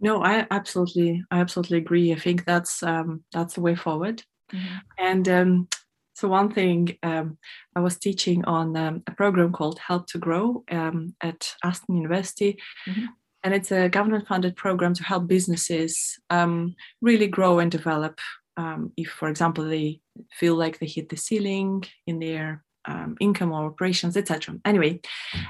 no 0.00 0.22
i 0.22 0.46
absolutely 0.50 1.24
i 1.30 1.40
absolutely 1.40 1.78
agree 1.78 2.12
i 2.12 2.18
think 2.18 2.44
that's 2.44 2.82
um, 2.82 3.22
that's 3.32 3.54
the 3.54 3.60
way 3.60 3.74
forward 3.74 4.22
mm-hmm. 4.52 4.76
and 4.98 5.28
um, 5.28 5.68
so 6.16 6.28
one 6.28 6.50
thing 6.50 6.96
um, 7.02 7.36
I 7.74 7.80
was 7.80 7.98
teaching 7.98 8.42
on 8.46 8.74
um, 8.74 9.02
a 9.06 9.12
program 9.12 9.52
called 9.52 9.78
Help 9.78 10.06
to 10.08 10.18
Grow 10.18 10.64
um, 10.70 11.14
at 11.20 11.52
Aston 11.62 11.94
University. 11.94 12.58
Mm-hmm. 12.88 13.04
And 13.44 13.52
it's 13.52 13.70
a 13.70 13.90
government 13.90 14.26
funded 14.26 14.56
program 14.56 14.94
to 14.94 15.04
help 15.04 15.26
businesses 15.26 16.18
um, 16.30 16.74
really 17.02 17.28
grow 17.28 17.58
and 17.58 17.70
develop. 17.70 18.18
Um, 18.56 18.92
if, 18.96 19.08
for 19.08 19.28
example, 19.28 19.64
they 19.64 20.00
feel 20.32 20.54
like 20.54 20.78
they 20.78 20.86
hit 20.86 21.08
the 21.08 21.16
ceiling 21.16 21.84
in 22.06 22.18
their 22.18 22.64
um, 22.88 23.16
income 23.20 23.52
or 23.52 23.66
operations, 23.66 24.16
etc. 24.16 24.56
Anyway, 24.64 25.00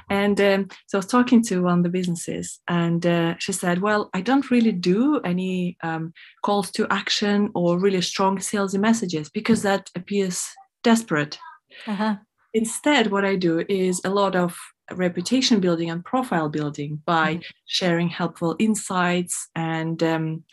and 0.09 0.39
um, 0.41 0.67
so 0.87 0.97
I 0.97 0.99
was 0.99 1.05
talking 1.05 1.43
to 1.43 1.63
one 1.63 1.79
of 1.79 1.83
the 1.83 1.89
businesses, 1.89 2.59
and 2.67 3.05
uh, 3.05 3.35
she 3.37 3.51
said, 3.51 3.81
"Well, 3.81 4.09
I 4.13 4.21
don't 4.21 4.49
really 4.49 4.71
do 4.71 5.19
any 5.21 5.77
um, 5.83 6.13
calls 6.43 6.71
to 6.71 6.87
action 6.89 7.51
or 7.53 7.79
really 7.79 8.01
strong 8.01 8.39
salesy 8.39 8.79
messages 8.79 9.29
because 9.29 9.61
that 9.61 9.89
appears 9.95 10.47
desperate. 10.83 11.37
Uh-huh. 11.85 12.15
Instead, 12.53 13.11
what 13.11 13.25
I 13.25 13.35
do 13.35 13.63
is 13.69 14.01
a 14.03 14.09
lot 14.09 14.35
of 14.35 14.57
reputation 14.93 15.59
building 15.59 15.89
and 15.89 16.03
profile 16.03 16.49
building 16.49 17.01
by 17.05 17.35
mm-hmm. 17.35 17.41
sharing 17.65 18.09
helpful 18.09 18.55
insights 18.57 19.49
and 19.55 20.01
um, 20.01 20.43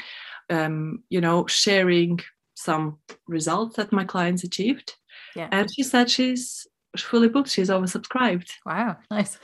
um, 0.51 1.03
you 1.09 1.21
know 1.21 1.47
sharing 1.47 2.21
some 2.55 2.99
results 3.27 3.77
that 3.77 3.93
my 3.93 4.05
clients 4.05 4.45
achieved 4.45 4.95
yeah. 5.37 5.49
and 5.51 5.69
she 5.73 5.83
said 5.83 6.11
she's 6.11 6.67
fully 7.03 7.29
booked. 7.29 7.51
She's 7.51 7.71
oversubscribed. 7.71 8.51
Wow, 8.65 8.97
nice. 9.11 9.39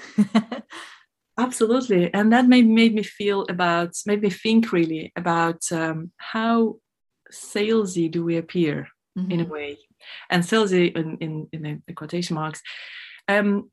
Absolutely, 1.38 2.12
and 2.12 2.32
that 2.32 2.46
made 2.46 2.68
made 2.68 2.94
me 2.94 3.02
feel 3.02 3.46
about 3.48 3.94
made 4.06 4.22
me 4.22 4.30
think 4.30 4.72
really 4.72 5.12
about 5.16 5.60
um, 5.72 6.12
how 6.18 6.76
salesy 7.32 8.10
do 8.10 8.24
we 8.24 8.36
appear 8.36 8.88
mm-hmm. 9.18 9.30
in 9.30 9.40
a 9.40 9.44
mm-hmm. 9.44 9.52
way, 9.52 9.78
and 10.28 10.44
salesy 10.44 10.94
in 10.94 11.16
in, 11.18 11.48
in 11.52 11.82
the 11.86 11.92
quotation 11.94 12.34
marks. 12.34 12.60
Um, 13.26 13.70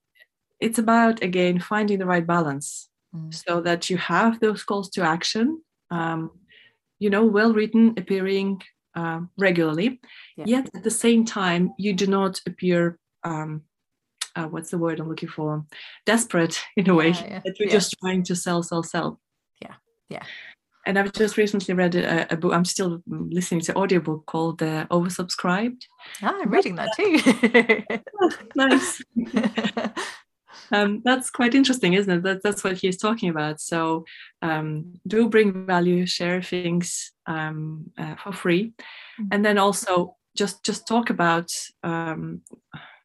it's 0.60 0.80
about 0.80 1.22
again 1.22 1.60
finding 1.60 2.00
the 2.00 2.06
right 2.06 2.26
balance 2.26 2.90
mm. 3.16 3.34
so 3.34 3.62
that 3.62 3.90
you 3.90 3.98
have 3.98 4.40
those 4.40 4.64
calls 4.64 4.90
to 4.90 5.04
action 5.04 5.62
um, 5.92 6.32
you 6.98 7.12
know 7.12 7.26
well 7.26 7.54
written 7.54 7.94
appearing 7.98 8.60
uh, 8.98 9.22
regularly 9.38 10.00
yeah. 10.36 10.46
yet 10.48 10.70
at 10.76 10.84
the 10.84 10.92
same 10.92 11.24
time 11.24 11.72
you 11.78 11.94
do 11.94 12.08
not 12.08 12.42
appear 12.48 12.98
um, 13.24 13.62
uh, 14.38 14.46
what's 14.46 14.70
the 14.70 14.78
word 14.78 15.00
I'm 15.00 15.10
looking 15.10 15.30
for? 15.30 15.66
Desperate 16.06 16.62
in 16.76 16.90
a 16.90 16.96
way 16.96 17.10
yeah, 17.10 17.42
that 17.44 17.60
you're 17.60 17.70
just 17.70 17.96
trying 18.00 18.24
to 18.24 18.36
sell, 18.36 18.62
sell, 18.62 18.84
sell. 18.84 19.20
Yeah, 19.62 19.74
yeah. 20.10 20.24
And 20.86 20.98
I've 20.98 21.12
just 21.12 21.38
recently 21.38 21.74
read 21.74 21.96
a, 21.96 22.32
a 22.32 22.38
book. 22.38 22.54
I'm 22.54 22.64
still 22.64 23.02
listening 23.08 23.62
to 23.62 23.76
audiobook 23.76 24.26
called 24.28 24.62
uh, 24.62 24.86
Oversubscribed. 24.92 25.82
Ah, 26.22 26.38
I'm 26.40 26.52
reading 26.52 26.76
that 26.76 26.90
too. 26.96 28.00
nice. 28.56 29.02
um, 30.72 31.02
that's 31.04 31.30
quite 31.30 31.56
interesting, 31.56 31.94
isn't 31.94 32.20
it? 32.20 32.24
That, 32.24 32.44
that's 32.44 32.64
what 32.64 32.78
he's 32.78 32.98
talking 32.98 33.30
about. 33.30 33.60
So 33.60 34.06
um, 34.42 34.94
do 35.08 35.28
bring 35.28 35.66
value, 35.66 36.06
share 36.06 36.42
things 36.42 37.12
um, 37.28 37.92
uh, 37.98 38.16
for 38.16 38.32
free, 38.32 38.74
mm-hmm. 39.20 39.26
and 39.32 39.46
then 39.46 39.58
also 39.58 40.16
just 40.36 40.64
just 40.64 40.88
talk 40.88 41.10
about 41.10 41.50
um, 41.84 42.42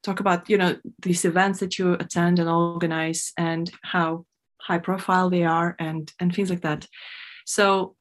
talk 0.02 0.20
about 0.20 0.48
you 0.48 0.58
know 0.58 0.76
these 1.00 1.24
events 1.24 1.60
that 1.60 1.78
you 1.78 1.94
attend 1.94 2.38
and 2.38 2.48
organize 2.48 3.32
and 3.36 3.70
how 3.82 4.24
high 4.60 4.78
profile 4.78 5.28
they 5.28 5.42
are 5.44 5.74
and 5.78 6.12
and 6.20 6.34
things 6.34 6.48
like 6.48 6.62
that 6.62 6.86
so 7.44 7.96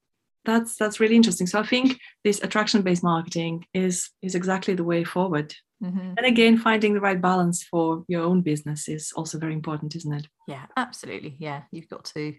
that's 0.46 0.76
that's 0.76 1.00
really 1.00 1.16
interesting. 1.16 1.48
So 1.48 1.60
I 1.60 1.66
think 1.66 2.00
this 2.24 2.42
attraction-based 2.42 3.04
marketing 3.04 3.66
is 3.74 4.10
is 4.22 4.36
exactly 4.36 4.74
the 4.76 4.84
way 4.84 5.04
forward. 5.04 5.54
Mm-hmm. 5.84 6.14
And 6.18 6.26
again, 6.26 6.58
finding 6.58 6.94
the 6.94 7.02
right 7.02 7.20
balance 7.20 7.64
for 7.64 8.04
your 8.08 8.24
own 8.24 8.42
business 8.42 8.88
is 8.88 9.12
also 9.16 9.40
very 9.40 9.54
important, 9.54 9.96
isn't 9.96 10.14
it? 10.14 10.28
Yeah, 10.48 10.66
absolutely. 10.78 11.36
Yeah, 11.40 11.64
you've 11.72 11.90
got 11.90 12.06
to 12.16 12.36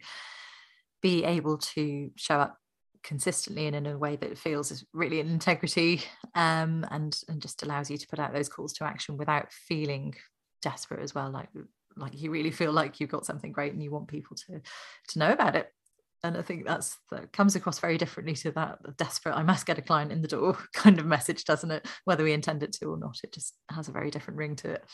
be 1.00 1.24
able 1.24 1.58
to 1.58 2.10
show 2.16 2.38
up 2.38 2.56
consistently 3.02 3.66
and 3.66 3.76
in 3.76 3.86
a 3.86 3.98
way 3.98 4.16
that 4.16 4.38
feels 4.38 4.70
is 4.70 4.84
really 4.92 5.20
an 5.20 5.28
integrity 5.28 6.02
um, 6.34 6.86
and 6.90 7.20
and 7.28 7.40
just 7.40 7.62
allows 7.62 7.90
you 7.90 7.98
to 7.98 8.08
put 8.08 8.18
out 8.18 8.32
those 8.32 8.48
calls 8.48 8.72
to 8.74 8.84
action 8.84 9.16
without 9.16 9.52
feeling 9.52 10.14
desperate 10.62 11.02
as 11.02 11.14
well. 11.14 11.30
Like 11.30 11.48
like 11.96 12.20
you 12.20 12.30
really 12.30 12.50
feel 12.50 12.72
like 12.72 13.00
you've 13.00 13.10
got 13.10 13.26
something 13.26 13.52
great 13.52 13.72
and 13.72 13.82
you 13.82 13.90
want 13.90 14.08
people 14.08 14.36
to 14.36 14.60
to 15.08 15.18
know 15.18 15.32
about 15.32 15.56
it. 15.56 15.68
And 16.24 16.36
i 16.36 16.42
think 16.42 16.64
that's 16.64 16.96
that 17.10 17.32
comes 17.32 17.56
across 17.56 17.80
very 17.80 17.98
differently 17.98 18.34
to 18.36 18.52
that 18.52 18.96
desperate 18.96 19.34
i 19.34 19.42
must 19.42 19.66
get 19.66 19.78
a 19.78 19.82
client 19.82 20.12
in 20.12 20.22
the 20.22 20.28
door 20.28 20.56
kind 20.72 21.00
of 21.00 21.06
message 21.06 21.44
doesn't 21.44 21.72
it? 21.72 21.88
Whether 22.04 22.22
we 22.22 22.32
intend 22.32 22.62
it 22.62 22.72
to 22.74 22.86
or 22.86 22.96
not 22.96 23.18
it 23.24 23.32
just 23.32 23.54
has 23.70 23.88
a 23.88 23.92
very 23.92 24.10
different 24.10 24.38
ring 24.38 24.54
to 24.56 24.70
it. 24.70 24.84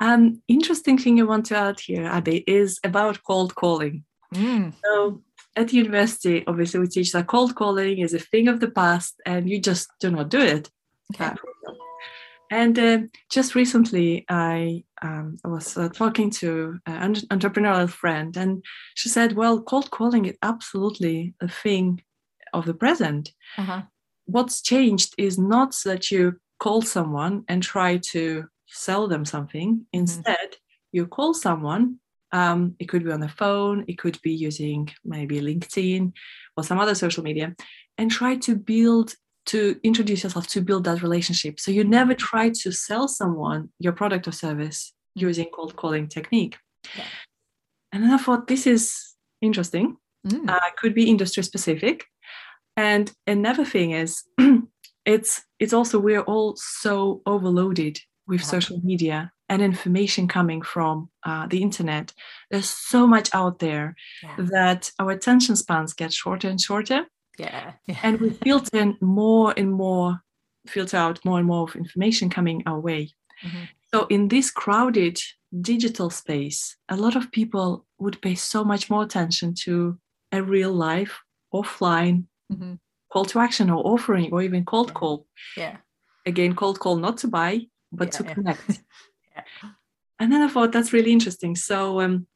Um 0.00 0.42
interesting 0.48 0.96
thing 0.96 1.20
i 1.20 1.24
want 1.24 1.46
to 1.46 1.56
add 1.56 1.78
here 1.78 2.06
abby 2.06 2.38
is 2.46 2.80
about 2.82 3.22
cold 3.26 3.54
calling. 3.54 4.04
Mm. 4.34 4.72
so 4.82 5.22
at 5.56 5.68
the 5.68 5.76
university 5.76 6.44
obviously 6.46 6.80
we 6.80 6.86
teach 6.86 7.12
that 7.12 7.26
cold 7.26 7.54
calling 7.54 7.98
is 7.98 8.14
a 8.14 8.18
thing 8.18 8.48
of 8.48 8.60
the 8.60 8.70
past 8.70 9.20
and 9.26 9.48
you 9.48 9.60
just 9.60 9.88
do 10.00 10.10
not 10.10 10.28
do 10.28 10.40
it 10.40 10.70
okay. 11.14 11.32
And 12.50 12.78
uh, 12.78 12.98
just 13.30 13.54
recently, 13.56 14.24
I, 14.28 14.84
um, 15.02 15.38
I 15.44 15.48
was 15.48 15.76
uh, 15.76 15.88
talking 15.88 16.30
to 16.32 16.78
an 16.86 17.14
entrepreneurial 17.14 17.88
friend, 17.88 18.36
and 18.36 18.62
she 18.94 19.08
said, 19.08 19.32
"Well, 19.32 19.62
cold 19.62 19.90
calling 19.90 20.26
is 20.26 20.36
absolutely 20.42 21.34
a 21.40 21.48
thing 21.48 22.02
of 22.54 22.64
the 22.64 22.74
present. 22.74 23.32
Uh-huh. 23.58 23.82
What's 24.26 24.62
changed 24.62 25.14
is 25.18 25.38
not 25.38 25.76
that 25.84 26.10
you 26.10 26.36
call 26.58 26.80
someone 26.80 27.44
and 27.48 27.62
try 27.62 27.98
to 28.12 28.46
sell 28.66 29.08
them 29.08 29.24
something. 29.24 29.74
Mm-hmm. 29.74 29.98
Instead, 30.00 30.50
mm-hmm. 30.50 30.96
you 30.96 31.06
call 31.06 31.34
someone. 31.34 31.98
Um, 32.34 32.74
it 32.80 32.86
could 32.86 33.04
be 33.04 33.12
on 33.12 33.20
the 33.20 33.28
phone. 33.28 33.84
It 33.86 33.96
could 33.96 34.20
be 34.20 34.32
using 34.32 34.90
maybe 35.04 35.40
LinkedIn 35.40 36.12
or 36.56 36.64
some 36.64 36.80
other 36.80 36.96
social 36.96 37.22
media, 37.22 37.54
and 37.96 38.10
try 38.10 38.36
to 38.38 38.56
build 38.56 39.14
to 39.46 39.78
introduce 39.82 40.24
yourself 40.24 40.46
to 40.48 40.60
build 40.60 40.84
that 40.84 41.02
relationship. 41.02 41.60
So 41.60 41.70
you 41.70 41.84
never 41.84 42.14
try 42.14 42.50
to 42.62 42.72
sell 42.72 43.08
someone 43.08 43.68
your 43.78 43.92
product 43.92 44.26
or 44.26 44.32
service 44.32 44.92
using 45.14 45.46
cold 45.54 45.76
calling 45.76 46.08
technique. 46.08 46.56
Yeah. 46.96 47.04
And 47.92 48.02
then 48.02 48.10
I 48.10 48.18
thought 48.18 48.48
this 48.48 48.66
is 48.66 49.14
interesting. 49.40 49.96
Mm. 50.26 50.48
Uh, 50.48 50.60
could 50.76 50.94
be 50.94 51.08
industry 51.08 51.42
specific. 51.42 52.04
And 52.76 53.12
another 53.26 53.64
thing 53.64 53.92
is, 53.92 54.24
it's 55.04 55.42
it's 55.60 55.72
also 55.72 56.00
we're 56.00 56.22
all 56.22 56.56
so 56.56 57.22
overloaded 57.26 58.00
with 58.26 58.40
yeah. 58.40 58.46
social 58.46 58.80
media 58.82 59.30
and 59.48 59.60
information 59.62 60.26
coming 60.26 60.62
from 60.62 61.10
uh, 61.24 61.46
the 61.46 61.62
internet. 61.62 62.12
There's 62.50 62.68
so 62.68 63.06
much 63.06 63.34
out 63.34 63.58
there 63.58 63.94
yeah. 64.22 64.36
that 64.50 64.90
our 64.98 65.10
attention 65.10 65.56
spans 65.56 65.92
get 65.92 66.12
shorter 66.12 66.48
and 66.48 66.60
shorter. 66.60 67.06
Yeah. 67.38 67.72
yeah. 67.86 67.98
and 68.02 68.20
we 68.20 68.30
filter 68.30 68.78
in 68.78 68.96
more 69.00 69.52
and 69.56 69.72
more, 69.72 70.20
filter 70.66 70.96
out 70.96 71.24
more 71.24 71.38
and 71.38 71.46
more 71.46 71.64
of 71.64 71.76
information 71.76 72.30
coming 72.30 72.62
our 72.66 72.80
way. 72.80 73.10
Mm-hmm. 73.44 73.64
So 73.92 74.06
in 74.06 74.28
this 74.28 74.50
crowded 74.50 75.20
digital 75.60 76.10
space, 76.10 76.76
a 76.88 76.96
lot 76.96 77.16
of 77.16 77.30
people 77.30 77.86
would 77.98 78.20
pay 78.22 78.34
so 78.34 78.64
much 78.64 78.90
more 78.90 79.02
attention 79.02 79.54
to 79.64 79.98
a 80.32 80.42
real 80.42 80.72
life, 80.72 81.20
offline 81.52 82.24
mm-hmm. 82.52 82.74
call 83.12 83.24
to 83.26 83.38
action 83.38 83.70
or 83.70 83.86
offering 83.86 84.32
or 84.32 84.42
even 84.42 84.64
cold 84.64 84.88
yeah. 84.88 84.94
call. 84.94 85.26
Yeah. 85.56 85.76
Again, 86.26 86.54
cold 86.56 86.80
call 86.80 86.96
not 86.96 87.18
to 87.18 87.28
buy, 87.28 87.66
but 87.92 88.06
yeah, 88.06 88.18
to 88.18 88.34
connect. 88.34 88.80
And 90.18 90.32
then 90.32 90.42
I 90.42 90.48
thought 90.48 90.72
that's 90.72 90.92
really 90.92 91.12
interesting. 91.12 91.56
So 91.56 92.00
um, 92.00 92.26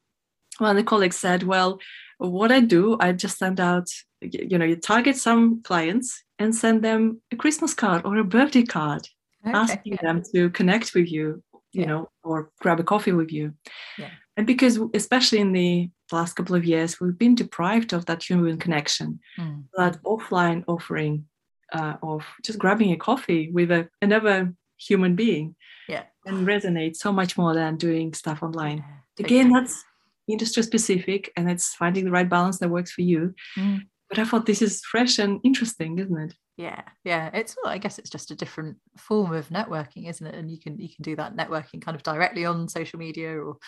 one 0.59 0.71
of 0.71 0.77
the 0.77 0.83
colleagues 0.83 1.17
said, 1.17 1.43
well, 1.43 1.79
what 2.19 2.51
I 2.51 2.61
do, 2.61 2.97
I 3.01 3.13
just 3.13 3.39
send 3.39 3.61
out, 3.61 3.89
you 4.21 4.59
know, 4.59 4.65
you 4.65 4.77
target 4.77 5.17
some 5.17 5.63
clients 5.63 6.25
and 6.39 6.55
send 6.55 6.83
them 6.83 7.21
a 7.33 7.37
Christmas 7.37 7.75
card 7.75 8.03
or 8.05 8.17
a 8.17 8.25
birthday 8.25 8.65
card, 8.65 9.09
okay, 9.47 9.57
asking 9.57 9.99
them 10.03 10.23
to 10.35 10.51
connect 10.51 10.95
with 10.95 11.11
you, 11.11 11.43
you 11.73 11.83
yeah. 11.83 11.87
know, 11.87 12.11
or 12.25 12.51
grab 12.61 12.81
a 12.81 12.85
coffee 12.85 13.13
with 13.13 13.33
you. 13.33 13.55
Yeah. 13.97 14.11
And 14.37 14.47
because, 14.47 14.79
especially 14.95 15.39
in 15.39 15.53
the 15.53 15.91
last 16.13 16.35
couple 16.35 16.55
of 16.55 16.65
years, 16.65 17.01
we've 17.01 17.19
been 17.19 17.35
deprived 17.35 17.93
of 17.93 18.07
that 18.07 18.23
human 18.23 18.59
connection, 18.59 19.21
mm. 19.39 19.65
that 19.77 20.03
offline 20.03 20.65
offering 20.67 21.27
uh, 21.73 21.95
of 22.03 22.25
just 22.45 22.59
grabbing 22.59 22.93
a 22.93 22.97
coffee 22.97 23.51
with 23.51 23.71
a, 23.71 23.89
another 24.01 24.55
human 24.77 25.15
being. 25.15 25.55
Yeah. 25.89 26.05
And 26.27 26.47
resonate 26.47 26.97
so 26.97 27.13
much 27.13 27.39
more 27.39 27.55
than 27.55 27.77
doing 27.77 28.13
stuff 28.13 28.43
online. 28.43 28.85
Again, 29.19 29.51
that's 29.51 29.85
industry 30.29 30.63
specific 30.63 31.33
and 31.37 31.51
it's 31.51 31.75
finding 31.75 32.05
the 32.05 32.11
right 32.11 32.29
balance 32.29 32.59
that 32.59 32.69
works 32.69 32.93
for 32.93 33.03
you. 33.03 33.35
Mm. 33.57 33.81
But 34.09 34.19
I 34.19 34.25
thought 34.25 34.47
this 34.47 34.63
is 34.63 34.83
fresh 34.85 35.19
and 35.19 35.41
interesting, 35.43 35.99
isn't 35.99 36.19
it? 36.19 36.35
Yeah, 36.57 36.83
yeah. 37.05 37.31
It's 37.35 37.57
well, 37.63 37.73
I 37.73 37.79
guess 37.79 37.99
it's 37.99 38.11
just 38.11 38.31
a 38.31 38.37
different 38.37 38.79
form 38.97 39.33
of 39.33 39.49
networking, 39.49 40.09
isn't 40.09 40.27
it? 40.27 40.35
And 40.35 40.51
you 40.51 40.59
can 40.59 40.79
you 40.79 40.89
can 40.89 41.03
do 41.03 41.15
that 41.17 41.37
networking 41.37 41.81
kind 41.81 41.95
of 41.95 42.03
directly 42.03 42.45
on 42.45 42.69
social 42.69 42.99
media 42.99 43.31
or 43.39 43.59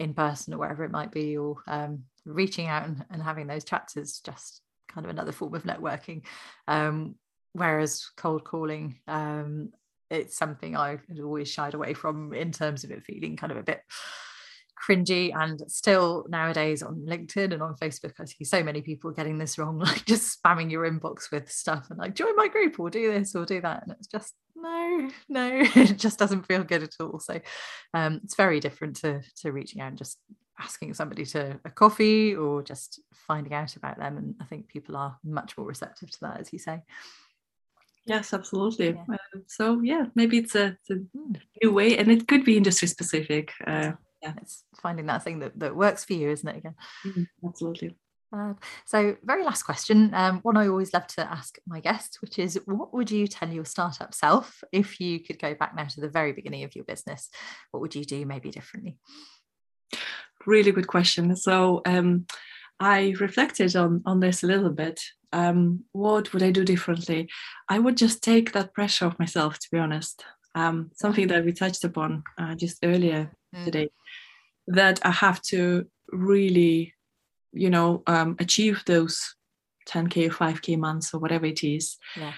in 0.00 0.14
person 0.14 0.52
or 0.52 0.58
wherever 0.58 0.84
it 0.84 0.90
might 0.90 1.12
be, 1.12 1.36
or 1.36 1.56
um, 1.68 2.04
reaching 2.24 2.66
out 2.66 2.88
and, 2.88 3.04
and 3.10 3.22
having 3.22 3.46
those 3.46 3.64
chats 3.64 3.96
is 3.96 4.20
just 4.20 4.62
kind 4.88 5.04
of 5.04 5.10
another 5.10 5.32
form 5.32 5.54
of 5.54 5.62
networking. 5.62 6.24
Um, 6.66 7.14
whereas 7.52 8.10
cold 8.16 8.42
calling, 8.42 8.98
um, 9.06 9.70
it's 10.10 10.36
something 10.36 10.76
I've 10.76 11.02
always 11.22 11.50
shied 11.50 11.74
away 11.74 11.94
from 11.94 12.32
in 12.32 12.52
terms 12.52 12.84
of 12.84 12.90
it 12.90 13.04
feeling 13.04 13.36
kind 13.36 13.52
of 13.52 13.58
a 13.58 13.62
bit 13.62 13.82
cringy. 14.88 15.32
And 15.34 15.60
still 15.70 16.26
nowadays 16.28 16.82
on 16.82 17.04
linkedin 17.06 17.52
and 17.52 17.62
on 17.62 17.74
facebook 17.74 18.12
i 18.20 18.24
see 18.24 18.44
so 18.44 18.62
many 18.62 18.80
people 18.80 19.10
getting 19.10 19.38
this 19.38 19.58
wrong 19.58 19.78
like 19.78 20.04
just 20.04 20.42
spamming 20.42 20.70
your 20.70 20.88
inbox 20.88 21.30
with 21.30 21.50
stuff 21.50 21.88
and 21.90 21.98
like 21.98 22.14
join 22.14 22.36
my 22.36 22.48
group 22.48 22.78
or 22.78 22.90
do 22.90 23.12
this 23.12 23.34
or 23.34 23.44
do 23.44 23.60
that. 23.60 23.82
And 23.82 23.92
it's 23.92 24.06
just 24.06 24.34
no 24.56 25.10
no 25.28 25.50
it 25.74 25.98
just 25.98 26.18
doesn't 26.18 26.46
feel 26.46 26.64
good 26.64 26.82
at 26.82 26.94
all. 27.00 27.18
So 27.18 27.40
um, 27.94 28.20
it's 28.24 28.36
very 28.36 28.60
different 28.60 28.96
to 28.96 29.22
to 29.38 29.52
reaching 29.52 29.80
out 29.80 29.88
and 29.88 29.98
just 29.98 30.18
asking 30.60 30.92
somebody 30.92 31.24
to 31.24 31.60
a 31.64 31.70
coffee 31.70 32.34
or 32.34 32.62
just 32.62 33.00
finding 33.12 33.54
out 33.54 33.76
about 33.76 33.98
them. 33.98 34.16
And 34.16 34.34
i 34.40 34.44
think 34.44 34.68
people 34.68 34.96
are 34.96 35.16
much 35.24 35.56
more 35.56 35.66
receptive 35.66 36.10
to 36.10 36.20
that 36.22 36.40
as 36.40 36.52
you 36.52 36.58
say 36.58 36.82
Yes, 38.08 38.32
absolutely. 38.32 38.94
Yeah. 38.94 39.04
Uh, 39.14 39.38
so 39.46 39.80
yeah, 39.82 40.06
maybe 40.14 40.38
it's 40.38 40.54
a, 40.54 40.78
it's 40.80 40.90
a, 40.90 40.94
hmm. 40.94 41.32
new 41.62 41.72
way, 41.72 41.98
and 41.98 42.10
it 42.10 42.26
could 42.26 42.44
be 42.44 42.56
industry 42.56 42.88
specific. 42.88 43.52
Uh, 43.66 43.92
yeah 44.22 44.32
it's 44.40 44.64
finding 44.80 45.06
that 45.06 45.22
thing 45.22 45.38
that, 45.40 45.58
that 45.58 45.76
works 45.76 46.04
for 46.04 46.14
you 46.14 46.30
isn't 46.30 46.48
it 46.48 46.56
again 46.56 46.74
mm-hmm. 47.06 47.22
absolutely 47.46 47.96
uh, 48.34 48.52
so 48.84 49.16
very 49.24 49.44
last 49.44 49.62
question 49.62 50.12
um, 50.14 50.40
one 50.40 50.56
i 50.56 50.68
always 50.68 50.92
love 50.92 51.06
to 51.06 51.20
ask 51.30 51.58
my 51.66 51.80
guests 51.80 52.20
which 52.20 52.38
is 52.38 52.60
what 52.66 52.92
would 52.92 53.10
you 53.10 53.26
tell 53.26 53.48
your 53.48 53.64
startup 53.64 54.14
self 54.14 54.62
if 54.72 55.00
you 55.00 55.20
could 55.20 55.38
go 55.38 55.54
back 55.54 55.74
now 55.74 55.84
to 55.84 56.00
the 56.00 56.08
very 56.08 56.32
beginning 56.32 56.64
of 56.64 56.74
your 56.74 56.84
business 56.84 57.30
what 57.70 57.80
would 57.80 57.94
you 57.94 58.04
do 58.04 58.26
maybe 58.26 58.50
differently 58.50 58.96
really 60.46 60.72
good 60.72 60.86
question 60.86 61.34
so 61.36 61.80
um, 61.86 62.26
i 62.80 63.14
reflected 63.20 63.74
on 63.76 64.02
on 64.04 64.20
this 64.20 64.42
a 64.42 64.46
little 64.46 64.70
bit 64.70 65.00
um, 65.32 65.84
what 65.92 66.32
would 66.32 66.42
i 66.42 66.50
do 66.50 66.64
differently 66.64 67.28
i 67.68 67.78
would 67.78 67.96
just 67.96 68.22
take 68.22 68.52
that 68.52 68.72
pressure 68.72 69.06
off 69.06 69.18
myself 69.18 69.58
to 69.58 69.68
be 69.70 69.78
honest 69.78 70.24
um, 70.54 70.90
something 70.94 71.28
that 71.28 71.44
we 71.44 71.52
touched 71.52 71.84
upon 71.84 72.24
uh, 72.38 72.54
just 72.54 72.78
earlier 72.82 73.30
mm. 73.54 73.64
today 73.64 73.90
that 74.68 75.00
I 75.04 75.10
have 75.10 75.40
to 75.42 75.86
really, 76.10 76.94
you 77.52 77.70
know, 77.70 78.02
um, 78.06 78.36
achieve 78.38 78.82
those 78.86 79.34
10k, 79.88 80.30
5k 80.30 80.78
months 80.78 81.14
or 81.14 81.18
whatever 81.20 81.46
it 81.46 81.64
is, 81.64 81.96
yeah. 82.16 82.34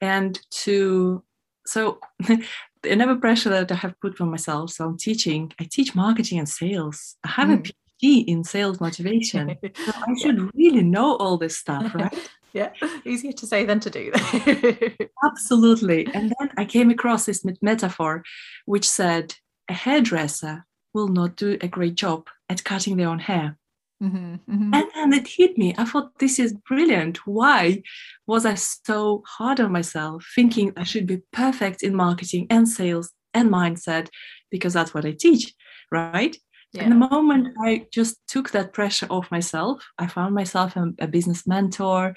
and 0.00 0.38
to 0.50 1.22
so 1.66 1.98
another 2.84 3.16
pressure 3.16 3.50
that 3.50 3.72
I 3.72 3.76
have 3.76 3.98
put 4.00 4.20
on 4.20 4.30
myself. 4.30 4.70
So 4.70 4.84
I'm 4.84 4.98
teaching. 4.98 5.52
I 5.60 5.66
teach 5.70 5.94
marketing 5.94 6.38
and 6.38 6.48
sales. 6.48 7.16
I 7.24 7.28
have 7.28 7.48
mm. 7.48 7.70
PhD 8.02 8.24
in 8.26 8.44
sales 8.44 8.80
motivation. 8.80 9.56
so 9.86 9.92
I 9.94 10.14
should 10.20 10.38
yeah. 10.38 10.48
really 10.54 10.82
know 10.82 11.16
all 11.16 11.36
this 11.36 11.58
stuff, 11.58 11.94
right? 11.94 12.30
yeah, 12.52 12.70
easier 13.04 13.32
to 13.32 13.46
say 13.46 13.64
than 13.64 13.80
to 13.80 13.90
do. 13.90 14.12
Absolutely. 15.24 16.06
And 16.14 16.32
then 16.38 16.50
I 16.56 16.64
came 16.64 16.90
across 16.90 17.26
this 17.26 17.44
metaphor, 17.62 18.22
which 18.66 18.88
said 18.88 19.34
a 19.68 19.72
hairdresser 19.72 20.64
will 20.92 21.08
not 21.08 21.36
do 21.36 21.58
a 21.60 21.68
great 21.68 21.96
job 21.96 22.28
at 22.48 22.64
cutting 22.64 22.96
their 22.96 23.08
own 23.08 23.18
hair. 23.18 23.58
Mm-hmm, 24.02 24.34
mm-hmm. 24.34 24.74
And 24.74 24.86
then 24.94 25.12
it 25.12 25.26
hit 25.26 25.56
me. 25.56 25.74
I 25.78 25.84
thought, 25.84 26.18
this 26.18 26.38
is 26.38 26.52
brilliant. 26.68 27.26
Why 27.26 27.82
was 28.26 28.44
I 28.44 28.54
so 28.54 29.22
hard 29.26 29.60
on 29.60 29.72
myself, 29.72 30.26
thinking 30.34 30.72
I 30.76 30.84
should 30.84 31.06
be 31.06 31.22
perfect 31.32 31.82
in 31.82 31.94
marketing 31.94 32.46
and 32.50 32.68
sales 32.68 33.12
and 33.32 33.50
mindset 33.50 34.08
because 34.50 34.72
that's 34.72 34.94
what 34.94 35.06
I 35.06 35.12
teach, 35.18 35.54
right? 35.90 36.36
Yeah. 36.74 36.84
And 36.84 36.92
the 36.92 37.08
moment 37.08 37.54
I 37.60 37.86
just 37.92 38.16
took 38.26 38.50
that 38.50 38.72
pressure 38.72 39.06
off 39.08 39.30
myself, 39.30 39.86
I 39.96 40.08
found 40.08 40.34
myself 40.34 40.76
a, 40.76 40.92
a 40.98 41.06
business 41.06 41.46
mentor 41.46 42.14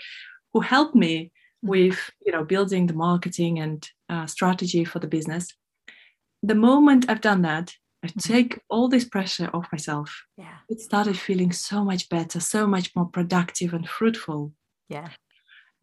who 0.51 0.61
helped 0.61 0.95
me 0.95 1.15
mm-hmm. 1.25 1.69
with 1.69 2.11
you 2.25 2.31
know 2.31 2.43
building 2.43 2.87
the 2.87 2.93
marketing 2.93 3.59
and 3.59 3.87
uh, 4.09 4.25
strategy 4.25 4.83
for 4.83 4.99
the 4.99 5.07
business. 5.07 5.53
The 6.41 6.55
moment 6.55 7.05
I've 7.07 7.21
done 7.21 7.43
that, 7.43 7.73
I 8.03 8.07
mm-hmm. 8.07 8.19
take 8.19 8.59
all 8.67 8.87
this 8.87 9.05
pressure 9.05 9.49
off 9.53 9.67
myself. 9.71 10.25
Yeah. 10.37 10.57
It 10.69 10.79
started 10.81 11.17
feeling 11.19 11.51
so 11.51 11.83
much 11.83 12.09
better, 12.09 12.39
so 12.39 12.65
much 12.65 12.95
more 12.95 13.05
productive 13.05 13.73
and 13.73 13.87
fruitful. 13.87 14.53
Yeah. 14.89 15.09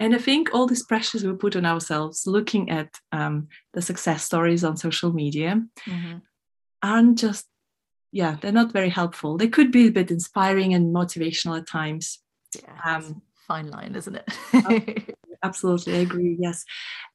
And 0.00 0.14
I 0.14 0.18
think 0.18 0.52
all 0.52 0.66
these 0.66 0.84
pressures 0.84 1.24
we 1.24 1.32
put 1.34 1.54
on 1.54 1.64
ourselves, 1.64 2.26
looking 2.26 2.70
at 2.70 2.88
um, 3.12 3.46
the 3.72 3.82
success 3.82 4.24
stories 4.24 4.64
on 4.64 4.76
social 4.76 5.12
media, 5.12 5.62
mm-hmm. 5.88 6.18
aren't 6.82 7.18
just 7.18 7.46
yeah, 8.14 8.36
they're 8.40 8.52
not 8.52 8.72
very 8.72 8.90
helpful. 8.90 9.36
They 9.36 9.48
could 9.48 9.72
be 9.72 9.88
a 9.88 9.90
bit 9.90 10.12
inspiring 10.12 10.72
and 10.72 10.94
motivational 10.94 11.58
at 11.58 11.66
times. 11.66 12.20
Yeah, 12.54 12.96
um, 12.96 13.22
fine 13.48 13.68
line, 13.72 13.96
isn't 13.96 14.14
it? 14.14 15.16
absolutely, 15.42 15.96
I 15.96 16.02
agree. 16.02 16.36
Yes, 16.38 16.64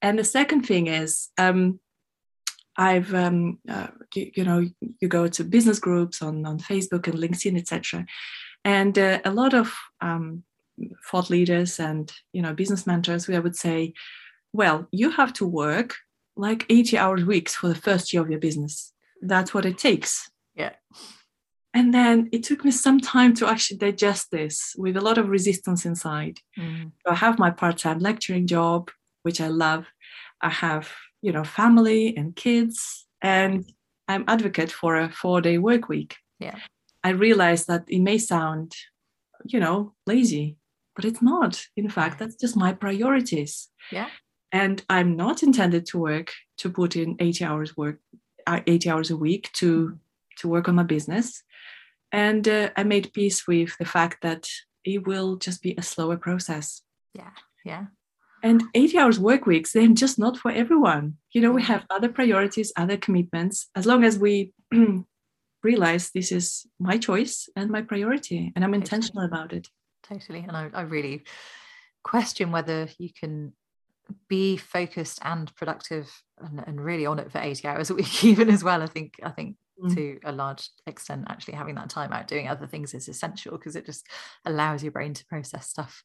and 0.01 0.19
the 0.19 0.25
second 0.25 0.63
thing 0.63 0.87
is, 0.87 1.29
um, 1.37 1.79
I've 2.75 3.13
um, 3.13 3.59
uh, 3.69 3.87
you, 4.13 4.31
you, 4.35 4.43
know 4.43 4.65
you 4.99 5.07
go 5.07 5.29
to 5.29 5.43
business 5.45 5.79
groups 5.79 6.21
on 6.21 6.45
on 6.45 6.59
Facebook 6.59 7.07
and 7.07 7.17
LinkedIn, 7.17 7.57
etc., 7.57 8.05
and 8.65 8.99
uh, 8.99 9.19
a 9.23 9.31
lot 9.31 9.53
of 9.53 9.73
um, 10.01 10.43
thought 11.09 11.29
leaders 11.29 11.79
and 11.79 12.11
you 12.33 12.41
know 12.41 12.53
business 12.53 12.85
mentors, 12.85 13.25
we 13.25 13.39
would 13.39 13.55
say, 13.55 13.93
well, 14.51 14.85
you 14.91 15.11
have 15.11 15.31
to 15.35 15.47
work 15.47 15.95
like 16.35 16.65
80 16.69 16.97
hours 16.97 17.23
weeks 17.23 17.55
for 17.55 17.69
the 17.69 17.75
first 17.87 18.11
year 18.11 18.21
of 18.21 18.29
your 18.29 18.39
business. 18.39 18.91
That's 19.21 19.53
what 19.53 19.65
it 19.65 19.77
takes 19.77 20.29
yeah. 20.59 20.73
And 21.73 21.93
then 21.93 22.29
it 22.31 22.43
took 22.43 22.65
me 22.65 22.71
some 22.71 22.99
time 22.99 23.33
to 23.35 23.47
actually 23.47 23.77
digest 23.77 24.31
this 24.31 24.75
with 24.77 24.97
a 24.97 25.01
lot 25.01 25.17
of 25.17 25.29
resistance 25.29 25.85
inside. 25.85 26.39
Mm. 26.57 26.91
I 27.07 27.15
have 27.15 27.39
my 27.39 27.51
part 27.51 27.77
time 27.77 27.99
lecturing 27.99 28.47
job, 28.47 28.91
which 29.23 29.39
I 29.39 29.47
love. 29.47 29.85
I 30.41 30.49
have, 30.49 30.89
you 31.21 31.31
know, 31.31 31.43
family 31.43 32.15
and 32.17 32.35
kids, 32.35 33.07
and 33.21 33.71
I'm 34.07 34.25
advocate 34.27 34.71
for 34.71 34.95
a 34.97 35.11
four 35.11 35.41
day 35.41 35.57
work 35.57 35.87
week. 35.87 36.17
Yeah. 36.39 36.57
I 37.03 37.09
realize 37.09 37.65
that 37.67 37.83
it 37.87 37.99
may 37.99 38.17
sound, 38.17 38.75
you 39.45 39.59
know, 39.59 39.93
lazy, 40.07 40.57
but 40.95 41.05
it's 41.05 41.21
not. 41.21 41.63
In 41.77 41.89
fact, 41.89 42.19
that's 42.19 42.35
just 42.35 42.57
my 42.57 42.73
priorities. 42.73 43.69
Yeah. 43.91 44.09
And 44.51 44.83
I'm 44.89 45.15
not 45.15 45.43
intended 45.43 45.85
to 45.87 45.99
work 45.99 46.33
to 46.57 46.69
put 46.69 46.95
in 46.95 47.15
80 47.19 47.45
hours 47.45 47.77
work, 47.77 47.99
uh, 48.47 48.61
80 48.65 48.89
hours 48.89 49.11
a 49.11 49.17
week 49.17 49.51
to 49.53 49.89
mm 49.89 49.99
to 50.39 50.47
work 50.47 50.67
on 50.67 50.75
my 50.75 50.83
business. 50.83 51.43
And 52.11 52.47
uh, 52.47 52.69
I 52.75 52.83
made 52.83 53.13
peace 53.13 53.47
with 53.47 53.77
the 53.77 53.85
fact 53.85 54.17
that 54.23 54.47
it 54.83 55.05
will 55.05 55.35
just 55.35 55.61
be 55.61 55.75
a 55.77 55.83
slower 55.83 56.17
process. 56.17 56.81
Yeah, 57.13 57.31
yeah. 57.63 57.85
And 58.41 58.63
80 58.73 58.97
hours 58.97 59.19
work 59.19 59.45
weeks, 59.45 59.73
they're 59.73 59.87
just 59.89 60.17
not 60.17 60.37
for 60.37 60.49
everyone. 60.51 61.17
You 61.33 61.41
know, 61.41 61.51
we 61.51 61.63
have 61.63 61.85
other 61.89 62.09
priorities, 62.09 62.71
other 62.77 62.97
commitments. 62.97 63.67
As 63.75 63.85
long 63.85 64.03
as 64.03 64.17
we 64.17 64.53
realize 65.63 66.11
this 66.11 66.31
is 66.31 66.65
my 66.79 66.97
choice 66.97 67.49
and 67.55 67.69
my 67.69 67.81
priority, 67.81 68.53
and 68.55 68.63
I'm 68.63 68.73
intentional 68.73 69.25
about 69.25 69.51
it. 69.51 69.67
Totally. 70.03 70.45
And 70.47 70.55
I, 70.55 70.69
I 70.73 70.81
really 70.81 71.23
question 72.03 72.51
whether 72.51 72.87
you 72.97 73.09
can 73.11 73.53
be 74.27 74.57
focused 74.57 75.19
and 75.23 75.53
productive 75.55 76.09
and, 76.39 76.63
and, 76.65 76.83
really 76.83 77.05
on 77.05 77.19
it 77.19 77.31
for 77.31 77.39
80 77.39 77.67
hours 77.67 77.89
a 77.89 77.95
week 77.95 78.23
even 78.31 78.49
as 78.49 78.63
well 78.63 78.81
i 78.81 78.87
think 78.87 79.19
i 79.21 79.29
think 79.29 79.55
mm. 79.83 79.95
to 79.95 80.19
a 80.23 80.31
large 80.31 80.69
extent 80.87 81.25
actually 81.29 81.55
having 81.55 81.75
that 81.75 81.89
time 81.89 82.13
out 82.13 82.27
doing 82.27 82.47
other 82.47 82.67
things 82.67 82.93
is 82.93 83.07
essential 83.07 83.57
because 83.57 83.75
it 83.75 83.85
just 83.85 84.07
allows 84.45 84.83
your 84.83 84.91
brain 84.91 85.13
to 85.13 85.25
process 85.25 85.67
stuff 85.67 86.03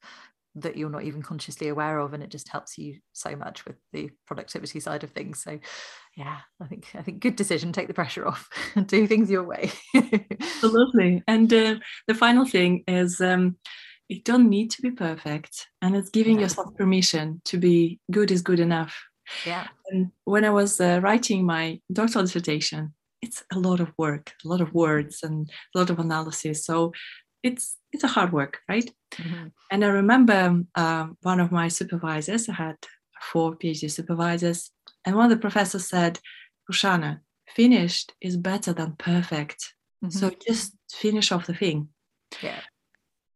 that 0.56 0.76
you're 0.76 0.90
not 0.90 1.02
even 1.02 1.20
consciously 1.20 1.68
aware 1.68 1.98
of 1.98 2.14
and 2.14 2.22
it 2.22 2.30
just 2.30 2.48
helps 2.48 2.78
you 2.78 2.96
so 3.12 3.34
much 3.34 3.64
with 3.66 3.76
the 3.92 4.08
productivity 4.26 4.78
side 4.78 5.02
of 5.02 5.10
things. 5.10 5.42
So 5.42 5.58
yeah 6.16 6.38
i 6.60 6.66
think 6.66 6.86
i 6.94 7.02
think 7.02 7.20
good 7.20 7.34
decision 7.34 7.72
take 7.72 7.88
the 7.88 7.94
pressure 7.94 8.26
off 8.26 8.48
and 8.76 8.86
do 8.86 9.06
things 9.06 9.30
your 9.30 9.44
way. 9.44 9.70
Absolutely. 10.40 11.22
And 11.26 11.52
uh, 11.52 11.76
the 12.06 12.14
final 12.14 12.44
thing 12.44 12.84
is 12.86 13.20
um, 13.20 13.56
you 14.08 14.22
don't 14.22 14.48
need 14.48 14.70
to 14.72 14.82
be 14.82 14.90
perfect 14.90 15.68
and 15.82 15.96
it's 15.96 16.10
giving 16.10 16.36
yeah. 16.36 16.42
yourself 16.42 16.74
permission 16.76 17.40
to 17.46 17.58
be 17.58 17.98
good 18.10 18.30
is 18.30 18.42
good 18.42 18.60
enough. 18.60 19.02
Yeah. 19.46 19.66
And 19.90 20.10
when 20.24 20.44
i 20.44 20.50
was 20.50 20.80
uh, 20.80 21.00
writing 21.02 21.44
my 21.46 21.80
doctoral 21.92 22.24
dissertation 22.24 22.94
it's 23.24 23.42
a 23.50 23.58
lot 23.58 23.80
of 23.80 23.90
work, 23.96 24.32
a 24.44 24.48
lot 24.48 24.60
of 24.60 24.74
words 24.74 25.22
and 25.22 25.50
a 25.74 25.78
lot 25.78 25.90
of 25.90 25.98
analysis. 25.98 26.64
So 26.64 26.92
it's 27.42 27.76
it's 27.92 28.04
a 28.04 28.14
hard 28.16 28.32
work, 28.32 28.60
right? 28.68 28.90
Mm-hmm. 29.14 29.46
And 29.70 29.84
I 29.84 29.88
remember 29.88 30.38
um, 30.74 31.16
one 31.22 31.40
of 31.40 31.50
my 31.50 31.68
supervisors, 31.68 32.48
I 32.48 32.52
had 32.52 32.76
four 33.32 33.56
PhD 33.56 33.90
supervisors, 33.90 34.70
and 35.04 35.16
one 35.16 35.26
of 35.26 35.30
the 35.30 35.46
professors 35.46 35.88
said, 35.88 36.18
Roshana, 36.70 37.20
finished 37.48 38.12
is 38.20 38.36
better 38.36 38.72
than 38.74 38.96
perfect. 39.12 39.74
Mm-hmm. 40.04 40.18
So 40.18 40.30
just 40.46 40.74
finish 40.92 41.32
off 41.32 41.46
the 41.46 41.54
thing. 41.54 41.88
Yeah. 42.42 42.60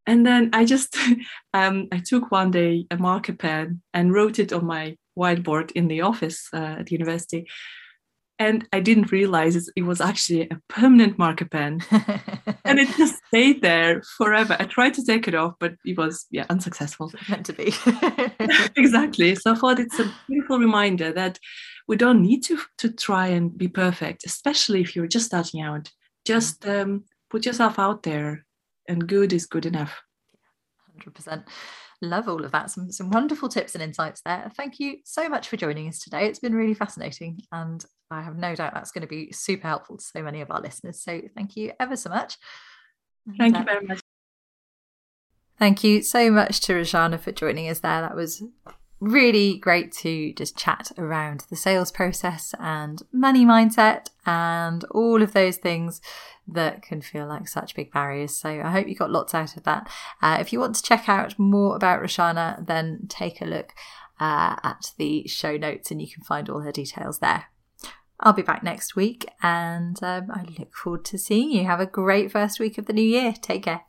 And 0.07 0.27
then 0.27 0.51
I 0.53 0.65
just 0.65 0.97
um, 1.55 1.89
I 1.93 1.99
took 2.11 2.31
one 2.31 2.51
day 2.51 2.87
a 2.91 2.97
marker 2.97 3.35
pen 3.35 3.83
and 3.95 4.13
wrote 4.13 4.39
it 4.39 4.53
on 4.53 4.65
my 4.67 4.97
whiteboard 5.17 5.71
in 5.73 5.89
the 5.89 6.03
office 6.03 6.49
uh, 6.53 6.77
at 6.79 6.87
the 6.87 6.97
university 6.99 7.47
and 8.39 8.69
I 8.73 8.81
didn't 8.81 9.11
realize 9.11 9.69
it 9.75 9.83
was 9.83 10.01
actually 10.01 10.43
a 10.43 10.61
permanent 10.69 11.19
marker 11.19 11.45
pen, 11.45 11.81
and 12.65 12.79
it 12.79 12.89
just 12.97 13.21
stayed 13.27 13.63
there 13.63 14.03
forever. 14.17 14.57
I 14.59 14.65
tried 14.65 14.95
to 14.95 15.05
take 15.05 15.27
it 15.27 15.35
off, 15.35 15.55
but 15.59 15.75
it 15.85 15.99
was 15.99 16.27
yeah 16.31 16.47
unsuccessful. 16.49 17.13
meant 17.29 17.47
to 17.47 17.53
be 17.53 17.73
exactly. 18.77 19.35
So 19.35 19.53
I 19.53 19.55
thought 19.55 19.81
it's 19.81 19.99
a 19.99 20.13
beautiful 20.29 20.59
reminder 20.59 21.13
that 21.13 21.39
we 21.89 21.97
don't 21.97 22.23
need 22.23 22.45
to 22.45 22.59
to 22.79 22.93
try 22.93 23.29
and 23.29 23.57
be 23.57 23.69
perfect, 23.69 24.25
especially 24.25 24.81
if 24.81 24.95
you're 24.95 25.09
just 25.09 25.27
starting 25.27 25.61
out. 25.61 25.91
Just 26.25 26.67
um, 26.67 27.05
put 27.31 27.47
yourself 27.47 27.79
out 27.79 28.03
there, 28.03 28.45
and 28.89 29.09
good 29.09 29.33
is 29.33 29.47
good 29.47 29.67
enough. 29.67 30.01
Hundred 30.93 31.15
percent 31.15 31.43
love 32.01 32.29
all 32.29 32.45
of 32.45 32.53
that. 32.53 32.71
Some, 32.71 32.91
some 32.93 33.11
wonderful 33.11 33.49
tips 33.49 33.75
and 33.75 33.83
insights 33.83 34.21
there. 34.25 34.51
Thank 34.57 34.79
you 34.79 34.99
so 35.05 35.29
much 35.29 35.49
for 35.49 35.57
joining 35.57 35.89
us 35.89 35.99
today. 35.99 36.27
It's 36.27 36.39
been 36.39 36.55
really 36.55 36.75
fascinating, 36.75 37.41
and 37.53 37.85
I 38.11 38.23
have 38.23 38.37
no 38.37 38.55
doubt 38.55 38.75
that's 38.75 38.93
going 38.93 39.03
to 39.03 39.09
be 39.09 39.33
super 39.33 39.67
helpful 39.67 39.97
to 39.99 40.05
so 40.05 40.23
many 40.23 40.41
of 40.41 40.51
our 40.51 40.61
listeners. 40.61 41.03
So 41.03 41.21
thank 41.35 41.57
you 41.57 41.73
ever 41.79 41.97
so 41.97 42.11
much. 42.11 42.37
Thank 43.37 43.57
you 43.57 43.63
uh, 43.63 43.65
very 43.65 43.87
much. 43.87 44.01
Thank 45.59 45.83
you 45.83 46.03
so 46.03 46.31
much 46.31 46.61
to 46.63 46.75
Roshana 46.75 47.19
for 47.19 47.33
joining 47.33 47.69
us 47.69 47.81
there. 47.81 48.01
That 48.01 48.15
was 48.15 48.43
really 49.01 49.59
great 49.59 49.93
to 49.93 50.33
just 50.35 50.57
chat 50.57 50.91
around 50.99 51.45
the 51.51 51.57
sales 51.57 51.93
process 51.93 52.55
and 52.59 53.03
money 53.13 53.45
mindset 53.45 54.09
and 54.27 54.85
all 54.91 55.23
of 55.23 55.33
those 55.33 55.57
things 55.57 56.01
that 56.47 56.83
can 56.83 57.01
feel 57.01 57.27
like 57.27 57.47
such 57.47 57.75
big 57.75 57.93
barriers. 57.93 58.37
So 58.37 58.49
I 58.49 58.71
hope 58.71 58.89
you 58.89 58.95
got 58.95 59.11
lots 59.11 59.35
out 59.35 59.57
of 59.57 59.65
that. 59.65 59.89
Uh, 60.23 60.39
if 60.41 60.53
you 60.53 60.61
want 60.61 60.75
to 60.77 60.83
check 60.83 61.09
out 61.09 61.39
more 61.39 61.77
about 61.77 62.03
Roshana, 62.03 62.67
then 62.67 63.07
take 63.09 63.41
a 63.41 63.47
look 63.47 63.73
uh, 64.19 64.57
at 64.63 64.93
the 64.97 65.27
show 65.29 65.57
notes 65.57 65.91
and 65.91 66.01
you 66.01 66.09
can 66.09 66.25
find 66.25 66.49
all 66.49 66.61
her 66.61 66.73
details 66.73 67.19
there. 67.19 67.45
I'll 68.21 68.33
be 68.33 68.43
back 68.43 68.65
next 68.65 68.97
week 68.97 69.29
and 69.43 70.03
um, 70.03 70.31
I 70.33 70.45
look 70.59 70.75
forward 70.75 71.05
to 71.07 71.19
seeing 71.19 71.53
you. 71.53 71.65
Have 71.65 71.81
a 71.81 71.87
great 71.87 72.33
first 72.33 72.59
week 72.59 72.77
of 72.79 72.87
the 72.87 72.93
new 72.93 73.03
year. 73.03 73.33
Take 73.41 73.65
care. 73.65 73.83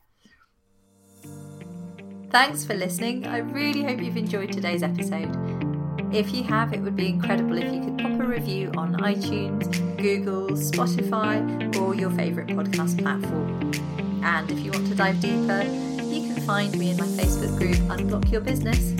Thanks 2.30 2.64
for 2.64 2.74
listening. 2.74 3.26
I 3.26 3.38
really 3.38 3.82
hope 3.82 4.00
you've 4.00 4.16
enjoyed 4.16 4.52
today's 4.52 4.84
episode. 4.84 5.34
If 6.14 6.32
you 6.32 6.44
have, 6.44 6.72
it 6.72 6.80
would 6.80 6.94
be 6.94 7.08
incredible 7.08 7.58
if 7.58 7.74
you 7.74 7.80
could 7.80 7.98
pop 7.98 8.12
a 8.12 8.24
review 8.24 8.70
on 8.76 8.94
iTunes, 8.98 9.68
Google, 9.96 10.50
Spotify, 10.50 11.76
or 11.76 11.96
your 11.96 12.10
favourite 12.10 12.50
podcast 12.50 13.02
platform. 13.02 13.72
And 14.22 14.48
if 14.48 14.60
you 14.60 14.70
want 14.70 14.86
to 14.86 14.94
dive 14.94 15.20
deeper, 15.20 15.62
you 16.04 16.32
can 16.32 16.40
find 16.42 16.78
me 16.78 16.90
in 16.90 16.98
my 16.98 17.06
Facebook 17.06 17.58
group 17.58 17.74
Unblock 17.88 18.30
Your 18.30 18.42
Business 18.42 18.92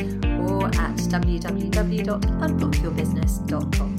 or 0.51 0.67
at 0.67 0.97
www.unblockyourbusiness.com. 0.97 3.90